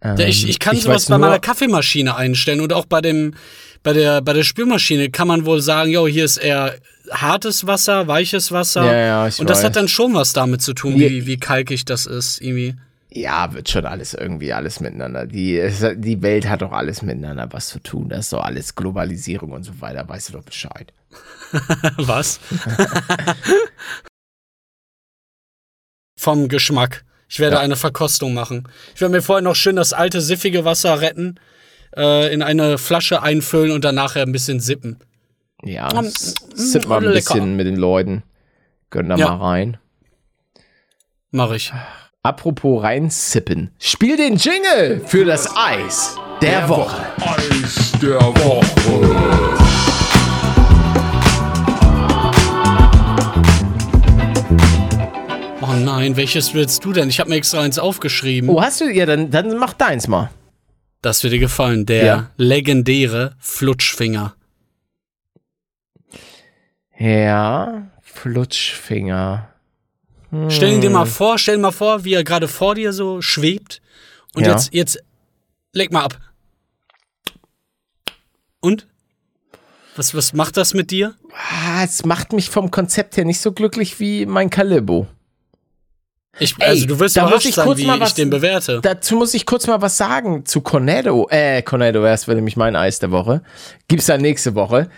Ähm, 0.00 0.18
ich, 0.18 0.48
ich 0.48 0.58
kann 0.58 0.76
weiß 0.76 0.82
sowas 0.84 1.06
bei 1.06 1.18
meiner 1.18 1.38
Kaffeemaschine 1.38 2.16
einstellen 2.16 2.60
und 2.60 2.72
auch 2.72 2.86
bei 2.86 3.00
dem 3.00 3.34
bei 3.82 3.92
der 3.92 4.22
bei 4.22 4.32
der 4.32 4.44
Spülmaschine 4.44 5.10
kann 5.10 5.28
man 5.28 5.44
wohl 5.44 5.60
sagen, 5.60 5.90
jo, 5.90 6.06
hier 6.06 6.24
ist 6.24 6.38
eher 6.38 6.74
hartes 7.10 7.66
Wasser, 7.66 8.06
weiches 8.06 8.52
Wasser. 8.52 8.84
Ja, 8.86 8.96
ja, 8.96 9.28
ich 9.28 9.40
und 9.40 9.50
das 9.50 9.58
weiß. 9.58 9.64
hat 9.64 9.76
dann 9.76 9.88
schon 9.88 10.14
was 10.14 10.32
damit 10.32 10.62
zu 10.62 10.72
tun, 10.72 10.94
wie, 10.94 11.26
wie 11.26 11.36
kalkig 11.36 11.84
das 11.84 12.06
ist 12.06 12.40
irgendwie. 12.40 12.76
Ja, 13.14 13.52
wird 13.52 13.68
schon 13.68 13.84
alles 13.84 14.14
irgendwie 14.14 14.52
alles 14.54 14.80
miteinander. 14.80 15.26
Die, 15.26 15.60
die 15.96 16.22
Welt 16.22 16.48
hat 16.48 16.62
doch 16.62 16.72
alles 16.72 17.02
miteinander 17.02 17.48
was 17.50 17.68
zu 17.68 17.78
tun. 17.78 18.08
Das 18.08 18.20
ist 18.20 18.32
doch 18.32 18.42
alles 18.42 18.74
Globalisierung 18.74 19.52
und 19.52 19.64
so 19.64 19.80
weiter. 19.80 20.08
Weißt 20.08 20.30
du 20.30 20.32
doch 20.34 20.44
Bescheid. 20.44 20.92
was? 21.98 22.40
Vom 26.22 26.46
Geschmack. 26.46 27.04
Ich 27.28 27.40
werde 27.40 27.56
Ja. 27.56 27.62
eine 27.62 27.74
Verkostung 27.74 28.32
machen. 28.32 28.68
Ich 28.94 29.00
werde 29.00 29.10
mir 29.12 29.22
vorher 29.22 29.42
noch 29.42 29.56
schön 29.56 29.74
das 29.74 29.92
alte 29.92 30.20
siffige 30.20 30.64
Wasser 30.64 31.00
retten, 31.00 31.34
äh, 31.96 32.32
in 32.32 32.42
eine 32.42 32.78
Flasche 32.78 33.22
einfüllen 33.24 33.72
und 33.72 33.82
dann 33.84 33.96
nachher 33.96 34.22
ein 34.22 34.30
bisschen 34.30 34.60
sippen. 34.60 34.98
Ja, 35.64 35.88
Mm, 35.92 36.04
s- 36.06 36.36
sit 36.54 36.86
mal 36.86 36.98
ein 36.98 37.04
lecker. 37.12 37.34
bisschen 37.34 37.56
mit 37.56 37.66
den 37.66 37.74
Leuten. 37.74 38.22
Gönn 38.90 39.08
da 39.08 39.16
Ja. 39.16 39.30
mal 39.34 39.48
rein. 39.48 39.78
Mache 41.32 41.56
ich. 41.56 41.72
Apropos 42.22 42.84
reinsippen. 42.84 43.72
Spiel 43.80 44.16
den 44.16 44.36
Jingle 44.36 45.00
für 45.04 45.24
das 45.24 45.48
Eis 45.56 46.14
der, 46.40 46.68
Woche. 46.68 47.04
Eis 47.20 47.90
der 48.00 48.20
Woche. 48.20 49.61
Oh 55.72 55.76
nein, 55.76 56.16
welches 56.16 56.54
willst 56.54 56.84
du 56.84 56.92
denn? 56.92 57.08
Ich 57.08 57.18
habe 57.20 57.30
mir 57.30 57.36
extra 57.36 57.60
eins 57.60 57.78
aufgeschrieben. 57.78 58.50
Oh, 58.50 58.60
hast 58.60 58.80
du? 58.80 58.90
Ja, 58.92 59.06
dann, 59.06 59.30
dann 59.30 59.56
mach 59.58 59.72
deins 59.72 60.06
mal. 60.08 60.30
Das 61.00 61.22
wird 61.22 61.32
dir 61.32 61.38
gefallen. 61.38 61.86
Der 61.86 62.04
Ja. 62.04 62.30
legendäre 62.36 63.34
Flutschfinger. 63.38 64.34
Ja, 66.98 67.90
Flutschfinger. 68.02 69.48
Stell 70.48 70.72
ihn 70.72 70.80
dir 70.80 70.90
mal 70.90 71.04
vor, 71.06 71.38
stell 71.38 71.56
dir 71.56 71.62
mal 71.62 71.72
vor, 71.72 72.04
wie 72.04 72.14
er 72.14 72.24
gerade 72.24 72.48
vor 72.48 72.74
dir 72.74 72.92
so 72.92 73.20
schwebt. 73.20 73.82
Und 74.34 74.46
Ja. 74.46 74.52
jetzt, 74.52 74.72
jetzt, 74.72 74.98
leg 75.72 75.92
mal 75.92 76.04
ab. 76.04 76.18
Und? 78.60 78.86
Was, 79.96 80.14
was 80.14 80.32
macht 80.32 80.56
das 80.56 80.72
mit 80.72 80.90
dir? 80.90 81.16
Ah, 81.34 81.82
es 81.84 82.04
macht 82.06 82.32
mich 82.32 82.48
vom 82.48 82.70
Konzept 82.70 83.16
her 83.16 83.24
nicht 83.26 83.40
so 83.40 83.52
glücklich 83.52 84.00
wie 84.00 84.24
mein 84.24 84.48
Kalibo. 84.48 85.06
Ich, 86.38 86.54
Ey, 86.58 86.68
also 86.68 86.86
du 86.86 86.98
wirst 86.98 87.16
überrascht 87.16 87.46
ich 87.46 87.54
sein, 87.54 87.66
kurz 87.66 87.78
wie 87.78 87.86
mal 87.86 87.96
ich 87.96 88.00
was- 88.00 88.14
den 88.14 88.30
bewerte. 88.30 88.80
Dazu 88.82 89.16
muss 89.16 89.34
ich 89.34 89.44
kurz 89.44 89.66
mal 89.66 89.82
was 89.82 89.96
sagen 89.98 90.46
zu 90.46 90.62
Cornetto. 90.62 91.28
Äh, 91.30 91.62
Cornetto, 91.62 92.04
erst 92.04 92.26
wäre 92.26 92.36
nämlich 92.36 92.56
mein 92.56 92.74
Eis 92.74 92.98
der 93.00 93.10
Woche. 93.10 93.42
Gibt's 93.88 94.06
dann 94.06 94.22
nächste 94.22 94.54
Woche. 94.54 94.88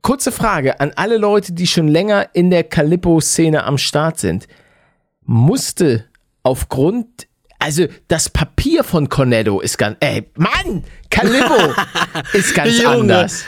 Kurze 0.00 0.30
Frage 0.32 0.80
an 0.80 0.92
alle 0.96 1.16
Leute, 1.16 1.52
die 1.52 1.66
schon 1.66 1.88
länger 1.88 2.28
in 2.34 2.50
der 2.50 2.64
Calippo-Szene 2.64 3.64
am 3.64 3.78
Start 3.78 4.18
sind. 4.20 4.46
Musste 5.24 6.04
aufgrund, 6.42 7.26
also 7.58 7.86
das 8.08 8.28
Papier 8.28 8.84
von 8.84 9.08
Cornetto 9.08 9.60
ist 9.60 9.78
ganz, 9.78 9.96
ey, 10.00 10.28
Mann, 10.36 10.84
Calippo 11.10 11.72
ist 12.32 12.54
ganz 12.54 12.84
anders. 12.84 13.44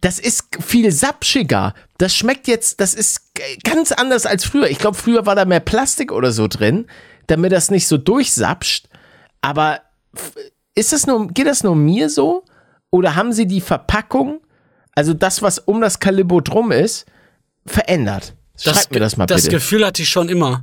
Das 0.00 0.18
ist 0.18 0.44
viel 0.60 0.92
sapschiger. 0.92 1.74
Das 2.04 2.14
schmeckt 2.14 2.48
jetzt, 2.48 2.80
das 2.80 2.92
ist 2.92 3.30
ganz 3.62 3.90
anders 3.90 4.26
als 4.26 4.44
früher. 4.44 4.68
Ich 4.68 4.76
glaube, 4.76 4.94
früher 4.94 5.24
war 5.24 5.34
da 5.34 5.46
mehr 5.46 5.60
Plastik 5.60 6.12
oder 6.12 6.32
so 6.32 6.48
drin, 6.48 6.84
damit 7.28 7.50
das 7.50 7.70
nicht 7.70 7.88
so 7.88 7.96
durchsapscht. 7.96 8.88
Aber 9.40 9.80
ist 10.74 10.92
das 10.92 11.06
nur, 11.06 11.28
geht 11.28 11.46
das 11.46 11.62
nur 11.62 11.74
mir 11.74 12.10
so? 12.10 12.44
Oder 12.90 13.16
haben 13.16 13.32
sie 13.32 13.46
die 13.46 13.62
Verpackung, 13.62 14.42
also 14.94 15.14
das, 15.14 15.40
was 15.40 15.58
um 15.58 15.80
das 15.80 15.98
Kalibo 15.98 16.42
drum 16.42 16.72
ist, 16.72 17.06
verändert? 17.64 18.34
Schreibt 18.58 18.90
mir 18.90 19.00
das 19.00 19.16
mal 19.16 19.24
das 19.24 19.44
bitte. 19.44 19.56
Gefühl 19.56 19.86
hatte 19.86 20.02
ich 20.02 20.10
schon 20.10 20.28
immer. 20.28 20.62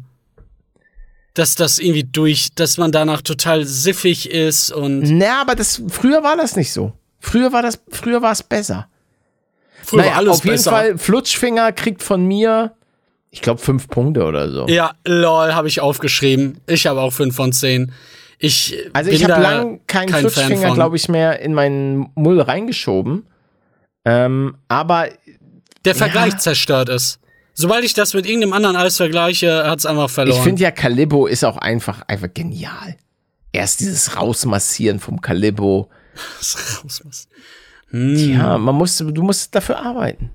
Dass 1.34 1.56
das 1.56 1.80
irgendwie 1.80 2.04
durch, 2.04 2.54
dass 2.54 2.78
man 2.78 2.92
danach 2.92 3.24
total 3.24 3.66
siffig 3.66 4.30
ist 4.30 4.72
und 4.72 5.18
Na, 5.18 5.42
aber 5.42 5.56
das, 5.56 5.82
früher 5.88 6.22
war 6.22 6.38
das 6.38 6.56
nicht 6.56 6.72
so. 6.72 6.94
Früher 7.20 7.52
war 7.52 7.64
das, 7.64 7.80
früher 7.90 8.22
war 8.22 8.32
es 8.32 8.44
besser. 8.44 8.90
Früher 9.86 10.02
Naja, 10.02 10.14
alles 10.14 10.30
auf 10.40 10.44
jeden 10.46 10.56
besser. 10.56 10.72
Fall, 10.72 10.98
Flutschfinger 10.98 11.72
kriegt 11.72 12.04
von 12.04 12.26
mir, 12.26 12.74
ich 13.34 13.42
glaube, 13.42 13.62
fünf 13.62 13.88
Punkte 13.88 14.26
oder 14.26 14.52
so. 14.52 14.68
Ja, 14.68 14.94
lol, 15.06 15.54
habe 15.54 15.70
ich 15.70 15.80
aufgeschrieben. 15.80 16.60
Ich 16.68 16.86
habe 16.86 17.00
auch 17.00 17.14
5 17.14 17.34
von 17.34 17.54
10. 17.54 17.94
Ich 18.40 18.78
Also 18.92 19.10
ich 19.10 19.24
habe 19.24 19.42
lang 19.42 19.80
keinen 19.88 20.10
kein 20.10 20.22
Flutschfinger, 20.22 20.74
glaube 20.74 20.98
ich, 20.98 21.08
mehr 21.08 21.40
in 21.40 21.54
meinen 21.54 22.10
Mull 22.16 22.42
reingeschoben. 22.42 23.26
Ähm, 24.04 24.58
aber 24.68 25.08
Der 25.86 25.96
Vergleich 25.96 26.38
zerstört 26.40 26.90
es. 26.90 27.20
Sobald 27.54 27.86
ich 27.86 27.94
das 27.94 28.14
mit 28.14 28.26
irgendeinem 28.26 28.54
anderen 28.54 28.76
Eis 28.76 28.98
vergleiche, 28.98 29.66
hat 29.70 29.80
es 29.80 29.86
einfach 29.86 30.10
verloren. 30.10 30.38
ich 30.38 30.44
finde 30.44 30.64
ja, 30.64 30.72
Calibbo 30.72 31.28
ist 31.28 31.46
auch 31.46 31.58
einfach, 31.58 32.02
einfach 32.08 32.34
genial. 32.34 32.98
Erst 33.54 33.80
dieses 33.80 34.18
Rausmassieren 34.18 35.00
vom 35.00 35.22
Calibbo. 35.22 35.90
Das 36.40 36.84
raus 36.84 37.28
muss. 37.92 38.22
Ja, 38.22 38.58
man 38.58 38.76
muss, 38.76 38.98
du 38.98 39.22
musst 39.24 39.54
dafür 39.56 39.80
arbeiten. 39.80 40.32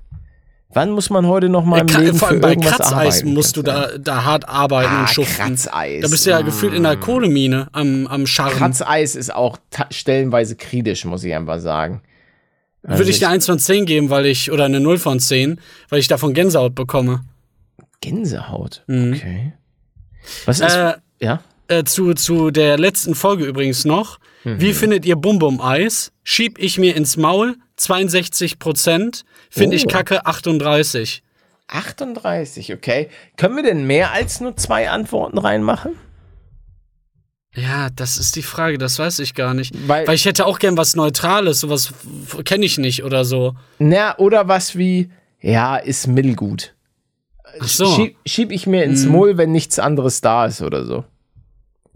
Wann 0.69 0.91
muss 0.91 1.09
man 1.09 1.25
heute 1.25 1.47
noch 1.49 1.63
mal 1.63 1.79
im 1.79 1.87
Ka- 1.87 1.99
Leben 1.99 2.17
Vor 2.17 2.27
allem 2.27 2.41
bei 2.41 2.55
Kratzeis 2.55 2.91
arbeiten? 2.91 3.33
musst 3.33 3.55
du 3.57 3.61
da, 3.61 3.97
da 3.97 4.25
hart 4.25 4.47
arbeiten 4.49 4.89
Ah, 4.91 5.01
und 5.01 5.09
schuften. 5.09 5.35
Kratzeis. 5.55 6.01
Da 6.01 6.07
bist 6.09 6.25
du 6.25 6.29
ja 6.29 6.41
gefühlt 6.41 6.73
in 6.73 6.83
der 6.83 6.97
Kohlemine 6.97 7.67
am, 7.71 8.05
am 8.07 8.27
Scharren. 8.27 8.57
Kratzeis 8.57 9.15
ist 9.15 9.33
auch 9.33 9.57
stellenweise 9.91 10.55
kritisch, 10.57 11.05
muss 11.05 11.23
ich 11.23 11.33
einfach 11.33 11.59
sagen. 11.59 12.01
Würde 12.83 13.09
ich 13.09 13.25
eine 13.25 13.33
1 13.35 13.45
von 13.45 13.59
10 13.59 13.85
geben, 13.85 14.09
weil 14.09 14.25
ich, 14.25 14.51
oder 14.51 14.65
eine 14.65 14.79
0 14.79 14.97
von 14.97 15.19
10, 15.19 15.59
weil 15.89 15.99
ich 15.99 16.07
davon 16.07 16.33
Gänsehaut 16.33 16.75
bekomme. 16.75 17.21
Gänsehaut. 18.01 18.83
Okay. 18.87 19.53
Was 20.45 20.59
ist. 20.59 20.75
Mhm. 20.77 20.81
Äh, 20.83 20.93
ja? 21.25 21.39
Äh, 21.69 21.83
zu, 21.83 22.13
zu 22.13 22.51
der 22.51 22.77
letzten 22.77 23.15
Folge 23.15 23.45
übrigens 23.45 23.85
noch. 23.85 24.19
Mhm. 24.43 24.61
Wie 24.61 24.73
findet 24.73 25.05
ihr 25.05 25.15
Bum 25.15 25.39
Bum 25.39 25.61
Eis? 25.61 26.11
Schieb 26.23 26.57
ich 26.59 26.77
mir 26.77 26.95
ins 26.95 27.17
Maul 27.17 27.55
62 27.77 28.59
Prozent, 28.59 29.23
finde 29.49 29.75
ich 29.75 29.85
Oh. 29.85 29.89
kacke 29.89 30.25
38. 30.25 31.23
38, 31.67 32.73
okay. 32.73 33.09
Können 33.35 33.55
wir 33.57 33.63
denn 33.63 33.85
mehr 33.85 34.11
als 34.13 34.39
nur 34.39 34.55
zwei 34.55 34.89
Antworten 34.89 35.37
reinmachen? 35.37 35.93
Ja, 37.55 37.89
das 37.89 38.17
ist 38.17 38.35
die 38.35 38.43
Frage, 38.43 38.77
das 38.77 38.99
weiß 38.99 39.19
ich 39.19 39.33
gar 39.33 39.53
nicht. 39.53 39.73
Weil- 39.87 40.07
Weil, 40.07 40.15
ich 40.15 40.25
hätte 40.25 40.45
auch 40.45 40.59
gern 40.59 40.77
was 40.77 40.95
Neutrales, 40.95 41.59
sowas 41.61 41.91
kenne 42.45 42.65
ich 42.65 42.77
nicht 42.77 43.03
oder 43.03 43.25
so. 43.25 43.55
Na, 43.79 44.17
oder 44.17 44.47
was 44.47 44.77
wie, 44.77 45.09
ja, 45.41 45.77
ist 45.77 46.07
mittelgut. 46.07 46.75
Ach 47.59 47.67
so. 47.67 47.87
Schieb, 47.95 48.17
schieb 48.25 48.51
ich 48.51 48.67
mir 48.67 48.83
ins 48.83 49.05
Maul, 49.05 49.37
wenn 49.37 49.51
nichts 49.51 49.79
anderes 49.79 50.21
da 50.21 50.45
ist 50.45 50.61
oder 50.61 50.85
so. 50.85 51.03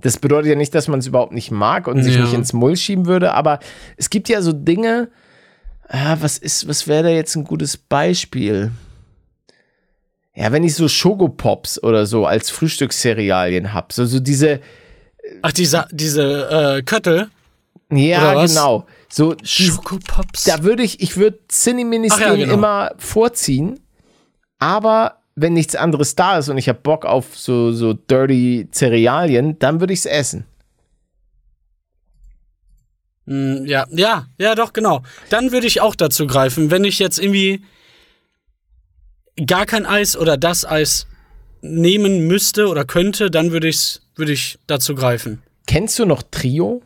Das 0.02 0.18
bedeutet 0.18 0.49
ja 0.49 0.56
nicht, 0.56 0.74
dass 0.76 0.88
man 0.88 0.99
es 0.99 1.08
überhaupt 1.08 1.34
nicht 1.34 1.52
mag 1.52 1.88
und 1.88 2.04
sich 2.04 2.16
Ja. 2.16 2.22
nicht 2.24 2.34
ins 2.34 2.54
Maul 2.54 2.76
schieben 2.76 3.06
würde, 3.06 3.34
aber 3.34 3.60
es 3.97 4.10
gibt 4.10 4.30
ja 4.30 4.41
so 4.41 4.52
Dinge, 4.54 5.10
ah, 5.88 6.18
was 6.20 6.38
ist, 6.38 6.68
was 6.68 6.88
wäre 6.88 7.04
da 7.04 7.10
jetzt 7.10 7.36
ein 7.36 7.43
gutes 7.43 7.78
Beispiel? 7.78 8.72
Ja, 10.34 10.52
wenn 10.52 10.64
ich 10.64 10.76
so 10.76 10.88
Schokopops 10.88 11.84
oder 11.84 12.06
so 12.06 12.26
als 12.26 12.49
Frühstückscerealien 12.49 13.74
hab, 13.74 13.91
so, 13.93 14.06
so 14.06 14.20
diese, 14.20 14.62
Ach, 15.41 15.52
diese, 15.52 15.86
diese 15.91 16.78
äh, 16.78 16.82
Köttel. 16.84 17.30
ja, 17.89 18.45
genau, 18.45 18.86
so, 19.10 19.36
Schokopops. 19.43 20.45
da 20.45 20.64
würde 20.64 20.84
ich, 20.84 21.02
ich 21.02 21.18
würde 21.18 21.38
Cineminis 21.49 22.18
ja, 22.18 22.34
genau. 22.34 22.54
immer 22.54 22.91
vorziehen, 22.97 23.80
aber 24.58 25.21
wenn 25.36 25.54
nichts 25.54 25.76
anderes 25.76 26.16
da 26.16 26.38
ist 26.38 26.50
und 26.50 26.58
ich 26.58 26.70
habe 26.70 26.80
Bock 26.82 27.06
auf 27.06 27.38
so, 27.38 27.72
so 27.72 27.94
dirty 27.94 28.68
Cerealien, 28.72 29.58
dann 29.60 29.80
würde 29.80 29.94
ich 29.94 30.00
es 30.00 30.06
essen. 30.06 30.46
Mm, 33.26 33.66
ja, 33.66 33.86
ja, 33.92 34.28
ja, 34.38 34.56
doch, 34.56 34.74
genau. 34.74 35.04
Dann 35.30 35.52
würde 35.52 35.68
ich 35.68 35.82
auch 35.82 35.96
dazu 35.96 36.28
greifen, 36.28 36.72
wenn 36.72 36.84
ich 36.84 37.00
jetzt 37.00 37.20
irgendwie 37.20 37.64
gar 39.46 39.66
kein 39.66 39.86
Eis 39.86 40.18
oder 40.18 40.38
das 40.38 40.66
Eis 40.66 41.08
nehmen 41.62 42.28
müsste 42.28 42.68
oder 42.68 42.86
könnte, 42.86 43.32
dann 43.32 43.52
würde 43.52 43.68
ich 43.68 44.02
würde 44.16 44.34
ich 44.34 44.60
dazu 44.68 44.96
greifen. 44.96 45.42
Kennst 45.68 45.98
du 46.00 46.06
noch 46.06 46.24
Trio? 46.30 46.82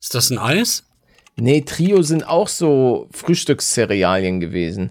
Ist 0.00 0.14
das 0.14 0.30
ein 0.30 0.38
Eis? 0.38 0.84
Nee, 1.36 1.62
Trio 1.62 2.02
sind 2.02 2.26
auch 2.26 2.48
so 2.48 3.08
Frühstückscerealien 3.12 4.40
gewesen. 4.40 4.90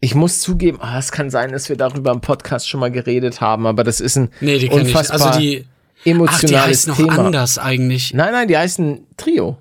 Ich 0.00 0.14
muss 0.14 0.40
zugeben, 0.40 0.78
ah, 0.80 0.98
es 0.98 1.12
kann 1.12 1.28
sein, 1.30 1.52
dass 1.52 1.68
wir 1.68 1.76
darüber 1.76 2.10
im 2.12 2.20
Podcast 2.22 2.68
schon 2.68 2.80
mal 2.80 2.90
geredet 2.90 3.40
haben, 3.42 3.66
aber 3.66 3.84
das 3.84 4.00
ist 4.00 4.16
ein 4.16 4.30
Nee, 4.40 4.58
die 4.58 4.66
ich. 4.66 4.72
unfassbar 4.72 5.20
Also 5.28 5.38
die 5.38 5.66
Ach, 5.66 6.02
die 6.04 6.10
emotionales 6.10 6.54
heißen 6.68 6.90
noch 6.92 6.96
Thema. 6.96 7.26
anders 7.26 7.58
eigentlich. 7.58 8.14
Nein, 8.14 8.32
nein, 8.32 8.48
die 8.48 8.56
heißen 8.56 9.06
Trio. 9.18 9.58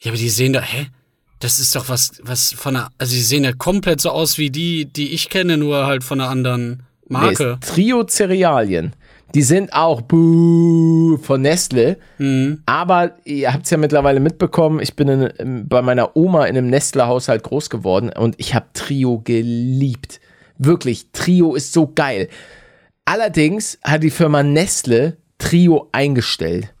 Ja, 0.00 0.10
aber 0.10 0.18
die 0.18 0.30
sehen 0.30 0.54
da, 0.54 0.62
hä? 0.62 0.86
Das 1.40 1.58
ist 1.58 1.74
doch 1.76 1.88
was 1.88 2.12
was 2.22 2.52
von 2.52 2.76
einer 2.76 2.90
also 2.98 3.14
die 3.14 3.20
sehen 3.20 3.44
ja 3.44 3.52
komplett 3.52 4.00
so 4.00 4.10
aus 4.10 4.38
wie 4.38 4.50
die, 4.50 4.86
die 4.86 5.12
ich 5.12 5.28
kenne, 5.28 5.56
nur 5.58 5.86
halt 5.86 6.04
von 6.04 6.20
einer 6.20 6.30
anderen 6.30 6.84
Marke. 7.08 7.58
ist 7.60 7.74
Trio 7.74 8.04
Cerealien. 8.04 8.94
Die 9.34 9.42
sind 9.42 9.72
auch 9.72 10.00
buh, 10.02 11.16
von 11.18 11.40
Nestle. 11.42 11.98
Mhm. 12.18 12.62
Aber 12.66 13.16
ihr 13.24 13.52
habt 13.52 13.64
es 13.64 13.70
ja 13.70 13.76
mittlerweile 13.78 14.20
mitbekommen, 14.20 14.80
ich 14.80 14.94
bin 14.94 15.08
in, 15.08 15.22
in, 15.22 15.68
bei 15.68 15.82
meiner 15.82 16.16
Oma 16.16 16.44
in 16.46 16.56
einem 16.56 16.68
Nestle-Haushalt 16.68 17.42
groß 17.42 17.70
geworden 17.70 18.10
und 18.16 18.34
ich 18.38 18.54
habe 18.54 18.66
Trio 18.74 19.20
geliebt. 19.24 20.20
Wirklich, 20.58 21.06
Trio 21.12 21.54
ist 21.54 21.72
so 21.72 21.90
geil. 21.94 22.28
Allerdings 23.04 23.78
hat 23.82 24.02
die 24.02 24.10
Firma 24.10 24.42
Nestle 24.42 25.16
Trio 25.38 25.88
eingestellt. 25.92 26.72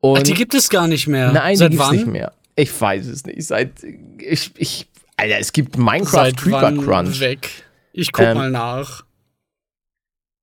Und 0.00 0.18
Ach, 0.18 0.22
die 0.22 0.34
gibt 0.34 0.54
es 0.54 0.68
gar 0.68 0.86
nicht 0.86 1.06
mehr. 1.08 1.32
Nein, 1.32 1.56
Seit 1.56 1.72
die 1.72 1.76
gibt's 1.76 1.88
wann? 1.88 1.96
nicht 1.96 2.06
mehr. 2.06 2.32
Ich 2.54 2.78
weiß 2.80 3.06
es 3.06 3.24
nicht. 3.26 3.42
Seit 3.44 3.70
ich, 4.18 4.52
ich 4.56 4.88
Alter, 5.16 5.38
es 5.40 5.52
gibt 5.52 5.76
Minecraft 5.78 6.10
Seit 6.10 6.36
Creeper 6.36 6.62
wann 6.62 6.84
Crunch. 6.84 7.20
weg? 7.20 7.48
Ich 7.92 8.12
guck 8.12 8.24
Ähm, 8.26 8.36
mal 8.36 8.50
nach. 8.50 9.05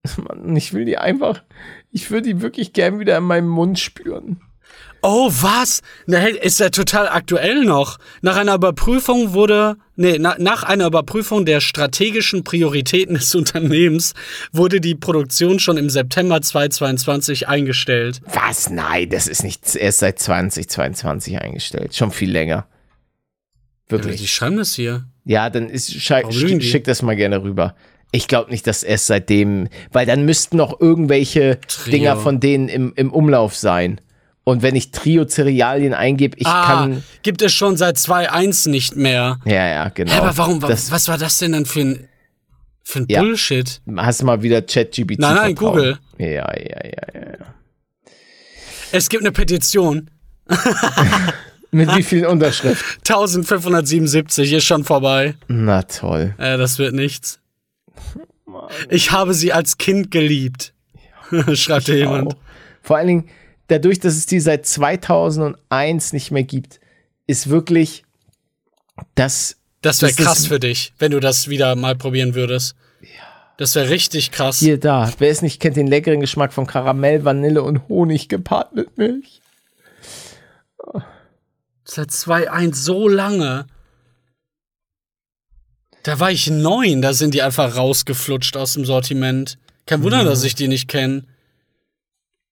Mann, 0.17 0.55
ich 0.55 0.73
will 0.73 0.85
die 0.85 0.97
einfach, 0.97 1.43
ich 1.91 2.11
würde 2.11 2.33
die 2.33 2.41
wirklich 2.41 2.73
gern 2.73 2.99
wieder 2.99 3.17
in 3.17 3.23
meinem 3.23 3.47
Mund 3.47 3.79
spüren. 3.79 4.41
Oh, 5.05 5.29
was? 5.29 5.81
Na, 6.07 6.25
ist 6.25 6.61
ja 6.61 6.69
total 6.69 7.09
aktuell 7.09 7.65
noch. 7.65 7.99
Nach 8.21 8.37
einer 8.37 8.55
Überprüfung 8.55 9.33
wurde, 9.33 9.75
nee, 9.97 10.17
na, 10.17 10.37
nach 10.39 10.63
einer 10.63 10.87
Überprüfung 10.87 11.45
der 11.45 11.59
strategischen 11.59 12.45
Prioritäten 12.45 13.15
des 13.15 13.35
Unternehmens 13.35 14.13
wurde 14.53 14.79
die 14.79 14.95
Produktion 14.95 15.59
schon 15.59 15.75
im 15.75 15.89
September 15.89 16.41
2022 16.41 17.49
eingestellt. 17.49 18.21
Was? 18.25 18.69
Nein, 18.69 19.09
das 19.09 19.27
ist 19.27 19.43
nicht 19.43 19.75
erst 19.75 19.99
seit 19.99 20.19
2022 20.19 21.41
eingestellt. 21.41 21.93
Schon 21.95 22.11
viel 22.11 22.31
länger. 22.31 22.65
Ja, 23.91 23.97
Wirklich. 23.97 24.21
die 24.21 24.27
schreiben 24.27 24.55
das 24.55 24.73
hier. 24.73 25.05
Ja, 25.25 25.49
dann 25.49 25.69
ist, 25.69 25.93
schick, 25.93 26.63
schick 26.63 26.85
das 26.85 27.01
mal 27.01 27.17
gerne 27.17 27.43
rüber. 27.43 27.75
Ich 28.15 28.27
glaube 28.27 28.51
nicht, 28.51 28.67
dass 28.67 28.83
erst 28.83 29.07
seitdem, 29.07 29.69
weil 29.91 30.05
dann 30.05 30.23
müssten 30.23 30.55
noch 30.57 30.79
irgendwelche 30.79 31.59
Trio. 31.67 31.91
Dinger 31.91 32.15
von 32.17 32.39
denen 32.39 32.69
im, 32.69 32.93
im 32.95 33.11
Umlauf 33.11 33.55
sein. 33.55 33.99
Und 34.43 34.61
wenn 34.61 34.75
ich 34.75 34.91
Trio-Cerealien 34.91 35.95
eingebe, 35.95 36.37
ich 36.37 36.45
ah, 36.45 36.65
kann. 36.65 37.03
gibt 37.23 37.41
es 37.41 37.53
schon 37.53 37.75
seit 37.75 37.97
2.1 37.97 38.69
nicht 38.69 38.95
mehr. 38.95 39.39
Ja, 39.45 39.67
ja, 39.67 39.89
genau. 39.89 40.11
Hä, 40.13 40.17
aber 40.19 40.37
warum, 40.37 40.61
wa- 40.61 40.67
Das, 40.67 40.91
was 40.91 41.07
war 41.07 41.17
das 41.17 41.39
denn 41.39 41.53
dann 41.53 41.65
für 41.65 41.79
ein, 41.79 42.07
für 42.83 42.99
ein 42.99 43.05
Ja. 43.09 43.21
Bullshit? 43.21 43.81
hast 43.97 44.21
du 44.21 44.25
mal 44.25 44.43
wieder 44.43 44.61
ChatGPT 44.61 45.19
Nein, 45.19 45.33
nein, 45.35 45.55
vertrauen? 45.57 45.73
Google. 45.73 45.97
Ja, 46.19 46.27
ja, 46.27 46.53
ja, 46.53 46.85
ja. 46.85 47.21
ja. 47.31 47.37
Es 48.91 49.09
gibt 49.09 49.23
eine 49.23 49.31
Petition. 49.31 50.11
Mit 51.71 51.95
wie 51.95 52.03
vielen 52.03 52.27
Unterschriften? 52.27 52.85
1577 52.99 54.53
ist 54.53 54.65
schon 54.65 54.83
vorbei. 54.83 55.33
Na 55.47 55.81
toll. 55.81 56.35
Äh, 56.37 56.57
das 56.59 56.77
wird 56.77 56.93
nichts. 56.93 57.39
Ich 58.89 59.11
habe 59.11 59.33
sie 59.33 59.53
als 59.53 59.77
Kind 59.77 60.11
geliebt. 60.11 60.73
Schreibt 61.53 61.85
hier 61.85 61.97
jemand. 61.97 62.33
Auch. 62.33 62.37
Vor 62.81 62.97
allen 62.97 63.07
Dingen, 63.07 63.29
dadurch, 63.67 63.99
dass 63.99 64.15
es 64.15 64.25
die 64.25 64.39
seit 64.39 64.65
2001 64.65 66.13
nicht 66.13 66.31
mehr 66.31 66.43
gibt, 66.43 66.79
ist 67.27 67.49
wirklich 67.49 68.03
das. 69.15 69.57
Das 69.81 70.01
wäre 70.01 70.13
Das 70.13 70.25
krass 70.25 70.47
für 70.47 70.59
dich, 70.59 70.93
wenn 70.97 71.11
du 71.11 71.19
das 71.19 71.49
wieder 71.49 71.75
mal 71.75 71.95
probieren 71.95 72.35
würdest. 72.35 72.75
Das 73.57 73.75
wäre 73.75 73.89
richtig 73.89 74.31
krass. 74.31 74.59
Hier, 74.59 74.79
da. 74.79 75.11
Wer 75.19 75.29
es 75.29 75.41
nicht 75.41 75.59
kennt, 75.59 75.77
den 75.77 75.87
leckeren 75.87 76.19
Geschmack 76.19 76.53
von 76.53 76.65
Karamell, 76.65 77.23
Vanille 77.23 77.61
und 77.61 77.87
Honig 77.87 78.27
gepaart 78.27 78.73
mit 78.73 78.97
Milch. 78.97 79.41
Seit 81.83 82.09
2.1 82.09 82.75
so 82.75 83.07
lange. 83.07 83.67
Da 86.03 86.19
war 86.19 86.31
ich 86.31 86.49
neun, 86.49 87.01
da 87.01 87.13
sind 87.13 87.33
die 87.33 87.41
einfach 87.41 87.75
rausgeflutscht 87.77 88.57
aus 88.57 88.73
dem 88.73 88.85
Sortiment. 88.85 89.57
Kein 89.85 90.03
Wunder, 90.03 90.23
dass 90.23 90.43
ich 90.43 90.55
die 90.55 90.67
nicht 90.67 90.87
kenne. 90.87 91.25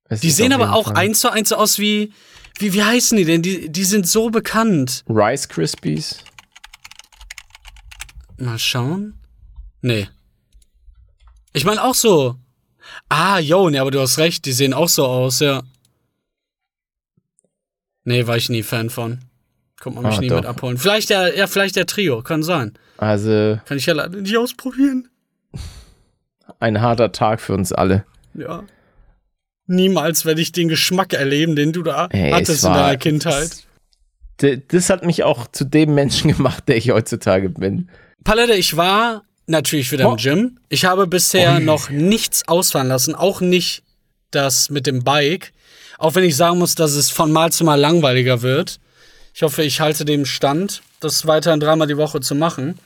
Die 0.10 0.32
sehen 0.32 0.54
aber 0.54 0.74
auch 0.74 0.88
Fall- 0.88 0.98
eins 0.98 1.20
zu 1.22 1.30
eins 1.32 1.52
aus 1.54 1.78
wie, 1.80 2.12
wie, 2.60 2.74
wie 2.74 2.84
heißen 2.84 3.18
die 3.18 3.26
denn? 3.26 3.42
Die, 3.42 3.70
die 3.70 3.84
sind 3.86 4.08
so 4.08 4.30
bekannt. 4.30 5.04
Rice 5.10 5.48
Krispies. 5.48 6.18
Mal 8.38 8.58
schauen. 8.60 9.14
Nee. 9.82 10.10
Ich 11.54 11.64
meine 11.66 11.84
auch 11.84 11.96
so. 11.96 12.36
Ah, 13.10 13.40
jo, 13.40 13.70
nee, 13.70 13.80
aber 13.80 13.92
du 13.92 14.02
hast 14.02 14.18
recht, 14.18 14.46
die 14.46 14.54
sehen 14.54 14.74
auch 14.74 14.90
so 14.90 15.06
aus, 15.06 15.40
ja. 15.40 15.64
Nee, 18.04 18.26
war 18.28 18.38
ich 18.38 18.50
nie 18.50 18.64
Fan 18.64 18.90
von. 18.90 19.20
Kommt 19.82 19.96
man 19.98 20.06
mich 20.06 20.18
Ah, 20.18 20.22
nie 20.22 20.28
doch. 20.30 20.36
mit 20.38 20.46
abholen. 20.46 20.78
Vielleicht 20.78 21.10
der, 21.10 21.36
ja, 21.36 21.48
vielleicht 21.48 21.76
der 21.76 21.86
Trio, 21.88 22.22
kann 22.22 22.44
sein. 22.44 22.74
Also 22.98 23.60
Kann 23.66 23.78
ich 23.78 23.86
ja 23.88 23.94
leider 23.96 24.18
nicht 24.22 24.38
ausprobieren. 24.38 25.10
ein 26.60 26.82
harter 26.82 27.12
Tag 27.12 27.42
für 27.42 27.54
uns 27.54 27.72
alle. 27.74 28.06
Ja. 28.36 28.64
Niemals 29.68 30.26
werde 30.26 30.42
ich 30.42 30.52
den 30.52 30.68
Geschmack 30.68 31.14
erleben, 31.14 31.56
den 31.56 31.72
du 31.72 31.82
da 31.84 32.08
Ey, 32.12 32.30
es 32.30 32.36
hattest 32.36 32.64
in 32.64 32.70
war- 32.70 32.78
deiner 32.78 32.98
Kindheit. 32.98 33.50
D 34.42 34.62
das 34.68 34.90
hat 34.90 35.06
mich 35.06 35.24
auch 35.24 35.48
zu 35.48 35.66
dem 35.66 35.94
Menschen 35.96 36.32
gemacht, 36.36 36.68
der 36.68 36.78
ich 36.78 36.92
heutzutage 36.92 37.50
bin. 37.50 37.90
Palette, 38.24 38.54
ich 38.54 38.76
war 38.78 39.24
natürlich 39.48 39.92
wieder 39.92 40.08
Oh. 40.08 40.12
im 40.12 40.18
Gym. 40.18 40.60
Ich 40.70 40.86
habe 40.86 41.08
bisher 41.08 41.60
noch 41.60 41.90
nichts 41.90 42.48
ausfahren 42.48 42.88
lassen, 42.88 43.16
auch 43.16 43.42
nicht 43.42 43.84
das 44.32 44.70
mit 44.70 44.88
dem 44.88 45.04
Bike. 45.04 45.54
Auch 45.98 46.16
wenn 46.16 46.24
ich 46.24 46.36
sagen 46.36 46.58
muss, 46.60 46.76
dass 46.76 46.92
es 46.94 47.10
von 47.10 47.32
Mal 47.32 47.52
zu 47.52 47.64
Mal 47.64 47.80
langweiliger 47.80 48.42
wird. 48.42 48.80
Ich 49.34 49.44
hoffe, 49.44 49.64
ich 49.64 49.80
halte 49.80 50.06
dem 50.06 50.26
Stand, 50.26 50.82
das 51.00 51.26
weiterhin 51.26 51.60
dreimal 51.60 51.88
die 51.88 51.98
Woche 51.98 52.20
zu 52.20 52.36
machen. 52.36 52.78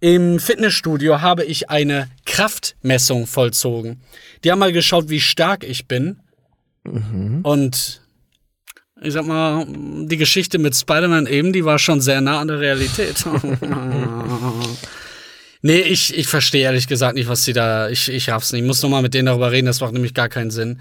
Im 0.00 0.40
Fitnessstudio 0.40 1.20
habe 1.20 1.44
ich 1.44 1.70
eine 1.70 2.08
Kraftmessung 2.26 3.26
vollzogen. 3.26 4.00
Die 4.42 4.50
haben 4.50 4.58
mal 4.58 4.72
geschaut, 4.72 5.08
wie 5.08 5.20
stark 5.20 5.64
ich 5.64 5.86
bin. 5.86 6.18
Und 6.84 8.00
ich 9.00 9.12
sag 9.12 9.26
mal, 9.26 9.64
die 9.68 10.16
Geschichte 10.16 10.58
mit 10.58 10.74
Spider-Man 10.76 11.26
eben, 11.26 11.52
die 11.52 11.64
war 11.64 11.78
schon 11.78 12.00
sehr 12.00 12.20
nah 12.20 12.40
an 12.40 12.48
der 12.48 12.60
Realität. 12.60 13.24
nee, 15.62 15.80
ich, 15.80 16.16
ich 16.16 16.26
verstehe 16.26 16.62
ehrlich 16.64 16.88
gesagt 16.88 17.14
nicht, 17.14 17.28
was 17.28 17.44
sie 17.44 17.52
da. 17.52 17.88
Ich, 17.88 18.08
ich 18.08 18.28
raff's 18.30 18.52
nicht. 18.52 18.62
Ich 18.62 18.66
muss 18.66 18.82
nochmal 18.82 19.02
mit 19.02 19.14
denen 19.14 19.26
darüber 19.26 19.52
reden, 19.52 19.66
das 19.66 19.80
macht 19.80 19.92
nämlich 19.92 20.14
gar 20.14 20.28
keinen 20.28 20.50
Sinn. 20.50 20.78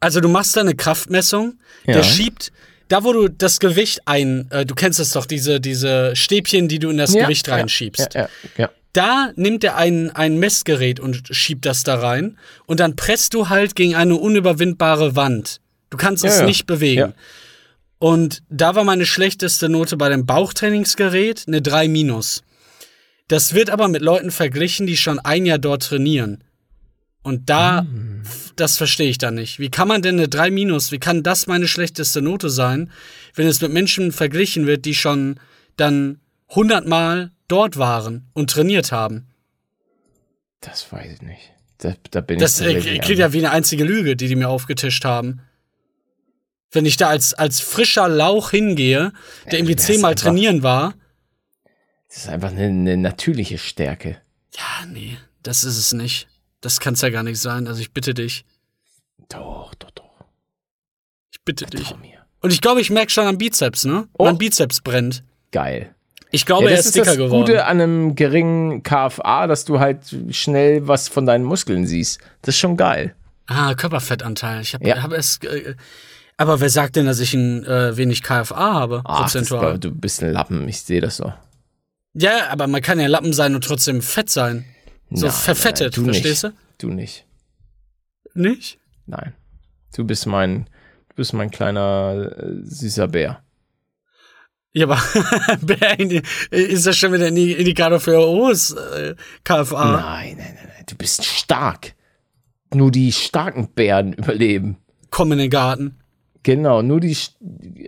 Also, 0.00 0.20
du 0.20 0.28
machst 0.28 0.56
da 0.56 0.62
eine 0.62 0.74
Kraftmessung, 0.74 1.58
Ja. 1.86 1.94
der 1.94 2.02
schiebt. 2.02 2.52
Da, 2.92 3.04
wo 3.04 3.12
du 3.12 3.28
das 3.28 3.58
Gewicht 3.58 4.00
ein, 4.06 4.50
äh, 4.50 4.66
du 4.66 4.74
kennst 4.74 5.00
es 5.00 5.10
doch, 5.10 5.24
diese, 5.26 5.60
diese 5.60 6.14
Stäbchen, 6.14 6.68
die 6.68 6.78
du 6.78 6.90
in 6.90 6.98
das 6.98 7.14
Ja, 7.14 7.24
Gewicht 7.24 7.48
reinschiebst. 7.48 8.14
Ja, 8.14 8.22
ja, 8.22 8.28
ja. 8.58 8.70
Da 8.92 9.32
nimmt 9.36 9.64
er 9.64 9.76
ein, 9.76 10.10
ein 10.10 10.38
Messgerät 10.38 11.00
und 11.00 11.22
schiebt 11.30 11.64
das 11.64 11.82
da 11.84 11.94
rein. 11.98 12.36
Und 12.66 12.80
dann 12.80 12.94
presst 12.94 13.32
du 13.32 13.48
halt 13.48 13.74
gegen 13.74 13.94
eine 13.94 14.16
unüberwindbare 14.16 15.16
Wand. 15.16 15.60
Du 15.88 15.96
kannst 15.96 16.22
es 16.24 16.42
nicht 16.42 16.66
bewegen. 16.66 17.14
Und 17.98 18.42
da 18.50 18.74
war 18.74 18.84
meine 18.84 19.06
schlechteste 19.06 19.68
Note 19.70 19.96
bei 19.96 20.08
dem 20.10 20.26
Bauchtrainingsgerät 20.26 21.44
eine 21.46 21.62
3 21.62 21.88
minus. 21.88 22.42
Das 23.28 23.54
wird 23.54 23.70
aber 23.70 23.88
mit 23.88 24.02
Leuten 24.02 24.30
verglichen, 24.30 24.86
die 24.86 24.98
schon 24.98 25.18
ein 25.18 25.46
Jahr 25.46 25.58
dort 25.58 25.84
trainieren. 25.84 26.44
Und 27.22 27.48
da, 27.48 27.86
f- 28.24 28.41
das 28.56 28.76
verstehe 28.76 29.08
ich 29.08 29.18
dann 29.18 29.34
nicht. 29.34 29.58
Wie 29.58 29.70
kann 29.70 29.88
man 29.88 30.02
denn 30.02 30.16
eine 30.18 30.28
3 30.28 30.50
minus, 30.50 30.92
wie 30.92 30.98
kann 30.98 31.22
das 31.22 31.46
meine 31.46 31.68
schlechteste 31.68 32.22
Note 32.22 32.50
sein, 32.50 32.90
wenn 33.34 33.46
es 33.46 33.60
mit 33.60 33.72
Menschen 33.72 34.12
verglichen 34.12 34.66
wird, 34.66 34.84
die 34.84 34.94
schon 34.94 35.38
dann 35.76 36.20
100 36.50 36.86
Mal 36.86 37.30
dort 37.48 37.76
waren 37.78 38.28
und 38.34 38.50
trainiert 38.50 38.92
haben? 38.92 39.26
Das 40.60 40.90
weiß 40.92 41.12
ich 41.14 41.22
nicht. 41.22 41.52
Da, 41.78 41.94
da 42.10 42.20
bin 42.20 42.38
Das 42.38 42.60
ich 42.60 42.86
äh, 42.86 42.98
klingt 42.98 43.18
ja 43.18 43.32
wie 43.32 43.38
eine 43.38 43.50
einzige 43.50 43.84
Lüge, 43.84 44.14
die 44.16 44.28
die 44.28 44.36
mir 44.36 44.48
aufgetischt 44.48 45.04
haben. 45.04 45.40
Wenn 46.70 46.86
ich 46.86 46.96
da 46.96 47.08
als, 47.08 47.34
als 47.34 47.60
frischer 47.60 48.08
Lauch 48.08 48.50
hingehe, 48.50 49.12
der 49.46 49.58
irgendwie 49.58 49.76
zehnmal 49.76 50.12
einfach- 50.12 50.24
trainieren 50.26 50.62
war, 50.62 50.94
Das 52.08 52.18
ist 52.18 52.28
einfach 52.28 52.50
eine, 52.50 52.64
eine 52.66 52.96
natürliche 52.96 53.58
Stärke. 53.58 54.18
Ja, 54.56 54.86
nee, 54.86 55.16
das 55.42 55.64
ist 55.64 55.76
es 55.78 55.92
nicht. 55.92 56.28
Das 56.62 56.80
kann's 56.80 57.02
ja 57.02 57.10
gar 57.10 57.22
nicht 57.22 57.38
sein. 57.38 57.66
Also 57.66 57.80
ich 57.82 57.92
bitte 57.92 58.14
dich. 58.14 58.44
Doch, 59.28 59.74
doch, 59.74 59.90
doch. 59.90 60.24
Ich 61.30 61.42
bitte 61.44 61.66
dich. 61.66 61.88
Trau 61.88 61.96
mir. 61.98 62.18
Und 62.40 62.52
ich 62.52 62.60
glaube, 62.60 62.80
ich 62.80 62.88
merke 62.90 63.10
schon 63.10 63.26
am 63.26 63.36
Bizeps, 63.38 63.84
ne? 63.84 64.08
Oh. 64.18 64.24
Mein 64.24 64.38
Bizeps 64.38 64.80
brennt. 64.80 65.22
Geil. 65.50 65.94
Ich 66.30 66.46
glaube, 66.46 66.64
er 66.70 66.70
das 66.76 66.80
ist 66.80 66.86
ist 66.86 66.94
dicker 66.96 67.04
das 67.06 67.16
geworden. 67.18 67.44
Gute 67.44 67.66
an 67.66 67.80
einem 67.80 68.14
geringen 68.14 68.82
KFA, 68.82 69.46
dass 69.46 69.64
du 69.66 69.80
halt 69.80 69.98
schnell 70.30 70.88
was 70.88 71.08
von 71.08 71.26
deinen 71.26 71.44
Muskeln 71.44 71.86
siehst. 71.86 72.20
Das 72.40 72.54
ist 72.54 72.58
schon 72.60 72.76
geil. 72.78 73.14
Ah, 73.46 73.74
Körperfettanteil. 73.74 74.62
Ich 74.62 74.72
habe 74.72 74.88
Ja. 74.88 75.02
hab 75.02 75.12
es. 75.12 75.38
Äh, 75.42 75.74
aber 76.38 76.60
wer 76.60 76.70
sagt 76.70 76.96
denn, 76.96 77.04
dass 77.06 77.20
ich 77.20 77.34
ein 77.34 77.64
äh, 77.66 77.96
wenig 77.96 78.22
KFA 78.22 78.56
habe? 78.72 79.02
Ach, 79.04 79.24
das, 79.24 79.32
prozentual? 79.34 79.78
du 79.78 79.90
bist 79.90 80.22
ein 80.22 80.32
Lappen, 80.32 80.66
ich 80.68 80.80
sehe 80.80 81.00
das 81.02 81.18
so. 81.18 81.32
ja, 82.14 82.48
aber 82.50 82.66
man 82.66 82.80
kann 82.80 82.98
ja 82.98 83.08
Lappen 83.08 83.32
sein 83.32 83.54
und 83.54 83.62
trotzdem 83.64 84.00
fett 84.00 84.30
sein. 84.30 84.64
So 85.14 85.26
Nein, 85.26 85.34
verfettet, 85.34 85.96
nein, 85.96 86.04
du 86.06 86.12
verstehst 86.12 86.44
nicht. 86.44 86.56
Du 86.78 86.88
nicht. 86.88 87.26
du? 88.34 88.40
Nicht? 88.40 88.78
Nein. 89.06 89.32
Du 89.94 90.04
bist 90.04 90.26
mein, 90.26 90.64
du 91.10 91.16
bist 91.16 91.32
mein 91.34 91.50
kleiner 91.50 92.30
äh, 92.38 92.60
süßer 92.64 93.08
Bär. 93.08 93.42
Ja, 94.74 94.86
aber 94.86 94.98
ist 96.50 96.86
das 96.86 96.96
schon 96.96 97.12
wieder 97.12 97.26
ein 97.26 97.36
Indikator 97.36 98.00
für 98.00 98.18
O's 98.26 98.72
äh, 98.72 99.14
KFA? 99.44 99.92
Nein, 99.92 100.36
nein, 100.38 100.54
nein, 100.54 100.68
nein. 100.74 100.84
Du 100.88 100.96
bist 100.96 101.24
stark. 101.24 101.94
Nur 102.72 102.90
die 102.90 103.12
starken 103.12 103.68
Bären 103.74 104.14
überleben. 104.14 104.78
Komm 105.10 105.32
in 105.32 105.38
den 105.38 105.50
Garten. 105.50 105.98
Genau, 106.42 106.80
nur 106.80 107.00
die 107.00 107.14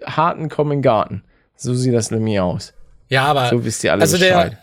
harten 0.04 0.50
kommen 0.50 0.72
in 0.72 0.78
den 0.78 0.82
Garten. 0.82 1.24
So 1.56 1.72
sieht 1.74 1.94
das 1.94 2.10
nämlich 2.10 2.38
aus. 2.38 2.74
Ja, 3.08 3.24
aber 3.24 3.48
So 3.48 3.64
wisst 3.64 3.82
ihr 3.84 3.92
alle 3.92 4.02
also 4.02 4.18
Bescheid. 4.18 4.52
der 4.52 4.58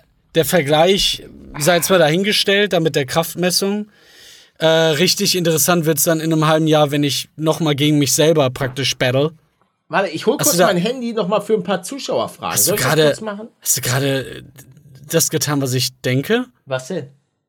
Vergleich 0.45 1.23
sei 1.59 1.79
zwar 1.82 1.99
dahingestellt, 1.99 2.73
da 2.73 2.79
mit 2.79 2.95
der 2.95 3.05
Kraftmessung. 3.05 3.89
Äh, 4.57 4.65
richtig 4.65 5.36
interessant 5.36 5.86
wird's 5.86 6.03
dann 6.03 6.19
in 6.19 6.32
einem 6.32 6.47
halben 6.47 6.67
Jahr, 6.67 6.91
wenn 6.91 7.03
ich 7.03 7.29
nochmal 7.36 7.75
gegen 7.75 7.97
mich 7.97 8.13
selber 8.13 8.49
praktisch 8.49 8.95
battle. 8.95 9.32
Warte, 9.89 10.09
ich 10.09 10.25
hol 10.25 10.38
kurz 10.38 10.57
mein 10.57 10.77
Handy 10.77 11.11
noch 11.11 11.27
mal 11.27 11.41
für 11.41 11.53
ein 11.53 11.63
paar 11.63 11.84
Zuschauerfragen. 11.84 12.53
Hast 12.53 12.65
Soll 12.65 12.77
du 12.77 12.84
ich 12.84 12.95
das 12.95 13.19
machen? 13.21 13.49
hast 13.59 13.77
du 13.77 13.82
gerade 13.82 14.45
das 15.09 15.29
getan, 15.29 15.61
was 15.61 15.73
ich 15.73 15.99
denke? 16.01 16.45
Was 16.65 16.88
denn? 16.88 17.07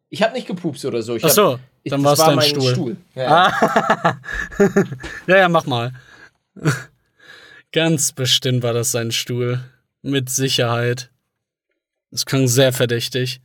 Ich 0.08 0.22
habe 0.24 0.34
nicht 0.34 0.48
gepupst 0.48 0.84
oder 0.84 1.02
so. 1.02 1.14
Ich 1.14 1.24
Ach 1.24 1.30
so, 1.30 1.52
hab, 1.52 1.60
ich, 1.84 1.90
dann 1.90 2.02
war's 2.02 2.18
war 2.18 2.28
dein 2.28 2.36
mein 2.36 2.48
Stuhl. 2.48 2.96
Ja, 3.14 3.52
ja. 3.52 4.20
Ja, 5.28 5.36
ja, 5.36 5.48
mach 5.48 5.66
mal. 5.66 5.92
Ganz 7.72 8.12
bestimmt 8.12 8.64
war 8.64 8.72
das 8.72 8.90
sein 8.90 9.12
Stuhl. 9.12 9.60
Mit 10.02 10.28
Sicherheit. 10.28 11.11
Es 12.12 12.26
klang 12.26 12.46
sehr 12.46 12.72
verdächtig. 12.72 13.40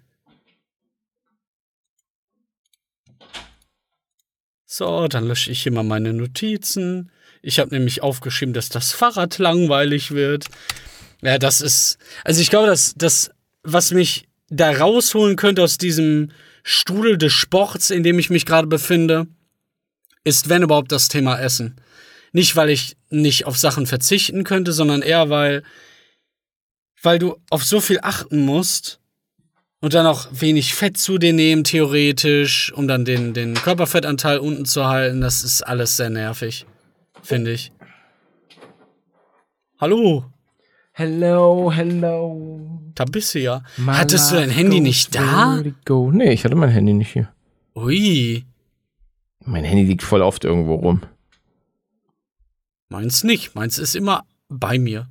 So, 4.65 5.07
dann 5.07 5.27
lösche 5.27 5.49
ich 5.49 5.63
hier 5.63 5.71
mal 5.71 5.83
meine 5.83 6.13
Notizen. 6.13 7.09
Ich 7.41 7.59
habe 7.59 7.73
nämlich 7.73 8.03
aufgeschrieben, 8.03 8.53
dass 8.53 8.69
das 8.69 8.91
Fahrrad 8.91 9.37
langweilig 9.37 10.11
wird. 10.11 10.45
Ja, 11.21 11.37
das 11.39 11.61
ist. 11.61 11.97
Also 12.25 12.41
ich 12.41 12.49
glaube, 12.49 12.67
dass 12.67 12.93
das, 12.95 13.31
was 13.63 13.91
mich 13.91 14.27
da 14.49 14.69
rausholen 14.71 15.37
könnte 15.37 15.63
aus 15.63 15.77
diesem 15.77 16.31
Strudel 16.63 17.17
des 17.17 17.31
Sports, 17.31 17.89
in 17.89 18.03
dem 18.03 18.19
ich 18.19 18.29
mich 18.29 18.45
gerade 18.45 18.67
befinde, 18.67 19.27
ist, 20.25 20.49
wenn 20.49 20.63
überhaupt, 20.63 20.91
das 20.91 21.07
Thema 21.07 21.39
Essen. 21.39 21.77
Nicht, 22.33 22.57
weil 22.57 22.69
ich 22.69 22.97
nicht 23.09 23.45
auf 23.45 23.57
Sachen 23.57 23.87
verzichten 23.87 24.43
könnte, 24.43 24.73
sondern 24.73 25.01
eher, 25.01 25.29
weil, 25.29 25.63
weil 27.01 27.19
du 27.19 27.35
auf 27.49 27.63
so 27.63 27.79
viel 27.79 27.99
achten 28.01 28.41
musst 28.41 28.99
und 29.81 29.93
dann 29.93 30.05
auch 30.07 30.27
wenig 30.31 30.73
Fett 30.73 30.97
zu 30.97 31.17
dir 31.17 31.33
nehmen, 31.33 31.63
theoretisch, 31.63 32.73
um 32.73 32.87
dann 32.87 33.05
den, 33.05 33.33
den 33.33 33.53
Körperfettanteil 33.53 34.39
unten 34.39 34.65
zu 34.65 34.85
halten. 34.87 35.21
Das 35.21 35.43
ist 35.43 35.61
alles 35.61 35.97
sehr 35.97 36.09
nervig, 36.09 36.65
finde 37.21 37.51
ich. 37.51 37.71
Hallo, 39.79 40.25
Hello, 40.93 41.71
hello. 41.71 42.81
da 42.95 43.05
bist 43.05 43.35
du 43.35 43.39
ja. 43.39 43.61
Hattest 43.85 44.31
du 44.31 44.35
dein 44.35 44.49
Handy 44.49 44.79
nicht 44.79 45.13
da? 45.13 45.61
Go. 45.85 46.11
Nee, 46.11 46.31
ich 46.33 46.43
hatte 46.43 46.55
mein 46.55 46.71
Handy 46.71 46.93
nicht 46.93 47.13
hier. 47.13 47.31
Ui, 47.75 48.43
Mein 49.45 49.63
Handy 49.63 49.83
liegt 49.83 50.01
voll 50.01 50.23
oft 50.23 50.43
irgendwo 50.43 50.73
rum. 50.73 51.01
meins 52.89 53.23
nicht. 53.23 53.53
Meins 53.53 53.77
ist 53.77 53.95
immer 53.95 54.25
bei 54.49 54.79
mir. 54.79 55.07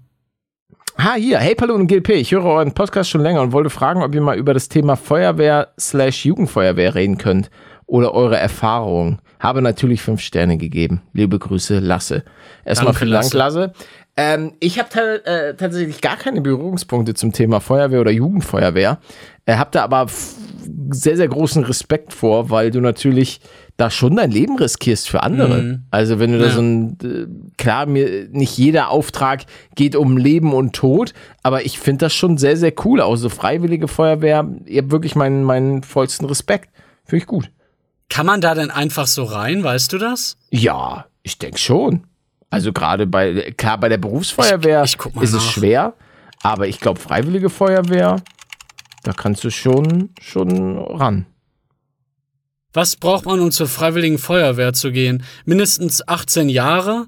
Ah, 0.98 1.14
hier. 1.14 1.38
Hey, 1.38 1.54
Palun 1.54 1.82
und 1.82 1.86
GLP. 1.88 2.10
Ich 2.10 2.32
höre 2.32 2.44
euren 2.44 2.72
Podcast 2.72 3.10
schon 3.10 3.20
länger 3.20 3.42
und 3.42 3.52
wollte 3.52 3.68
fragen, 3.68 4.02
ob 4.02 4.14
ihr 4.14 4.22
mal 4.22 4.38
über 4.38 4.54
das 4.54 4.68
Thema 4.68 4.96
Feuerwehr 4.96 5.68
slash 5.78 6.24
Jugendfeuerwehr 6.24 6.94
reden 6.94 7.18
könnt 7.18 7.50
oder 7.84 8.14
eure 8.14 8.38
Erfahrungen. 8.38 9.20
Habe 9.38 9.60
natürlich 9.60 10.00
fünf 10.00 10.22
Sterne 10.22 10.56
gegeben. 10.56 11.02
Liebe 11.12 11.38
Grüße, 11.38 11.80
Lasse. 11.80 12.24
Erstmal 12.64 12.94
Danke, 12.94 12.98
vielen 13.00 13.12
Dank, 13.12 13.32
Lasse. 13.34 13.58
Lasse. 13.60 13.72
Ähm, 14.16 14.54
ich 14.60 14.78
habe 14.78 15.24
äh, 15.26 15.54
tatsächlich 15.54 16.00
gar 16.00 16.16
keine 16.16 16.40
Berührungspunkte 16.40 17.12
zum 17.12 17.32
Thema 17.32 17.60
Feuerwehr 17.60 18.00
oder 18.00 18.10
Jugendfeuerwehr. 18.10 18.98
Äh, 19.44 19.56
hab 19.56 19.72
da 19.72 19.84
aber 19.84 20.06
sehr, 20.08 21.16
sehr 21.16 21.28
großen 21.28 21.62
Respekt 21.64 22.14
vor, 22.14 22.48
weil 22.48 22.70
du 22.70 22.80
natürlich 22.80 23.40
da 23.76 23.90
schon 23.90 24.16
dein 24.16 24.30
Leben 24.30 24.56
riskierst 24.58 25.08
für 25.08 25.22
andere. 25.22 25.80
Also 25.90 26.18
wenn 26.18 26.32
du 26.32 26.38
da 26.38 26.46
Ja. 26.46 26.52
so 26.52 26.60
ein, 26.62 26.98
äh, 27.04 27.26
klar, 27.58 27.84
mir 27.86 28.26
nicht 28.30 28.56
jeder 28.56 28.88
Auftrag 28.90 29.44
geht 29.74 29.94
um 29.96 30.16
Leben 30.16 30.54
und 30.54 30.74
Tod, 30.74 31.12
aber 31.42 31.66
ich 31.66 31.78
finde 31.78 32.06
das 32.06 32.14
schon 32.14 32.38
sehr, 32.38 32.56
sehr 32.56 32.72
cool. 32.84 33.00
Auch 33.02 33.16
so 33.16 33.28
freiwillige 33.28 33.86
Feuerwehr, 33.88 34.48
ihr 34.64 34.80
habt 34.82 34.90
wirklich 34.90 35.14
meinen, 35.14 35.44
meinen 35.44 35.82
vollsten 35.82 36.26
Respekt. 36.26 36.70
Finde 37.04 37.22
ich 37.22 37.26
gut. 37.26 37.50
Kann 38.08 38.24
man 38.24 38.40
da 38.40 38.54
denn 38.54 38.70
einfach 38.70 39.06
so 39.06 39.24
rein, 39.24 39.62
weißt 39.62 39.92
du 39.92 39.98
das? 39.98 40.36
Ja, 40.50 41.06
ich 41.22 41.38
denke 41.38 41.58
schon. 41.58 42.04
Also 42.48 42.72
gerade 42.72 43.06
bei, 43.06 43.52
klar, 43.58 43.78
bei 43.78 43.88
der 43.90 43.98
Berufsfeuerwehr 43.98 44.84
Ich- 44.84 44.96
ich 44.96 45.22
ist 45.22 45.32
es 45.34 45.44
nach. 45.44 45.50
schwer, 45.50 45.92
aber 46.42 46.66
ich 46.68 46.80
glaube, 46.80 46.98
freiwillige 47.00 47.50
Feuerwehr, 47.50 48.22
da 49.02 49.12
kannst 49.12 49.44
du 49.44 49.50
schon, 49.50 50.10
schon 50.20 50.78
ran. 50.78 51.26
Was 52.76 52.94
braucht 52.94 53.24
man, 53.24 53.40
um 53.40 53.50
zur 53.50 53.68
Freiwilligen 53.68 54.18
Feuerwehr 54.18 54.74
zu 54.74 54.92
gehen? 54.92 55.24
Mindestens 55.46 56.06
18 56.06 56.50
Jahre? 56.50 57.06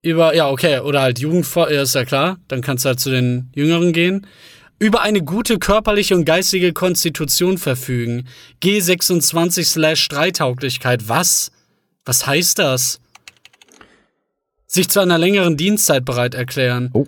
Über, 0.00 0.34
ja, 0.34 0.48
okay, 0.48 0.78
oder 0.78 1.02
halt 1.02 1.18
Jugendfeuerwehr, 1.18 1.82
ist 1.82 1.94
ja 1.94 2.06
klar, 2.06 2.38
dann 2.48 2.62
kannst 2.62 2.86
du 2.86 2.88
halt 2.88 2.98
zu 2.98 3.10
den 3.10 3.50
Jüngeren 3.54 3.92
gehen. 3.92 4.26
Über 4.78 5.02
eine 5.02 5.22
gute 5.22 5.58
körperliche 5.58 6.14
und 6.14 6.24
geistige 6.24 6.72
Konstitution 6.72 7.58
verfügen. 7.58 8.26
G26 8.62 9.66
slash 9.66 10.02
Streitauglichkeit. 10.02 11.06
Was? 11.10 11.52
Was 12.06 12.26
heißt 12.26 12.58
das? 12.58 13.00
Sich 14.66 14.88
zu 14.88 14.98
einer 14.98 15.18
längeren 15.18 15.58
Dienstzeit 15.58 16.06
bereit 16.06 16.34
erklären. 16.34 16.88
Oh. 16.94 17.06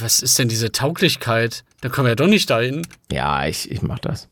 Was 0.00 0.22
ist 0.22 0.38
denn 0.38 0.46
diese 0.46 0.70
Tauglichkeit? 0.70 1.64
Da 1.84 1.90
kommen 1.90 2.06
wir 2.06 2.12
ja 2.12 2.16
doch 2.16 2.28
nicht 2.28 2.48
dahin. 2.48 2.80
Ja, 3.12 3.46
ich, 3.46 3.70
ich 3.70 3.82
mach 3.82 3.98
das. 3.98 4.30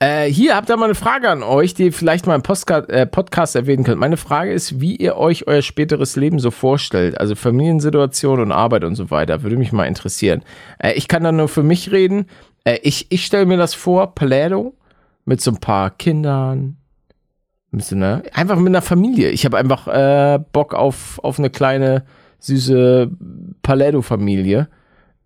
Äh, 0.00 0.26
hier 0.26 0.54
habt 0.54 0.68
ihr 0.68 0.76
mal 0.76 0.84
eine 0.84 0.94
Frage 0.94 1.30
an 1.30 1.42
euch, 1.42 1.72
die 1.72 1.84
ihr 1.84 1.92
vielleicht 1.94 2.26
mal 2.26 2.34
im 2.34 2.42
Postka 2.42 2.80
äh, 2.80 3.06
Podcast 3.06 3.56
erwähnen 3.56 3.84
könnt. 3.84 3.98
Meine 3.98 4.18
Frage 4.18 4.52
ist, 4.52 4.82
wie 4.82 4.96
ihr 4.96 5.16
euch 5.16 5.46
euer 5.46 5.62
späteres 5.62 6.16
Leben 6.16 6.38
so 6.38 6.50
vorstellt. 6.50 7.18
Also 7.18 7.36
Familiensituation 7.36 8.40
und 8.40 8.52
Arbeit 8.52 8.84
und 8.84 8.96
so 8.96 9.10
weiter. 9.10 9.42
Würde 9.42 9.56
mich 9.56 9.72
mal 9.72 9.86
interessieren. 9.86 10.42
Äh, 10.76 10.92
ich 10.92 11.08
kann 11.08 11.24
da 11.24 11.32
nur 11.32 11.48
für 11.48 11.62
mich 11.62 11.90
reden. 11.90 12.26
Äh, 12.64 12.80
ich 12.82 13.06
ich 13.08 13.24
stelle 13.24 13.46
mir 13.46 13.56
das 13.56 13.72
vor, 13.72 14.14
Palermo, 14.14 14.74
mit 15.24 15.40
so 15.40 15.52
ein 15.52 15.56
paar 15.56 15.88
Kindern. 15.88 16.76
Mit 17.70 17.86
so 17.86 17.96
einer, 17.96 18.24
einfach 18.34 18.56
mit 18.56 18.68
einer 18.68 18.82
Familie. 18.82 19.30
Ich 19.30 19.46
habe 19.46 19.56
einfach 19.56 19.86
äh, 19.88 20.38
Bock 20.52 20.74
auf, 20.74 21.18
auf 21.24 21.38
eine 21.38 21.48
kleine, 21.48 22.04
süße 22.40 23.10
Palermo-Familie 23.62 24.68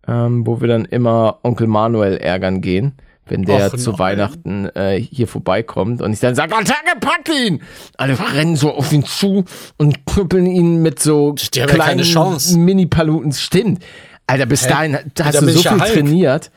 ähm, 0.06 0.46
wo 0.46 0.60
wir 0.60 0.68
dann 0.68 0.84
immer 0.84 1.38
Onkel 1.42 1.66
Manuel 1.66 2.16
ärgern 2.16 2.60
gehen, 2.60 2.92
wenn 3.26 3.42
der 3.44 3.72
Och 3.72 3.78
zu 3.78 3.90
nein. 3.90 3.98
Weihnachten 3.98 4.66
äh, 4.74 5.00
hier 5.00 5.26
vorbeikommt 5.26 6.02
und 6.02 6.12
ich 6.12 6.20
dann 6.20 6.34
sage, 6.34 6.54
Attacke, 6.54 6.98
pack 7.00 7.28
ihn! 7.28 7.62
Alle 7.96 8.18
rennen 8.34 8.56
so 8.56 8.72
auf 8.74 8.92
ihn 8.92 9.04
zu 9.04 9.44
und 9.78 10.04
knüppeln 10.06 10.46
ihn 10.46 10.82
mit 10.82 11.00
so 11.00 11.34
ja 11.54 11.66
keine 11.66 11.78
kleinen 11.78 12.04
Chance. 12.04 12.58
Mini-Paluten. 12.58 13.32
Stimmt. 13.32 13.82
Alter, 14.26 14.46
bis 14.46 14.66
dahin 14.66 14.94
hast 14.96 15.34
Da 15.34 15.40
du 15.40 15.48
so 15.50 15.60
ja 15.60 15.72
viel 15.72 15.80
Hulk. 15.80 15.92
trainiert. 15.92 16.50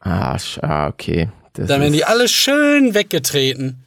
Ah, 0.00 0.36
ah, 0.62 0.88
okay. 0.88 1.28
Das 1.54 1.68
Dann 1.68 1.80
werden 1.80 1.92
die 1.92 2.04
alle 2.04 2.26
schön 2.28 2.94
weggetreten. 2.94 3.84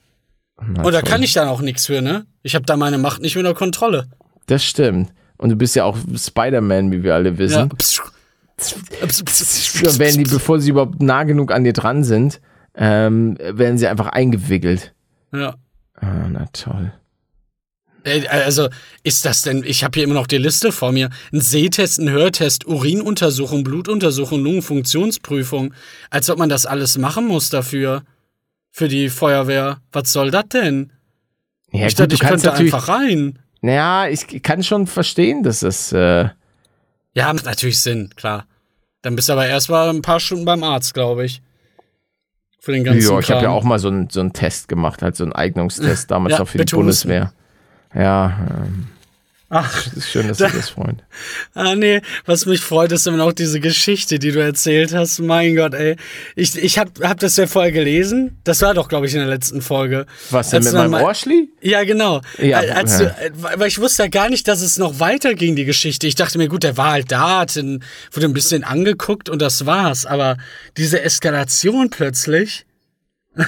na 0.61 0.83
Und 0.83 0.93
da 0.93 1.01
kann 1.01 1.21
ich 1.23 1.33
dann 1.33 1.47
auch 1.47 1.61
nichts 1.61 1.87
für, 1.87 2.01
ne? 2.01 2.25
Ich 2.43 2.55
habe 2.55 2.65
da 2.65 2.77
meine 2.77 2.97
Macht 2.97 3.21
nicht 3.21 3.35
mehr 3.35 3.43
unter 3.43 3.57
Kontrolle. 3.57 4.07
Das 4.47 4.63
stimmt. 4.63 5.11
Und 5.37 5.49
du 5.49 5.55
bist 5.55 5.75
ja 5.75 5.83
auch 5.83 5.97
Spider-Man, 6.15 6.91
wie 6.91 7.03
wir 7.03 7.15
alle 7.15 7.37
wissen. 7.37 7.69
Ja. 7.69 7.77
Werden 8.57 10.23
die, 10.23 10.29
bevor 10.29 10.59
sie 10.59 10.69
überhaupt 10.69 11.01
nah 11.01 11.23
genug 11.23 11.51
an 11.51 11.63
dir 11.63 11.73
dran 11.73 12.03
sind, 12.03 12.41
ähm, 12.75 13.37
werden 13.39 13.77
sie 13.77 13.87
einfach 13.87 14.07
eingewickelt. 14.07 14.93
Ja. 15.33 15.55
Ah, 15.95 16.27
na 16.29 16.45
toll. 16.53 16.93
Äh, 18.03 18.27
Also, 18.27 18.69
ist 19.03 19.25
das 19.25 19.41
denn, 19.41 19.63
ich 19.65 19.83
habe 19.83 19.95
hier 19.95 20.03
immer 20.03 20.13
noch 20.13 20.27
die 20.27 20.37
Liste 20.37 20.71
vor 20.71 20.91
mir. 20.91 21.09
Ein 21.33 21.41
Sehtest, 21.41 21.99
ein 21.99 22.09
Hörtest, 22.09 22.65
Urinuntersuchung, 22.65 23.63
Blutuntersuchung, 23.63 24.41
Lungenfunktionsprüfung. 24.41 25.73
Als 26.09 26.29
ob 26.29 26.37
man 26.37 26.49
das 26.49 26.65
alles 26.65 26.97
machen 26.97 27.27
muss 27.27 27.49
dafür. 27.49 28.03
Für 28.71 28.87
die 28.89 29.09
Feuerwehr. 29.09 29.79
Was 29.91 30.11
soll 30.11 30.31
das 30.31 30.49
denn? 30.49 30.91
Ja, 31.71 31.87
ich 31.87 31.95
dachte, 31.95 32.15
ich 32.15 32.21
könnte 32.21 32.53
einfach 32.53 32.89
rein. 32.89 33.39
Naja, 33.61 34.07
ich 34.07 34.43
kann 34.43 34.63
schon 34.63 34.85
verstehen, 34.87 35.43
dass 35.43 35.61
das. 35.61 35.91
Äh, 35.91 36.29
Ja, 37.15 37.31
macht 37.33 37.45
natürlich 37.45 37.81
Sinn, 37.81 38.09
klar. 38.15 38.45
Dann 39.01 39.15
bist 39.15 39.29
du 39.29 39.33
aber 39.33 39.47
erst 39.47 39.69
mal 39.69 39.89
ein 39.89 40.01
paar 40.01 40.19
Stunden 40.19 40.45
beim 40.45 40.63
Arzt, 40.63 40.93
glaube 40.93 41.25
ich. 41.25 41.41
Für 42.59 42.71
den 42.71 42.83
ganzen 42.83 43.01
ja, 43.07 43.19
ich 43.19 43.29
habe 43.29 43.43
ja 43.43 43.49
auch 43.49 43.63
mal 43.63 43.77
so 43.77 43.87
einen 43.89 44.09
so 44.09 44.19
einen 44.19 44.33
Test 44.33 44.67
gemacht, 44.67 45.01
halt 45.03 45.15
so 45.15 45.23
einen 45.23 45.33
Eignungstest, 45.33 46.09
damals 46.09 46.33
Ja, 46.33 46.39
noch 46.39 46.47
für 46.47 46.65
die. 46.65 46.75
Bundeswehr. 46.75 47.31
Ja, 47.93 48.37
ähm, 48.49 48.87
Ach, 49.57 49.83
Das 49.85 49.93
ist 49.93 50.09
schön, 50.11 50.27
dass 50.27 50.37
du 50.39 50.49
das 50.49 50.69
freut. 50.69 50.97
Ah, 51.53 51.75
nee, 51.75 52.01
was 52.25 52.45
mich 52.45 52.59
freut, 52.59 52.91
ist 52.91 53.07
immer 53.07 53.15
noch 53.17 53.31
diese 53.31 53.61
Geschichte, 53.61 54.19
die 54.19 54.31
du 54.33 54.39
erzählt 54.43 54.93
hast. 54.93 55.19
Mein 55.19 55.55
Gott, 55.55 55.73
ey. 55.73 55.95
Ich, 56.35 56.57
ich 56.57 56.77
hab, 56.77 56.89
hab 57.01 57.19
das 57.21 57.37
ja 57.37 57.47
vorher 57.47 57.71
gelesen. 57.71 58.37
Das 58.43 58.61
war 58.61 58.73
doch, 58.73 58.89
glaube 58.89 59.05
ich, 59.07 59.13
in 59.13 59.19
der 59.19 59.29
letzten 59.29 59.61
Folge. 59.61 60.05
Was 60.31 60.49
denn 60.49 60.57
Als 60.57 60.65
mit 60.65 60.73
meinem 60.75 60.91
mal- 60.91 61.03
Ohrschli? 61.03 61.49
Ja, 61.61 61.83
genau. 61.85 62.21
Ja, 62.37 62.57
Al- 62.59 62.71
Als 62.71 62.99
ja. 62.99 63.07
äh, 63.07 63.31
weil 63.33 63.67
ich 63.69 63.79
wusste 63.79 64.03
ja 64.03 64.09
gar 64.09 64.29
nicht, 64.29 64.47
dass 64.49 64.61
es 64.61 64.77
noch 64.77 64.99
weiterging, 64.99 65.55
die 65.55 65.63
Geschichte. 65.65 66.07
Ich 66.07 66.15
dachte 66.15 66.37
mir, 66.37 66.49
gut, 66.49 66.63
der 66.63 66.75
war 66.75 66.91
halt 66.91 67.11
da, 67.11 67.39
hat 67.39 67.55
ihn, 67.55 67.81
wurde 68.11 68.27
ein 68.27 68.33
bisschen 68.33 68.65
angeguckt 68.65 69.29
und 69.29 69.41
das 69.41 69.65
war's. 69.65 70.05
Aber 70.05 70.35
diese 70.75 71.01
Eskalation 71.01 71.89
plötzlich, 71.89 72.65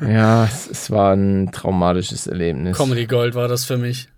Ja, 0.00 0.44
es, 0.44 0.68
es 0.70 0.90
war 0.90 1.14
ein 1.14 1.50
traumatisches 1.52 2.26
Erlebnis. 2.26 2.76
Comedy 2.76 3.06
Gold 3.06 3.34
war 3.34 3.48
das 3.48 3.64
für 3.64 3.76
mich. 3.76 4.08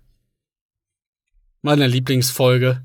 Meine 1.63 1.85
Lieblingsfolge. 1.85 2.81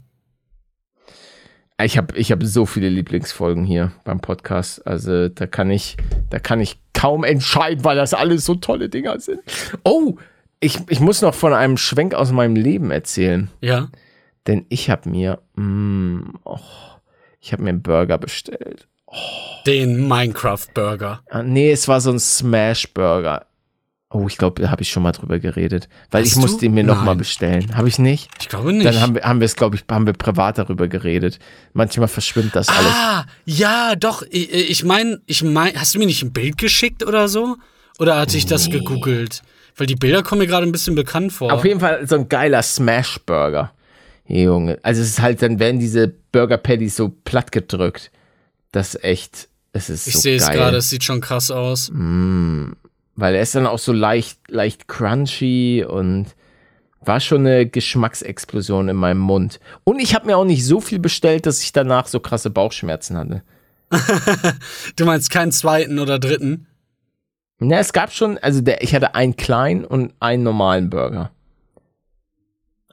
Ich 1.83 1.97
habe 1.97 2.17
ich 2.17 2.33
hab 2.33 2.43
so 2.43 2.67
viele 2.67 2.89
Lieblingsfolgen 2.89 3.65
hier 3.65 3.93
beim 4.05 4.21
Podcast. 4.21 4.87
Also 4.87 5.29
da 5.29 5.47
kann 5.47 5.71
ich, 5.71 5.97
da 6.31 6.39
kann 6.39 6.61
ich 6.61 6.79
kaum 6.93 7.25
entscheiden, 7.25 7.85
weil 7.85 7.97
das 7.97 8.15
alles 8.15 8.45
so 8.45 8.55
tolle 8.55 8.89
Dinger 8.89 9.19
sind. 9.21 9.41
Oh, 9.85 10.17
ich, 10.61 10.79
ich 10.89 11.01
muss 11.01 11.23
noch 11.23 11.35
von 11.35 11.53
einem 11.53 11.77
Schwenk 11.77 12.15
aus 12.15 12.33
meinem 12.33 12.57
Leben 12.57 12.91
erzählen. 12.91 13.51
Ja. 13.61 13.89
Denn 14.47 14.67
ich 14.69 14.91
habe 14.91 15.09
mir, 15.09 15.41
mm, 15.57 16.21
oh, 16.45 16.59
ich 17.41 17.53
habe 17.53 17.63
mir 17.63 17.71
einen 17.71 17.83
Burger 17.83 18.19
bestellt. 18.19 18.89
Den 19.67 20.07
Minecraft 20.07 20.67
Burger. 20.75 21.21
Ah, 21.29 21.43
nee, 21.43 21.71
es 21.71 21.89
war 21.89 22.01
so 22.01 22.11
ein 22.11 22.19
Smash 22.19 22.93
Burger. 22.93 23.47
Oh, 24.17 24.27
ich 24.29 24.39
glaube, 24.39 24.63
da 24.63 24.71
habe 24.71 24.83
ich 24.83 24.89
schon 24.91 25.03
mal 25.03 25.13
drüber 25.13 25.39
geredet. 25.39 25.89
Weil 26.11 26.23
Hast 26.23 26.29
ich 26.29 26.35
du? 26.35 26.41
musste 26.41 26.65
ihn 26.65 26.73
mir 26.73 26.85
noch 26.85 26.99
mal 27.01 27.07
Nein. 27.07 27.19
bestellen. 27.19 27.77
Habe 27.77 27.89
ich 27.89 27.99
nicht? 27.99 28.31
Ich 28.41 28.49
glaube 28.49 28.73
nicht. 28.73 28.87
Dann 28.87 29.01
haben 29.01 29.15
wir, 29.15 29.23
haben 29.23 29.41
wir 29.41 29.45
es, 29.45 29.57
glaube 29.57 29.77
ich, 29.77 29.85
haben 29.91 30.07
wir 30.07 30.15
privat 30.15 30.57
darüber 30.59 30.89
geredet. 30.89 31.39
Manchmal 31.75 32.09
verschwimmt 32.09 32.57
das 32.57 32.69
alles. 32.69 32.93
Ah, 32.93 33.27
ja, 33.45 33.95
doch. 33.95 34.23
Ich, 34.31 34.53
ich 34.71 34.85
meine, 34.85 35.21
ich 35.27 35.43
mein, 35.43 35.79
hast 35.79 35.95
du 35.95 35.99
mir 35.99 36.07
nicht 36.07 36.23
ein 36.23 36.33
Bild 36.33 36.57
geschickt 36.57 37.05
oder 37.05 37.29
so? 37.29 37.57
Oder 37.99 38.19
hatte 38.19 38.37
ich 38.37 38.47
das 38.47 38.71
gegoogelt? 38.71 39.43
Weil 39.77 39.87
die 39.87 39.95
Bilder 39.97 40.23
kommen 40.23 40.41
mir 40.41 40.47
gerade 40.47 40.67
ein 40.67 40.73
bisschen 40.73 40.95
bekannt 40.95 41.33
vor. 41.33 41.53
Auf 41.53 41.65
jeden 41.65 41.81
Fall 41.81 42.07
so 42.09 42.15
ein 42.17 42.29
geiler 42.29 42.63
Smash 42.63 43.19
Burger. 43.27 43.73
Junge. 44.27 44.79
Also 44.83 45.03
es 45.03 45.09
ist 45.09 45.21
halt, 45.21 45.43
dann 45.43 45.59
werden 45.59 45.79
diese 45.79 46.09
Burger 46.33 46.57
Patties 46.57 46.97
so 46.97 47.11
platt 47.25 47.53
gedrückt. 47.53 48.11
Das 48.73 48.95
ist 48.95 49.05
echt, 49.05 49.49
es 49.73 49.91
ist 49.91 50.07
ich 50.07 50.15
so 50.15 50.21
sehe 50.21 50.37
es 50.37 50.47
geil. 50.47 50.57
gerade, 50.57 50.79
es 50.79 50.91
sieht 50.91 51.05
schon 51.05 51.21
krass 51.21 51.51
aus. 51.51 51.91
Weil 53.17 53.35
er 53.35 53.43
ist 53.43 53.55
dann 53.55 53.67
auch 53.67 53.79
so 53.79 53.93
leicht, 53.93 54.39
leicht 54.51 54.89
crunchy 54.89 55.85
und 55.89 56.27
war 57.01 57.21
schon 57.21 57.47
eine 57.47 57.67
Geschmacksexplosion 57.67 58.89
in 58.89 58.97
meinem 58.97 59.19
Mund. 59.21 59.59
Und 59.85 60.01
ich 60.01 60.15
habe 60.15 60.27
mir 60.27 60.37
auch 60.37 60.45
nicht 60.45 60.65
so 60.67 60.81
viel 60.81 60.99
bestellt, 60.99 61.47
dass 61.47 61.63
ich 61.63 61.73
danach 61.73 62.07
so 62.09 62.21
krasse 62.21 62.51
Bauchschmerzen 62.51 63.17
hatte. 63.17 63.43
Du 64.97 65.05
meinst 65.05 65.31
keinen 65.31 65.53
zweiten 65.53 65.99
oder 65.99 66.19
dritten? 66.19 66.67
Na, 67.59 67.79
es 67.79 67.93
gab 67.93 68.13
schon, 68.13 68.37
also 68.39 68.61
der, 68.61 68.83
ich 68.83 68.95
hatte 68.95 69.15
einen 69.15 69.37
kleinen 69.37 69.85
und 69.85 70.13
einen 70.21 70.43
normalen 70.43 70.91
Burger. 70.91 71.31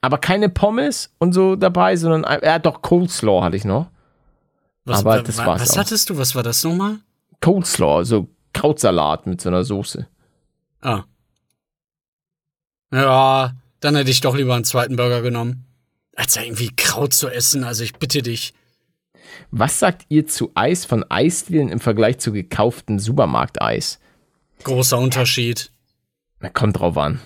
Aber 0.02 0.18
keine 0.18 0.50
Pommes 0.50 1.12
und 1.18 1.34
so 1.34 1.56
dabei, 1.56 1.96
sondern, 1.96 2.26
ja 2.44 2.60
doch, 2.60 2.82
Coleslaw 2.82 3.42
hatte 3.44 3.58
ich 3.58 3.66
noch. 3.66 3.88
Was, 4.86 5.00
Aber 5.00 5.22
das 5.24 5.38
wa- 5.38 5.46
war's 5.48 5.62
Was 5.62 5.72
auch. 5.72 5.78
hattest 5.78 6.10
du? 6.10 6.18
Was 6.18 6.36
war 6.36 6.44
das 6.44 6.64
nochmal? 6.64 6.98
Coleslaw, 7.42 8.04
so 8.04 8.28
Krautsalat 8.54 9.26
mit 9.28 9.42
so 9.42 9.50
einer 9.50 9.64
Soße. 9.64 10.08
Ah. 10.84 11.06
Ja, 12.92 13.54
dann 13.80 13.96
hätte 13.96 14.12
ich 14.12 14.22
doch 14.22 14.36
lieber 14.36 14.54
einen 14.54 14.66
zweiten 14.66 14.98
Burger 14.98 15.22
genommen. 15.22 15.66
Als 16.16 16.36
irgendwie 16.36 16.76
Kraut 16.76 17.14
zu 17.14 17.30
essen, 17.30 17.64
also 17.64 17.84
ich 17.84 17.94
bitte 17.94 18.22
dich. 18.22 18.54
Was 19.50 19.80
sagt 19.80 20.06
ihr 20.10 20.28
zu 20.28 20.52
Eis 20.54 20.86
von 20.86 21.04
Eisdielen 21.10 21.70
im 21.70 21.80
Vergleich 21.80 22.20
zu 22.20 22.32
gekauften 22.34 23.00
Supermarkteis? 23.00 24.00
Großer 24.64 25.00
Unterschied. 25.00 25.72
Na, 26.40 26.50
kommt 26.50 26.78
drauf 26.80 26.98
an. 26.98 27.20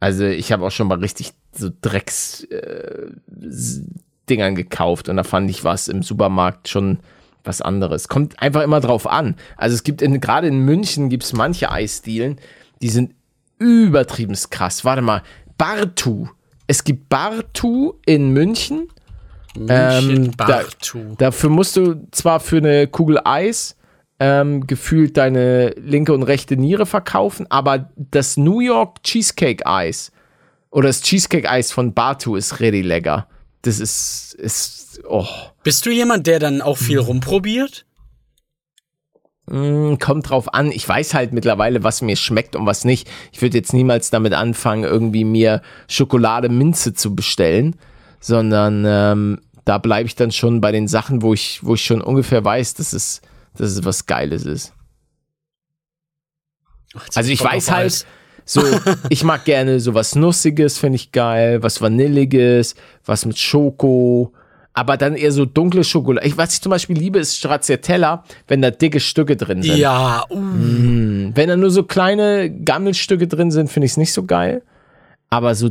Also 0.00 0.24
ich 0.24 0.50
habe 0.52 0.64
auch 0.64 0.70
schon 0.70 0.88
mal 0.88 0.98
richtig 0.98 1.32
so 1.52 1.70
Drecks 1.80 2.44
äh, 2.44 3.08
Dingern 4.30 4.54
gekauft 4.54 5.08
und 5.08 5.16
da 5.16 5.24
fand 5.24 5.50
ich 5.50 5.64
was 5.64 5.88
im 5.88 6.02
Supermarkt 6.02 6.68
schon 6.68 7.00
was 7.44 7.60
anderes. 7.60 8.08
Kommt 8.08 8.40
einfach 8.40 8.62
immer 8.62 8.80
drauf 8.80 9.06
an. 9.06 9.36
Also 9.56 9.74
es 9.74 9.82
gibt 9.82 10.00
in, 10.00 10.20
gerade 10.20 10.46
in 10.46 10.60
München 10.60 11.08
gibt 11.08 11.24
es 11.24 11.32
manche 11.32 11.70
Eisdielen, 11.70 12.38
die 12.82 12.90
sind 12.90 13.14
übertrieben 13.58 14.36
krass. 14.50 14.84
Warte 14.84 15.02
mal, 15.02 15.22
Bartu. 15.56 16.28
Es 16.66 16.84
gibt 16.84 17.08
Bartu 17.08 17.94
in 18.06 18.30
München. 18.32 18.88
München, 19.56 19.68
Ähm, 20.26 20.36
da- 20.36 20.46
Bartu. 20.46 21.14
Dafür 21.18 21.50
musst 21.50 21.76
du 21.76 22.06
zwar 22.10 22.40
für 22.40 22.56
eine 22.58 22.86
Kugel 22.86 23.20
Eis 23.24 23.76
ähm, 24.18 24.66
gefühlt 24.66 25.16
deine 25.16 25.70
linke 25.70 26.12
und 26.14 26.22
rechte 26.22 26.56
Niere 26.56 26.86
verkaufen, 26.86 27.46
aber 27.50 27.90
das 27.96 28.36
New 28.36 28.60
York 28.60 29.02
Cheesecake 29.02 29.66
Eis 29.66 30.12
oder 30.70 30.88
das 30.88 31.02
Cheesecake 31.02 31.48
Eis 31.50 31.72
von 31.72 31.92
Batu 31.92 32.36
ist 32.36 32.60
really 32.60 32.82
lecker. 32.82 33.26
Das 33.62 33.78
ist, 33.78 34.34
ist 34.38 35.00
oh, 35.08 35.26
Bist 35.62 35.84
du 35.86 35.90
jemand, 35.90 36.26
der 36.26 36.38
dann 36.38 36.62
auch 36.62 36.78
viel 36.78 36.98
rumprobiert? 36.98 37.84
Mm, 39.52 39.98
kommt 39.98 40.30
drauf 40.30 40.52
an. 40.52 40.72
Ich 40.72 40.88
weiß 40.88 41.14
halt 41.14 41.32
mittlerweile, 41.32 41.84
was 41.84 42.02
mir 42.02 42.16
schmeckt 42.16 42.56
und 42.56 42.66
was 42.66 42.84
nicht. 42.84 43.08
Ich 43.32 43.42
würde 43.42 43.58
jetzt 43.58 43.72
niemals 43.72 44.10
damit 44.10 44.32
anfangen, 44.32 44.84
irgendwie 44.84 45.24
mir 45.24 45.62
Schokolade 45.88 46.48
Minze 46.48 46.94
zu 46.94 47.14
bestellen, 47.14 47.76
sondern 48.20 48.84
ähm, 48.86 49.40
da 49.64 49.78
bleibe 49.78 50.06
ich 50.06 50.16
dann 50.16 50.32
schon 50.32 50.60
bei 50.60 50.72
den 50.72 50.88
Sachen, 50.88 51.22
wo 51.22 51.34
ich, 51.34 51.60
wo 51.62 51.74
ich 51.74 51.84
schon 51.84 52.00
ungefähr 52.00 52.44
weiß, 52.44 52.74
dass 52.74 52.92
es, 52.92 53.20
dass 53.56 53.70
es 53.70 53.84
was 53.84 54.06
Geiles 54.06 54.44
ist. 54.44 54.72
Also 57.14 57.30
ich 57.30 57.42
weiß 57.42 57.70
halt, 57.70 57.86
Eis. 57.86 58.06
so, 58.44 58.62
ich 59.08 59.24
mag 59.24 59.44
gerne 59.44 59.80
sowas 59.80 60.14
Nussiges, 60.14 60.78
finde 60.78 60.96
ich 60.96 61.12
geil, 61.12 61.62
was 61.62 61.80
Vanilliges, 61.80 62.74
was 63.04 63.24
mit 63.24 63.38
Schoko, 63.38 64.32
aber 64.74 64.96
dann 64.96 65.16
eher 65.16 65.32
so 65.32 65.44
dunkle 65.44 65.84
Schokolade. 65.84 66.26
Ich, 66.26 66.36
was 66.36 66.54
ich 66.54 66.62
zum 66.62 66.70
Beispiel 66.70 66.96
liebe, 66.96 67.18
ist 67.18 67.36
Stracciatella, 67.36 68.24
wenn 68.48 68.62
da 68.62 68.70
dicke 68.70 69.00
Stücke 69.00 69.36
drin 69.36 69.62
sind. 69.62 69.76
Ja, 69.76 70.24
uh, 70.30 70.36
Wenn 70.36 71.48
da 71.48 71.56
nur 71.56 71.70
so 71.70 71.82
kleine 71.82 72.50
Gammelstücke 72.50 73.28
drin 73.28 73.50
sind, 73.50 73.70
finde 73.70 73.86
ich 73.86 73.92
es 73.92 73.96
nicht 73.96 74.12
so 74.12 74.24
geil. 74.24 74.62
Aber 75.28 75.54
so, 75.54 75.70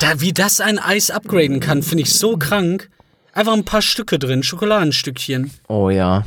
da, 0.00 0.20
wie 0.20 0.32
das 0.32 0.60
ein 0.60 0.78
Eis 0.78 1.10
upgraden 1.10 1.60
kann, 1.60 1.82
finde 1.82 2.02
ich 2.02 2.14
so 2.14 2.36
krank. 2.36 2.90
Einfach 3.32 3.52
ein 3.52 3.64
paar 3.64 3.82
Stücke 3.82 4.18
drin, 4.18 4.42
Schokoladenstückchen. 4.42 5.50
oh 5.68 5.90
ja. 5.90 6.24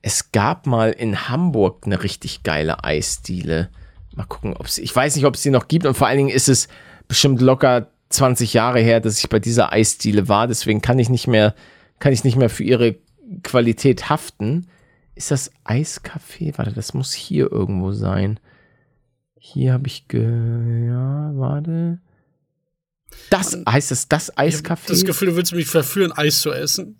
Es 0.00 0.30
gab 0.30 0.66
mal 0.66 0.92
in 0.92 1.28
Hamburg 1.28 1.82
eine 1.84 2.02
richtig 2.04 2.44
geile 2.44 2.84
Eisdiele. 2.84 3.68
Mal 4.14 4.26
gucken, 4.26 4.54
ob 4.56 4.68
sie, 4.68 4.82
ich 4.82 4.94
weiß 4.94 5.16
nicht, 5.16 5.24
ob 5.24 5.34
es 5.34 5.42
die 5.42 5.50
noch 5.50 5.66
gibt 5.66 5.86
und 5.86 5.96
vor 5.96 6.06
allen 6.06 6.18
Dingen 6.18 6.28
ist 6.30 6.48
es 6.48 6.68
bestimmt 7.08 7.40
locker 7.40 7.88
20 8.10 8.54
Jahre 8.54 8.80
her, 8.80 9.00
dass 9.00 9.18
ich 9.18 9.28
bei 9.28 9.38
dieser 9.38 9.72
Eisdiele 9.72 10.28
war. 10.28 10.46
Deswegen 10.46 10.80
kann 10.82 10.98
ich 10.98 11.08
nicht 11.08 11.26
mehr, 11.26 11.54
kann 11.98 12.12
ich 12.12 12.24
nicht 12.24 12.36
mehr 12.36 12.50
für 12.50 12.64
ihre 12.64 12.96
Qualität 13.42 14.08
haften. 14.08 14.66
Ist 15.14 15.30
das 15.30 15.50
Eiscafé? 15.64 16.56
Warte, 16.56 16.72
das 16.72 16.94
muss 16.94 17.12
hier 17.12 17.50
irgendwo 17.50 17.92
sein. 17.92 18.38
Hier 19.38 19.72
habe 19.72 19.86
ich 19.88 20.08
ge, 20.08 20.22
ja, 20.86 21.32
warte. 21.34 21.98
Das 23.30 23.58
heißt 23.68 23.90
es 23.92 24.08
das 24.08 24.28
Ich 24.30 24.34
Eiscafé? 24.36 24.88
das 24.88 25.04
Gefühl, 25.04 25.28
du 25.28 25.36
willst 25.36 25.52
mich 25.54 25.66
verführen, 25.66 26.12
Eis 26.12 26.40
zu 26.40 26.52
essen. 26.52 26.96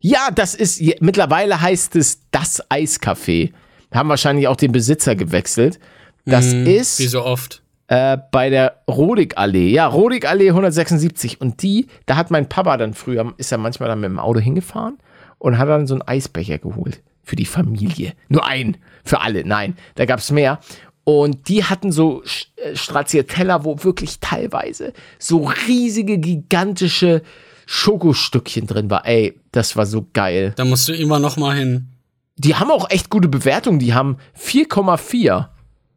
Ja, 0.00 0.30
das 0.34 0.54
ist, 0.54 0.80
mittlerweile 1.00 1.60
heißt 1.60 1.94
es 1.96 2.20
das 2.32 2.68
Eiscafé. 2.70 3.52
Haben 3.92 4.08
wahrscheinlich 4.08 4.48
auch 4.48 4.56
den 4.56 4.72
Besitzer 4.72 5.14
gewechselt. 5.14 5.78
Das 6.24 6.52
Hm, 6.52 6.66
ist 6.66 6.98
Wie 6.98 7.06
so 7.06 7.24
oft. 7.24 7.62
Äh, 7.88 8.18
bei 8.30 8.50
der 8.50 8.82
Rodig-Allee. 8.88 9.70
Ja, 9.70 9.86
Rodig-Allee 9.86 10.48
176. 10.48 11.40
Und 11.40 11.62
die, 11.62 11.88
da 12.06 12.16
hat 12.16 12.30
mein 12.30 12.48
Papa 12.48 12.76
dann 12.76 12.94
früher, 12.94 13.32
ist 13.36 13.52
er 13.52 13.58
manchmal 13.58 13.88
dann 13.88 14.00
mit 14.00 14.10
dem 14.10 14.18
Auto 14.18 14.40
hingefahren 14.40 14.98
und 15.38 15.58
hat 15.58 15.68
dann 15.68 15.86
so 15.86 15.94
einen 15.94 16.02
Eisbecher 16.02 16.58
geholt. 16.58 17.02
Für 17.24 17.36
die 17.36 17.46
Familie. 17.46 18.14
Nur 18.28 18.46
einen. 18.46 18.78
Für 19.04 19.20
alle. 19.20 19.44
Nein, 19.44 19.76
da 19.94 20.06
gab 20.06 20.18
es 20.18 20.30
mehr. 20.30 20.58
Und 21.04 21.48
die 21.48 21.64
hatten 21.64 21.92
so 21.92 22.22
äh, 22.56 22.76
Stracciatella, 22.76 23.64
wo 23.64 23.82
wirklich 23.82 24.20
teilweise 24.20 24.92
so 25.18 25.50
riesige, 25.66 26.18
gigantische 26.18 27.22
Schokostückchen 27.66 28.66
drin 28.66 28.90
war. 28.90 29.06
Ey, 29.06 29.40
das 29.50 29.76
war 29.76 29.86
so 29.86 30.06
geil. 30.12 30.52
Da 30.56 30.64
musst 30.64 30.88
du 30.88 30.92
immer 30.92 31.18
noch 31.18 31.36
mal 31.36 31.56
hin. 31.56 31.88
Die 32.36 32.54
haben 32.54 32.70
auch 32.70 32.90
echt 32.90 33.10
gute 33.10 33.28
Bewertungen. 33.28 33.78
Die 33.78 33.94
haben 33.94 34.16
4,4. 34.38 35.48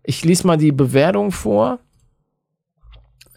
Ich 0.06 0.24
lese 0.24 0.46
mal 0.48 0.58
die 0.58 0.72
Bewertung 0.72 1.32
vor. 1.32 1.80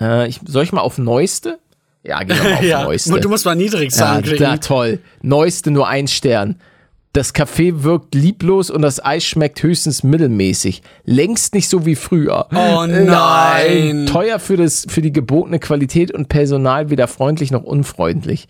Äh, 0.01 0.29
ich, 0.29 0.41
soll 0.47 0.65
ich 0.65 0.73
mal 0.73 0.81
auf 0.81 0.99
Neueste? 0.99 1.59
Ja, 2.03 2.23
geh 2.23 2.35
mal 2.35 2.55
auf 2.55 2.63
ja, 2.63 2.83
Neueste. 2.85 3.21
du 3.21 3.29
musst 3.29 3.45
mal 3.45 3.57
niedrig 3.57 3.91
ja, 3.91 3.97
sagen. 3.97 4.37
da, 4.39 4.57
toll. 4.59 5.01
Neueste 5.23 5.71
nur 5.71 5.89
ein 5.89 6.09
Stern. 6.09 6.57
Das 7.15 7.33
Kaffee 7.33 7.83
wirkt 7.83 8.15
lieblos 8.15 8.71
und 8.71 8.83
das 8.83 9.05
Eis 9.05 9.25
schmeckt 9.25 9.63
höchstens 9.63 10.03
mittelmäßig. 10.03 10.83
Längst 11.05 11.55
nicht 11.55 11.69
so 11.69 11.87
wie 11.87 11.97
früher. 11.97 12.47
Oh 12.53 12.87
nein. 12.87 14.07
Teuer 14.07 14.39
für, 14.39 14.57
das, 14.57 14.87
für 14.89 15.01
die 15.01 15.13
gebotene 15.13 15.59
Qualität 15.59 16.13
und 16.13 16.29
Personal 16.29 16.91
weder 16.91 17.09
freundlich 17.09 17.51
noch 17.51 17.65
unfreundlich. 17.65 18.47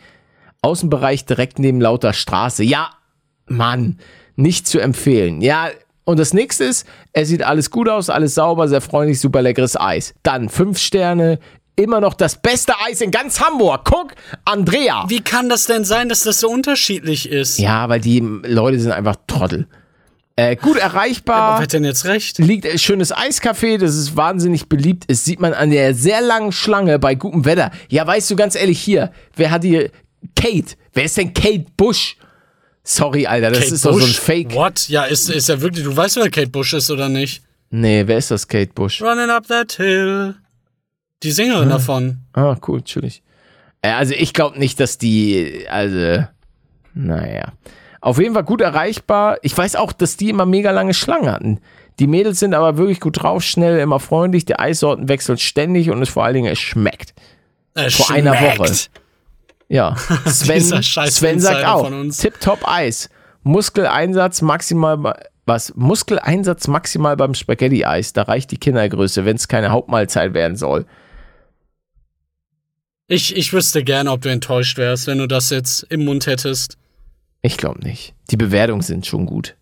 Außenbereich 0.61 1.25
direkt 1.25 1.61
neben 1.61 1.81
lauter 1.81 2.13
Straße. 2.13 2.65
Ja, 2.65 2.91
Mann, 3.47 3.99
nicht 4.35 4.67
zu 4.67 4.81
empfehlen. 4.81 5.41
Ja, 5.41 5.69
und 6.09 6.19
das 6.19 6.33
nächste 6.33 6.65
ist, 6.65 6.87
es 7.13 7.29
sieht 7.29 7.43
alles 7.43 7.71
gut 7.71 7.87
aus, 7.87 8.09
alles 8.09 8.35
sauber, 8.35 8.67
sehr 8.67 8.81
freundlich, 8.81 9.21
super 9.21 9.43
leckeres 9.43 9.79
Eis. 9.79 10.15
Dann 10.23 10.49
fünf 10.49 10.79
Sterne, 10.79 11.39
immer 11.77 12.01
noch 12.01 12.15
das 12.15 12.41
beste 12.41 12.73
Eis 12.87 13.03
in 13.03 13.11
ganz 13.11 13.43
Hamburg. 13.43 13.83
Guck, 13.85 14.15
Andrea. 14.47 15.05
Wie 15.09 15.21
kann 15.21 15.51
das 15.51 15.67
denn 15.67 15.85
sein, 15.85 16.09
dass 16.09 16.23
das 16.23 16.41
so 16.41 16.49
unterschiedlich 16.49 17.29
ist? 17.29 17.59
Ja, 17.59 17.91
weil 17.91 18.01
die 18.01 18.21
Leute 18.21 18.81
sind 18.81 18.93
einfach 18.93 19.17
Trottel. 19.27 19.67
Äh, 20.37 20.57
gut 20.57 20.79
erreichbar. 20.79 21.59
Wer 21.59 21.65
hat 21.65 21.75
denn 21.75 21.85
jetzt 21.85 22.07
recht? 22.07 22.39
liegt 22.39 22.67
ein 22.67 22.79
schönes 22.79 23.15
Eiscafé, 23.15 23.77
das 23.77 23.95
ist 23.95 24.17
wahnsinnig 24.17 24.71
beliebt. 24.71 25.05
Das 25.11 25.27
sieht 25.27 25.41
man 25.41 25.53
an 25.53 25.69
der 25.69 25.93
sehr 25.93 26.23
langen 26.23 26.53
Schlange 26.53 26.99
bei 26.99 27.17
gutem 27.17 27.45
Wetter. 27.45 27.71
Ja, 27.91 28.07
weißt 28.07 28.31
du, 28.31 28.37
ganz 28.37 28.55
ehrlich, 28.55 28.81
hier, 28.81 29.13
wer 29.37 29.51
hat 29.51 29.63
hier 29.63 29.91
Kate? 30.35 30.75
Wer 30.95 31.05
ist 31.05 31.19
denn 31.19 31.35
Kate 31.35 31.67
Bush? 31.77 32.17
Sorry, 32.91 33.27
Alter, 33.27 33.51
das 33.51 33.61
Kate 33.61 33.75
ist 33.75 33.85
doch 33.85 33.93
so 33.93 33.99
ein 33.99 34.07
Bush? 34.07 34.19
Fake. 34.19 34.55
What? 34.55 34.89
Ja, 34.89 35.05
ist, 35.05 35.29
ist 35.29 35.51
ja 35.51 35.61
wirklich, 35.61 35.85
du 35.85 35.95
weißt, 35.95 36.17
wer 36.17 36.31
Kate 36.31 36.49
Bush 36.49 36.73
ist 36.73 36.91
oder 36.91 37.11
nicht? 37.11 37.43
Nee, 37.69 38.05
wer 38.07 38.17
ist 38.17 38.31
das 38.31 38.49
Kate 38.49 38.73
Bush? 38.73 39.03
Running 39.03 39.29
up 39.29 39.47
that 39.49 39.73
hill. 39.75 40.37
Die 41.23 41.31
Sängerin 41.31 41.69
davon. 41.69 42.21
Ah, 42.33 42.57
cool, 42.67 42.79
natürlich. 42.79 43.23
Äh, 43.83 43.91
also 43.91 44.15
ich 44.17 44.33
glaube 44.33 44.59
nicht, 44.59 44.81
dass 44.81 44.97
die, 44.97 45.67
also, 45.69 46.25
naja. 46.95 47.53
Auf 48.01 48.19
jeden 48.19 48.33
Fall 48.33 48.45
gut 48.45 48.63
erreichbar. 48.63 49.37
Ich 49.43 49.57
weiß 49.57 49.77
auch, 49.77 49.93
dass 49.93 50.17
die 50.17 50.31
immer 50.31 50.47
mega 50.47 50.71
lange 50.71 50.95
Schlangen 50.95 51.31
hatten. 51.31 51.61
Die 51.99 52.07
Mädels 52.07 52.39
sind 52.41 52.55
aber 52.55 52.79
wirklich 52.79 53.01
gut 53.01 53.23
drauf, 53.23 53.43
schnell, 53.43 53.81
immer 53.81 54.01
freundlich. 54.01 54.47
Die 54.47 54.59
Eissorten 54.59 55.11
wechseln 55.11 55.37
ständig 55.37 55.91
und 55.91 56.01
es 56.01 56.09
vor 56.09 56.25
allen 56.25 56.35
Dingen, 56.37 56.51
es 56.51 56.59
schmeckt. 56.59 57.13
Äh, 57.75 57.91
Vor 57.91 58.11
einer 58.11 58.35
schmeckt. 58.35 58.59
Woche. 58.61 58.73
Ja, 59.69 59.97
Sven, 60.27 60.63
Sven 60.83 61.41
sagt 61.41 61.65
auch. 61.67 61.91
Tip-Top 62.11 62.67
Eis. 62.67 63.11
Muskeleinsatz 63.43 64.43
maximal, 64.43 65.15
was? 65.47 65.73
Muskeleinsatz 65.77 66.69
maximal 66.69 67.17
beim 67.17 67.35
Spaghetti-Eis. 67.35 68.13
Da 68.13 68.23
reicht 68.23 68.51
die 68.51 68.59
Kindergröße, 68.59 69.25
wenn 69.25 69.37
es 69.37 69.49
keine 69.49 69.71
Hauptmahlzeit 69.71 70.35
werden 70.35 70.57
soll. 70.57 70.87
Ich, 73.07 73.35
ich 73.37 73.53
wüsste 73.53 73.83
gerne, 73.85 74.11
ob 74.11 74.21
du 74.23 74.31
enttäuscht 74.31 74.77
wärst, 74.77 75.07
wenn 75.07 75.19
du 75.19 75.27
das 75.27 75.49
jetzt 75.51 75.85
im 75.85 76.05
Mund 76.05 76.27
hättest. 76.27 76.77
Ich 77.41 77.57
glaube 77.57 77.81
nicht. 77.81 78.15
Die 78.31 78.37
Bewertungen 78.37 78.83
sind 78.83 79.07
schon 79.07 79.25
gut. 79.25 79.55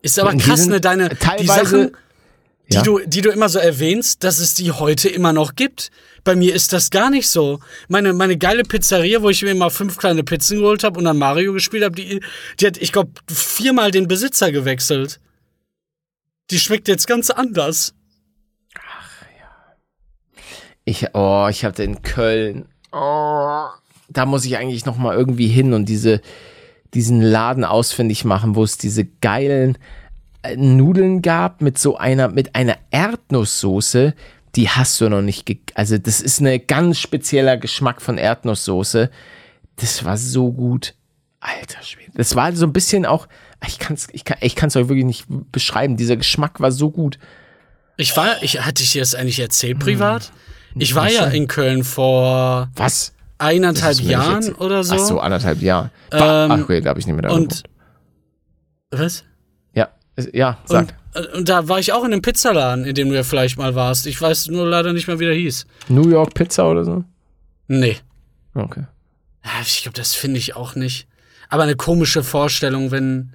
Ist 0.00 0.18
aber 0.18 0.34
krass, 0.36 0.66
ne? 0.66 0.80
Deine 0.80 1.08
die 1.10 1.16
teilweise- 1.16 1.92
Sachen, 2.70 2.70
die, 2.70 2.74
Ja. 2.76 2.82
du, 2.82 3.00
die 3.06 3.20
du 3.22 3.30
immer 3.30 3.48
so 3.48 3.58
erwähnst, 3.58 4.24
dass 4.24 4.38
es 4.38 4.54
die 4.54 4.72
heute 4.72 5.08
immer 5.08 5.32
noch 5.32 5.54
gibt. 5.54 5.90
Bei 6.24 6.36
mir 6.36 6.54
ist 6.54 6.72
das 6.72 6.90
gar 6.90 7.10
nicht 7.10 7.28
so. 7.28 7.60
Meine, 7.88 8.12
meine 8.12 8.36
geile 8.36 8.62
Pizzeria, 8.62 9.22
wo 9.22 9.30
ich 9.30 9.42
mir 9.42 9.54
mal 9.54 9.70
fünf 9.70 9.96
kleine 9.96 10.24
Pizzen 10.24 10.58
geholt 10.58 10.84
habe 10.84 10.98
und 10.98 11.04
dann 11.04 11.16
Mario 11.18 11.52
gespielt 11.52 11.84
habe, 11.84 11.94
die, 11.94 12.20
die 12.60 12.66
hat, 12.66 12.76
ich 12.76 12.92
glaube, 12.92 13.12
viermal 13.30 13.90
den 13.90 14.08
Besitzer 14.08 14.52
gewechselt. 14.52 15.20
Die 16.50 16.58
schmeckt 16.58 16.88
jetzt 16.88 17.06
ganz 17.06 17.30
anders. 17.30 17.94
Ich, 20.84 21.06
oh, 21.14 21.46
ich 21.50 21.64
hatte 21.64 21.82
in 21.82 22.02
Köln. 22.02 22.66
Oh, 22.92 23.66
da 24.08 24.24
muss 24.24 24.46
ich 24.46 24.56
eigentlich 24.56 24.86
noch 24.86 24.96
mal 24.96 25.14
irgendwie 25.14 25.48
hin 25.48 25.74
und 25.74 25.84
diese, 25.86 26.22
diesen 26.94 27.20
Laden 27.20 27.64
ausfindig 27.64 28.24
machen, 28.24 28.54
wo 28.54 28.64
es 28.64 28.78
diese 28.78 29.04
geilen 29.04 29.76
Nudeln 30.56 31.22
gab 31.22 31.60
mit 31.60 31.78
so 31.78 31.96
einer, 31.96 32.28
mit 32.28 32.54
einer 32.54 32.76
Erdnusssoße. 32.90 34.14
Die 34.54 34.68
hast 34.68 35.00
du 35.00 35.08
noch 35.08 35.22
nicht, 35.22 35.50
also 35.74 35.98
das 35.98 36.20
ist 36.20 36.40
ein 36.40 36.60
ganz 36.66 36.98
spezieller 36.98 37.56
Geschmack 37.56 38.00
von 38.00 38.18
Erdnusssoße. 38.18 39.10
Das 39.76 40.04
war 40.04 40.16
so 40.16 40.52
gut. 40.52 40.94
Alter 41.40 41.82
Schwede. 41.82 42.12
Das 42.14 42.34
war 42.34 42.52
so 42.52 42.66
ein 42.66 42.72
bisschen 42.72 43.06
auch, 43.06 43.28
ich 43.66 43.78
kann 43.78 43.94
es 43.94 44.08
ich 44.12 44.24
kann, 44.24 44.38
ich 44.40 44.56
kann's 44.56 44.74
euch 44.76 44.88
wirklich 44.88 45.04
nicht 45.04 45.26
beschreiben. 45.52 45.96
Dieser 45.96 46.16
Geschmack 46.16 46.60
war 46.60 46.72
so 46.72 46.90
gut. 46.90 47.18
Ich 47.96 48.16
war, 48.16 48.42
ich, 48.42 48.64
hatte 48.64 48.82
ich 48.82 48.92
dir 48.92 49.02
das 49.02 49.14
eigentlich 49.14 49.40
erzählt 49.40 49.78
privat? 49.78 50.32
Ich 50.74 50.94
war 50.94 51.10
ja 51.10 51.26
in 51.26 51.48
Köln 51.48 51.84
vor 51.84 52.68
Was? 52.74 53.12
eineinhalb 53.38 54.00
Jahren 54.00 54.52
oder 54.54 54.84
so. 54.84 54.94
Ach 54.94 54.98
so, 54.98 55.20
anderthalb 55.20 55.62
Jahre. 55.62 55.90
Ähm, 56.12 56.20
Ach, 56.20 56.58
okay, 56.60 56.80
da 56.80 56.90
habe 56.90 57.00
ich 57.00 57.06
nicht 57.06 57.14
mehr 57.14 57.22
da 57.22 57.34
Und 57.34 57.62
was? 58.90 59.24
Ja, 60.32 60.58
sag. 60.64 60.94
Und, 61.14 61.24
äh, 61.24 61.36
und 61.38 61.48
da 61.48 61.68
war 61.68 61.78
ich 61.78 61.92
auch 61.92 62.04
in 62.04 62.12
einem 62.12 62.22
Pizzaladen, 62.22 62.84
in 62.84 62.94
dem 62.94 63.08
du 63.08 63.14
ja 63.14 63.22
vielleicht 63.22 63.58
mal 63.58 63.74
warst. 63.74 64.06
Ich 64.06 64.20
weiß 64.20 64.48
nur 64.48 64.66
leider 64.66 64.92
nicht 64.92 65.06
mehr, 65.06 65.18
wie 65.20 65.26
der 65.26 65.34
hieß. 65.34 65.66
New 65.88 66.08
York 66.08 66.34
Pizza 66.34 66.68
oder 66.68 66.84
so? 66.84 67.04
Nee. 67.68 67.96
Okay. 68.54 68.84
Ja, 69.44 69.50
Ich 69.62 69.82
glaube, 69.82 69.96
das 69.96 70.14
finde 70.14 70.38
ich 70.38 70.56
auch 70.56 70.74
nicht. 70.74 71.06
Aber 71.48 71.62
eine 71.62 71.76
komische 71.76 72.22
Vorstellung, 72.22 72.90
wenn. 72.90 73.32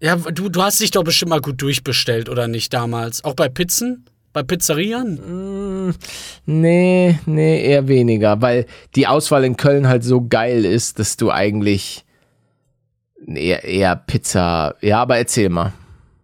Ja, 0.00 0.16
du, 0.16 0.48
du 0.48 0.62
hast 0.62 0.80
dich 0.80 0.90
doch 0.90 1.04
bestimmt 1.04 1.30
mal 1.30 1.40
gut 1.40 1.60
durchbestellt, 1.62 2.28
oder 2.28 2.48
nicht 2.48 2.72
damals? 2.72 3.24
Auch 3.24 3.34
bei 3.34 3.48
Pizzen? 3.48 4.04
Bei 4.32 4.42
Pizzerien? 4.42 5.94
Nee, 6.44 7.18
nee, 7.24 7.64
eher 7.64 7.86
weniger, 7.86 8.42
weil 8.42 8.66
die 8.96 9.06
Auswahl 9.06 9.44
in 9.44 9.56
Köln 9.56 9.86
halt 9.86 10.02
so 10.02 10.26
geil 10.26 10.64
ist, 10.64 10.98
dass 10.98 11.16
du 11.16 11.30
eigentlich 11.30 12.04
eher, 13.26 13.62
eher 13.64 13.94
Pizza. 13.96 14.74
Ja, 14.80 15.02
aber 15.02 15.18
erzähl 15.18 15.48
mal. 15.48 15.72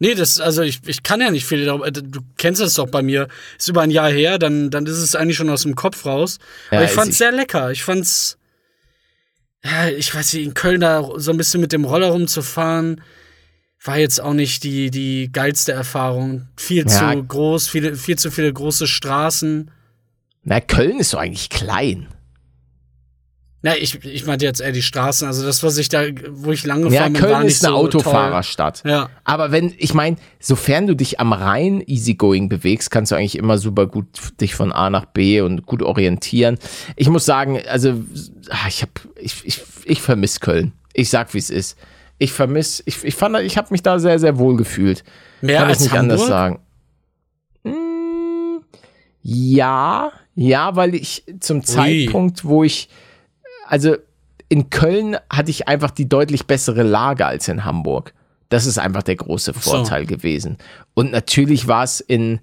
Nee, 0.02 0.14
das, 0.14 0.40
also 0.40 0.62
ich, 0.62 0.80
ich 0.86 1.02
kann 1.02 1.20
ja 1.20 1.30
nicht 1.30 1.44
viel 1.44 1.64
darüber. 1.66 1.86
äh, 1.86 1.92
Du 1.92 2.20
kennst 2.38 2.60
das 2.60 2.74
doch 2.74 2.88
bei 2.88 3.02
mir. 3.02 3.28
Ist 3.58 3.68
über 3.68 3.82
ein 3.82 3.90
Jahr 3.90 4.10
her, 4.10 4.38
dann, 4.38 4.70
dann 4.70 4.86
ist 4.86 4.96
es 4.96 5.14
eigentlich 5.14 5.36
schon 5.36 5.50
aus 5.50 5.62
dem 5.62 5.74
Kopf 5.76 6.06
raus. 6.06 6.38
Ja, 6.70 6.78
Aber 6.78 6.86
ich 6.86 6.90
fand's 6.92 7.18
sehr 7.18 7.30
lecker. 7.32 7.70
Ich 7.70 7.84
fand's. 7.84 8.38
Ja, 9.62 9.88
ich 9.88 10.14
weiß 10.14 10.32
nicht, 10.32 10.44
in 10.46 10.54
Köln 10.54 10.80
da 10.80 11.06
so 11.16 11.30
ein 11.30 11.36
bisschen 11.36 11.60
mit 11.60 11.72
dem 11.72 11.84
Roller 11.84 12.08
rumzufahren, 12.08 13.02
war 13.84 13.98
jetzt 13.98 14.18
auch 14.22 14.32
nicht 14.32 14.64
die, 14.64 14.90
die 14.90 15.30
geilste 15.30 15.72
Erfahrung. 15.72 16.48
Viel 16.56 16.86
Ja. 16.88 17.12
zu 17.12 17.22
groß, 17.24 17.68
viele, 17.68 17.94
viel 17.94 18.16
zu 18.18 18.30
viele 18.30 18.50
große 18.52 18.86
Straßen. 18.86 19.70
Na, 20.44 20.60
Köln 20.60 20.98
ist 20.98 21.12
doch 21.12 21.18
eigentlich 21.18 21.50
klein. 21.50 22.08
Na, 23.62 23.76
ich, 23.76 24.02
ich 24.06 24.24
meinte 24.24 24.46
jetzt 24.46 24.60
eher 24.62 24.72
die 24.72 24.80
Straßen. 24.80 25.26
Also 25.28 25.44
das, 25.44 25.62
was 25.62 25.76
ich 25.76 25.90
da, 25.90 26.04
wo 26.30 26.50
ich 26.50 26.64
lang 26.64 26.90
Ja, 26.90 27.02
war 27.02 27.10
Köln 27.10 27.42
nicht 27.42 27.56
ist 27.56 27.64
eine 27.64 27.74
so 27.74 27.80
Autofahrerstadt. 27.80 28.82
Ja. 28.86 29.10
Aber 29.24 29.52
wenn, 29.52 29.74
ich 29.76 29.92
meine, 29.92 30.16
sofern 30.38 30.86
du 30.86 30.96
dich 30.96 31.20
am 31.20 31.34
Rhein 31.34 31.82
easygoing 31.86 32.48
bewegst, 32.48 32.90
kannst 32.90 33.12
du 33.12 33.16
eigentlich 33.16 33.36
immer 33.36 33.58
super 33.58 33.86
gut 33.86 34.06
dich 34.40 34.54
von 34.54 34.72
A 34.72 34.88
nach 34.88 35.04
B 35.04 35.42
und 35.42 35.66
gut 35.66 35.82
orientieren. 35.82 36.58
Ich 36.96 37.10
muss 37.10 37.26
sagen, 37.26 37.60
also 37.68 38.02
ah, 38.48 38.66
ich 38.68 38.80
habe, 38.80 38.92
ich, 39.16 39.44
ich, 39.44 39.60
ich 39.84 40.00
vermisse 40.00 40.40
Köln. 40.40 40.72
Ich 40.94 41.10
sag, 41.10 41.34
wie 41.34 41.38
es 41.38 41.50
ist. 41.50 41.76
Ich 42.18 42.32
vermisse, 42.32 42.82
ich, 42.86 43.04
ich 43.04 43.14
fand, 43.14 43.38
ich 43.40 43.58
habe 43.58 43.68
mich 43.70 43.82
da 43.82 43.98
sehr, 43.98 44.18
sehr 44.18 44.38
wohl 44.38 44.56
gefühlt. 44.56 45.04
Mehr 45.42 45.60
Kann 45.60 45.68
als 45.68 45.78
ich 45.78 45.84
nicht 45.84 45.98
Hamburg? 45.98 46.18
anders 46.18 46.26
sagen. 46.26 46.60
Mm, 47.64 48.60
ja, 49.22 50.12
ja, 50.34 50.76
weil 50.76 50.94
ich 50.94 51.24
zum 51.40 51.62
Zeitpunkt, 51.62 52.44
wo 52.44 52.64
ich, 52.64 52.88
also 53.70 53.96
in 54.48 54.68
Köln 54.68 55.16
hatte 55.32 55.50
ich 55.50 55.68
einfach 55.68 55.92
die 55.92 56.08
deutlich 56.08 56.46
bessere 56.46 56.82
Lage 56.82 57.24
als 57.24 57.46
in 57.46 57.64
Hamburg. 57.64 58.12
Das 58.48 58.66
ist 58.66 58.78
einfach 58.78 59.04
der 59.04 59.14
große 59.14 59.52
so. 59.52 59.60
Vorteil 59.60 60.06
gewesen. 60.06 60.58
Und 60.94 61.12
natürlich 61.12 61.68
war 61.68 61.84
es 61.84 62.00
in, 62.00 62.40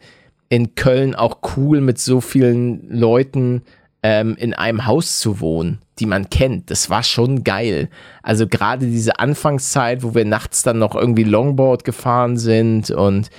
in 0.47 0.73
Köln 0.75 1.15
auch 1.15 1.39
cool, 1.57 1.82
mit 1.82 1.99
so 1.99 2.21
vielen 2.21 2.89
Leuten 2.89 3.63
ähm, 4.03 4.38
in 4.38 4.53
einem 4.53 4.86
Haus 4.86 5.19
zu 5.19 5.41
wohnen, 5.41 5.80
die 5.99 6.05
man 6.05 6.30
kennt. 6.30 6.71
Das 6.71 6.89
war 6.89 7.03
schon 7.03 7.43
geil. 7.43 7.89
Also 8.23 8.47
gerade 8.47 8.88
diese 8.88 9.19
Anfangszeit, 9.19 10.01
wo 10.01 10.15
wir 10.15 10.23
nachts 10.23 10.63
dann 10.63 10.80
noch 10.80 10.95
irgendwie 10.95 11.25
Longboard 11.25 11.84
gefahren 11.84 12.38
sind 12.38 12.89
und 12.89 13.30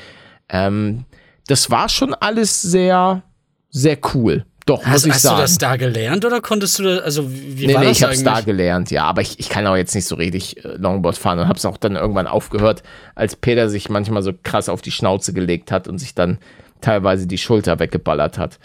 ähm, 0.51 1.07
das 1.47 1.70
war 1.70 1.89
schon 1.89 2.12
alles 2.12 2.61
sehr, 2.61 3.22
sehr 3.70 3.97
cool. 4.12 4.45
Doch, 4.68 4.84
muss 4.84 4.86
Hast, 4.94 5.06
ich 5.06 5.12
hast 5.14 5.22
sagen. 5.22 5.36
du 5.36 5.42
das 5.42 5.58
da 5.58 5.76
gelernt 5.76 6.24
oder 6.26 6.40
konntest 6.42 6.78
du 6.78 6.82
da, 6.82 6.98
also 6.98 7.30
wie, 7.32 7.66
Nee, 7.66 7.74
war 7.74 7.80
nee, 7.80 7.88
das 7.88 7.96
ich 7.96 8.02
hab's 8.04 8.18
eigentlich? 8.18 8.34
da 8.34 8.40
gelernt, 8.42 8.90
ja. 8.90 9.04
Aber 9.04 9.22
ich, 9.22 9.38
ich 9.40 9.48
kann 9.48 9.66
auch 9.66 9.76
jetzt 9.76 9.94
nicht 9.94 10.04
so 10.06 10.14
richtig 10.16 10.62
äh, 10.64 10.68
Longboard 10.76 11.16
fahren 11.16 11.38
und 11.38 11.48
hab's 11.48 11.64
auch 11.64 11.78
dann 11.78 11.96
irgendwann 11.96 12.26
aufgehört, 12.26 12.82
als 13.14 13.34
Peter 13.34 13.70
sich 13.70 13.88
manchmal 13.88 14.22
so 14.22 14.32
krass 14.42 14.68
auf 14.68 14.82
die 14.82 14.90
Schnauze 14.90 15.32
gelegt 15.32 15.72
hat 15.72 15.88
und 15.88 15.98
sich 15.98 16.14
dann 16.14 16.38
teilweise 16.82 17.26
die 17.26 17.38
Schulter 17.38 17.78
weggeballert 17.78 18.36
hat. 18.38 18.58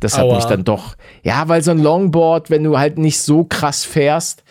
Das 0.00 0.18
hat 0.18 0.24
Aua. 0.24 0.34
mich 0.36 0.44
dann 0.46 0.64
doch, 0.64 0.96
ja, 1.22 1.46
weil 1.48 1.62
so 1.62 1.70
ein 1.70 1.78
Longboard, 1.82 2.50
wenn 2.50 2.64
du 2.64 2.76
halt 2.78 2.98
nicht 2.98 3.20
so 3.20 3.44
krass 3.44 3.84
fährst, 3.84 4.42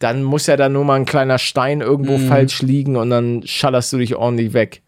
dann 0.00 0.22
muss 0.22 0.46
ja 0.46 0.56
dann 0.56 0.72
nur 0.74 0.84
mal 0.84 0.96
ein 0.96 1.06
kleiner 1.06 1.38
Stein 1.38 1.80
irgendwo 1.80 2.18
Mhm. 2.18 2.28
falsch 2.28 2.60
liegen 2.62 2.96
und 2.96 3.08
dann 3.10 3.42
schallerst 3.46 3.92
du 3.92 3.98
dich 3.98 4.16
ordentlich 4.16 4.52
weg. 4.52 4.82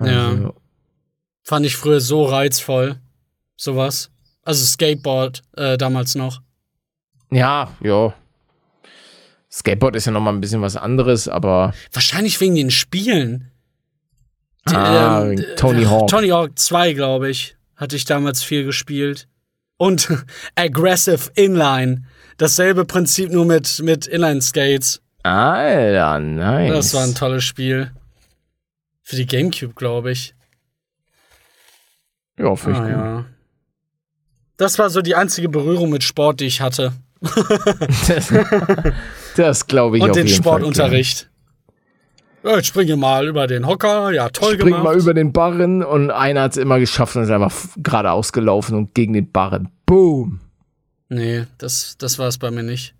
Ja. 0.00 0.28
Also, 0.30 0.54
Fand 1.44 1.66
ich 1.66 1.76
früher 1.76 2.00
so 2.00 2.24
reizvoll. 2.24 2.96
Sowas. 3.62 4.10
Also 4.42 4.64
Skateboard 4.64 5.40
äh, 5.56 5.78
damals 5.78 6.16
noch. 6.16 6.42
Ja, 7.30 7.72
ja. 7.80 8.12
Skateboard 9.52 9.94
ist 9.94 10.06
ja 10.06 10.10
nochmal 10.12 10.32
ein 10.34 10.40
bisschen 10.40 10.62
was 10.62 10.76
anderes, 10.76 11.28
aber 11.28 11.72
Wahrscheinlich 11.92 12.40
wegen 12.40 12.56
den 12.56 12.72
Spielen. 12.72 13.52
Die, 14.68 14.74
Ah, 14.74 15.26
ähm, 15.26 15.44
Tony 15.56 15.84
Hawk. 15.84 16.08
Tony 16.08 16.28
Hawk 16.30 16.58
2, 16.58 16.94
glaube 16.94 17.30
ich, 17.30 17.56
hatte 17.76 17.94
ich 17.94 18.04
damals 18.04 18.42
viel 18.42 18.64
gespielt. 18.64 19.28
Und 19.76 20.08
Aggressive 20.56 21.30
Inline. 21.36 22.04
Dasselbe 22.38 22.84
Prinzip 22.84 23.30
nur 23.30 23.44
mit, 23.44 23.78
mit 23.84 24.06
Inline-Skates. 24.08 25.00
Alter, 25.22 26.18
nice. 26.18 26.72
Das 26.72 26.94
war 26.94 27.04
ein 27.04 27.14
tolles 27.14 27.44
Spiel. 27.44 27.92
Für 29.02 29.14
die 29.14 29.26
Gamecube, 29.26 29.74
glaube 29.74 30.10
ich. 30.10 30.34
Ja, 32.38 32.52
ich 32.54 32.64
Ah, 32.66 32.80
gut. 32.80 32.88
ja. 32.90 33.24
Das 34.62 34.78
war 34.78 34.90
so 34.90 35.02
die 35.02 35.16
einzige 35.16 35.48
Berührung 35.48 35.90
mit 35.90 36.04
Sport, 36.04 36.38
die 36.38 36.44
ich 36.44 36.60
hatte. 36.60 36.92
Das, 38.06 38.32
das 39.36 39.66
glaube 39.66 39.96
ich 39.96 40.04
Und 40.04 40.10
auf 40.10 40.16
den 40.16 40.28
jeden 40.28 40.40
Fall. 40.40 40.52
Sportunterricht. 40.52 41.28
Ja, 42.44 42.58
ich 42.58 42.68
springe 42.68 42.94
mal 42.94 43.26
über 43.26 43.48
den 43.48 43.66
Hocker. 43.66 44.12
Ja, 44.12 44.28
toll 44.28 44.54
Spring 44.54 44.66
gemacht. 44.68 44.84
mal 44.84 44.96
über 44.96 45.14
den 45.14 45.32
Barren 45.32 45.82
und 45.82 46.12
einer 46.12 46.42
hat 46.42 46.52
es 46.52 46.58
immer 46.58 46.78
geschafft 46.78 47.16
und 47.16 47.24
ist 47.24 47.30
einfach 47.30 47.52
geradeaus 47.78 48.32
gelaufen 48.32 48.76
und 48.76 48.94
gegen 48.94 49.14
den 49.14 49.32
Barren. 49.32 49.68
Boom. 49.84 50.38
Nee, 51.08 51.46
das, 51.58 51.96
das 51.98 52.20
war 52.20 52.28
es 52.28 52.38
bei 52.38 52.52
mir 52.52 52.62
nicht. 52.62 52.94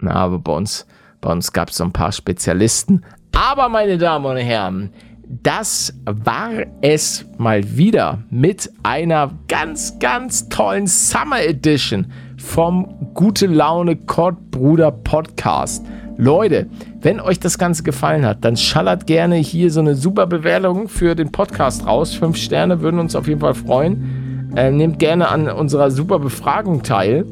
Na, 0.00 0.14
aber 0.14 0.40
bei 0.40 0.52
uns, 0.52 0.84
bei 1.20 1.30
uns 1.30 1.52
gab 1.52 1.70
es 1.70 1.76
so 1.76 1.84
ein 1.84 1.92
paar 1.92 2.10
Spezialisten. 2.10 3.04
Aber, 3.36 3.68
meine 3.68 3.98
Damen 3.98 4.26
und 4.26 4.36
Herren, 4.36 4.92
das 5.28 5.92
war 6.04 6.50
es 6.82 7.24
mal 7.38 7.76
wieder 7.76 8.18
mit 8.30 8.70
einer 8.82 9.32
ganz, 9.48 9.98
ganz 9.98 10.48
tollen 10.48 10.86
Summer 10.86 11.42
Edition 11.42 12.06
vom 12.36 13.12
Gute 13.14 13.46
Laune 13.46 13.96
Kottbruder 13.96 14.90
Podcast. 14.92 15.84
Leute, 16.16 16.66
wenn 17.00 17.20
euch 17.20 17.40
das 17.40 17.58
Ganze 17.58 17.82
gefallen 17.82 18.24
hat, 18.24 18.44
dann 18.44 18.56
schallert 18.56 19.06
gerne 19.06 19.36
hier 19.36 19.70
so 19.70 19.80
eine 19.80 19.94
super 19.94 20.26
Bewertung 20.26 20.88
für 20.88 21.14
den 21.14 21.30
Podcast 21.30 21.86
raus. 21.86 22.14
Fünf 22.14 22.36
Sterne 22.36 22.80
würden 22.80 23.00
uns 23.00 23.14
auf 23.14 23.28
jeden 23.28 23.40
Fall 23.40 23.54
freuen. 23.54 24.52
Äh, 24.56 24.70
nehmt 24.70 24.98
gerne 24.98 25.28
an 25.28 25.48
unserer 25.48 25.90
super 25.90 26.18
Befragung 26.18 26.82
teil. 26.82 27.26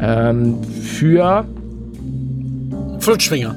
Ähm, 0.00 0.62
für 0.64 1.46
Flutschfinger. 2.98 3.54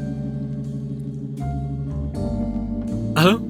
Hallo? 3.15 3.48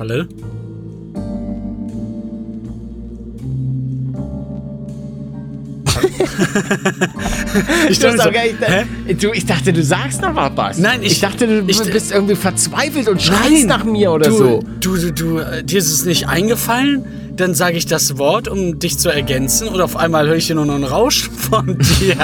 Hallo? 0.00 0.24
ich 7.88 7.98
so, 7.98 8.30
gar 8.30 8.42
hä? 8.42 8.84
du, 9.14 9.32
ich 9.32 9.46
dachte, 9.46 9.72
du 9.72 9.82
sagst 9.82 10.22
noch 10.22 10.32
mal 10.32 10.50
was. 10.54 10.78
Nein, 10.78 11.02
ich- 11.02 11.20
dachte, 11.20 11.46
du 11.46 11.64
ich- 11.66 11.92
bist 11.92 12.12
irgendwie 12.12 12.36
verzweifelt 12.36 13.08
und 13.08 13.20
schreist 13.20 13.50
Nein, 13.50 13.66
nach 13.66 13.84
mir 13.84 14.12
oder 14.12 14.28
du, 14.30 14.36
so. 14.36 14.64
Du, 14.80 14.96
du, 14.96 15.12
du, 15.12 15.38
äh, 15.38 15.62
dir 15.62 15.78
ist 15.78 15.90
es 15.90 16.04
nicht 16.04 16.28
eingefallen? 16.28 17.04
Dann 17.40 17.54
sage 17.54 17.78
ich 17.78 17.86
das 17.86 18.18
Wort, 18.18 18.48
um 18.48 18.78
dich 18.78 18.98
zu 18.98 19.08
ergänzen, 19.08 19.68
und 19.68 19.80
auf 19.80 19.96
einmal 19.96 20.26
höre 20.28 20.36
ich 20.36 20.46
hier 20.46 20.56
nur 20.56 20.66
noch 20.66 20.74
einen 20.74 20.84
Rausch 20.84 21.30
von 21.50 21.78
dir. 21.78 22.16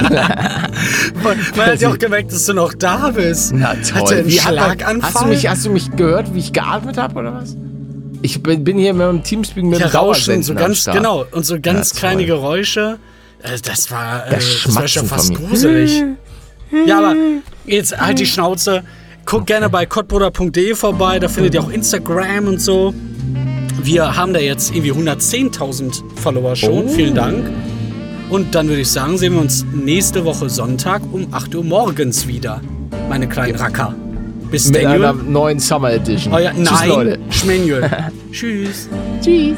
Man 1.56 1.66
hat 1.66 1.80
ja 1.80 1.88
auch 1.88 1.98
gemerkt, 1.98 2.32
dass 2.32 2.44
du 2.44 2.52
noch 2.52 2.74
da 2.74 3.10
bist. 3.10 3.52
Na 3.54 3.74
toll. 3.76 4.12
er 4.12 4.18
einen 4.18 4.26
Wie 4.28 4.38
Schlaganfall? 4.38 5.02
hast, 5.14 5.22
du 5.22 5.26
mich, 5.28 5.48
hast 5.48 5.64
du 5.64 5.70
mich 5.70 5.90
gehört, 5.96 6.34
wie 6.34 6.40
ich 6.40 6.52
geatmet 6.52 6.98
habe 6.98 7.18
oder 7.18 7.32
was? 7.32 7.56
Ich 8.20 8.42
bin, 8.42 8.62
bin 8.62 8.76
hier 8.76 8.92
mit 8.92 9.06
dem 9.06 9.22
Teamspeak 9.22 9.64
mit 9.64 9.78
ja, 9.80 9.88
dem 9.88 9.96
Rauschen, 9.96 10.42
so 10.42 10.54
ganz, 10.54 10.84
genau. 10.84 11.24
Und 11.32 11.46
so 11.46 11.58
ganz 11.60 11.92
Ja, 11.94 11.98
kleine. 11.98 12.26
Geräusche. 12.26 12.98
Äh, 13.42 13.56
Das 13.62 13.90
war, 13.90 14.26
äh, 14.26 14.30
Das 14.34 14.62
das 14.64 14.74
war 14.74 14.86
schon 14.88 15.06
fast 15.06 15.34
gruselig. 15.34 16.02
Ja, 16.86 16.98
aber 16.98 17.14
jetzt 17.64 17.98
halt 17.98 18.18
die 18.18 18.26
Schnauze. 18.26 18.82
Guckt 19.24 19.46
gerne 19.46 19.70
bei 19.70 19.86
kottbruder.de 19.86 20.74
vorbei, 20.74 21.18
da 21.18 21.28
findet 21.28 21.54
ihr 21.54 21.62
auch 21.62 21.70
Instagram 21.70 22.48
und 22.48 22.60
so. 22.60 22.92
Wir 23.86 24.16
haben 24.16 24.32
da 24.32 24.40
jetzt 24.40 24.74
irgendwie 24.74 24.92
110.000 24.92 26.02
Follower 26.20 26.56
schon. 26.56 26.86
Oh. 26.86 26.88
Vielen 26.88 27.14
Dank. 27.14 27.48
Und 28.30 28.52
dann 28.56 28.66
würde 28.66 28.80
ich 28.80 28.90
sagen, 28.90 29.16
sehen 29.16 29.34
wir 29.34 29.40
uns 29.40 29.64
nächste 29.72 30.24
Woche 30.24 30.50
Sonntag 30.50 31.02
um 31.12 31.28
8 31.30 31.54
Uhr 31.54 31.62
morgens 31.62 32.26
wieder. 32.26 32.60
Meine 33.08 33.28
kleinen 33.28 33.54
Racker. 33.54 33.94
Bis 34.50 34.72
Mit 34.72 34.84
einer 34.84 35.12
neuen 35.12 35.60
Summer 35.60 35.92
Edition. 35.92 36.34
Euer, 36.34 36.50
Tschüss, 36.50 36.68
nein, 36.68 36.88
Leute. 36.88 37.18
Schmenjul. 37.30 37.88
Tschüss. 38.32 38.88
Tschüss. 39.22 39.56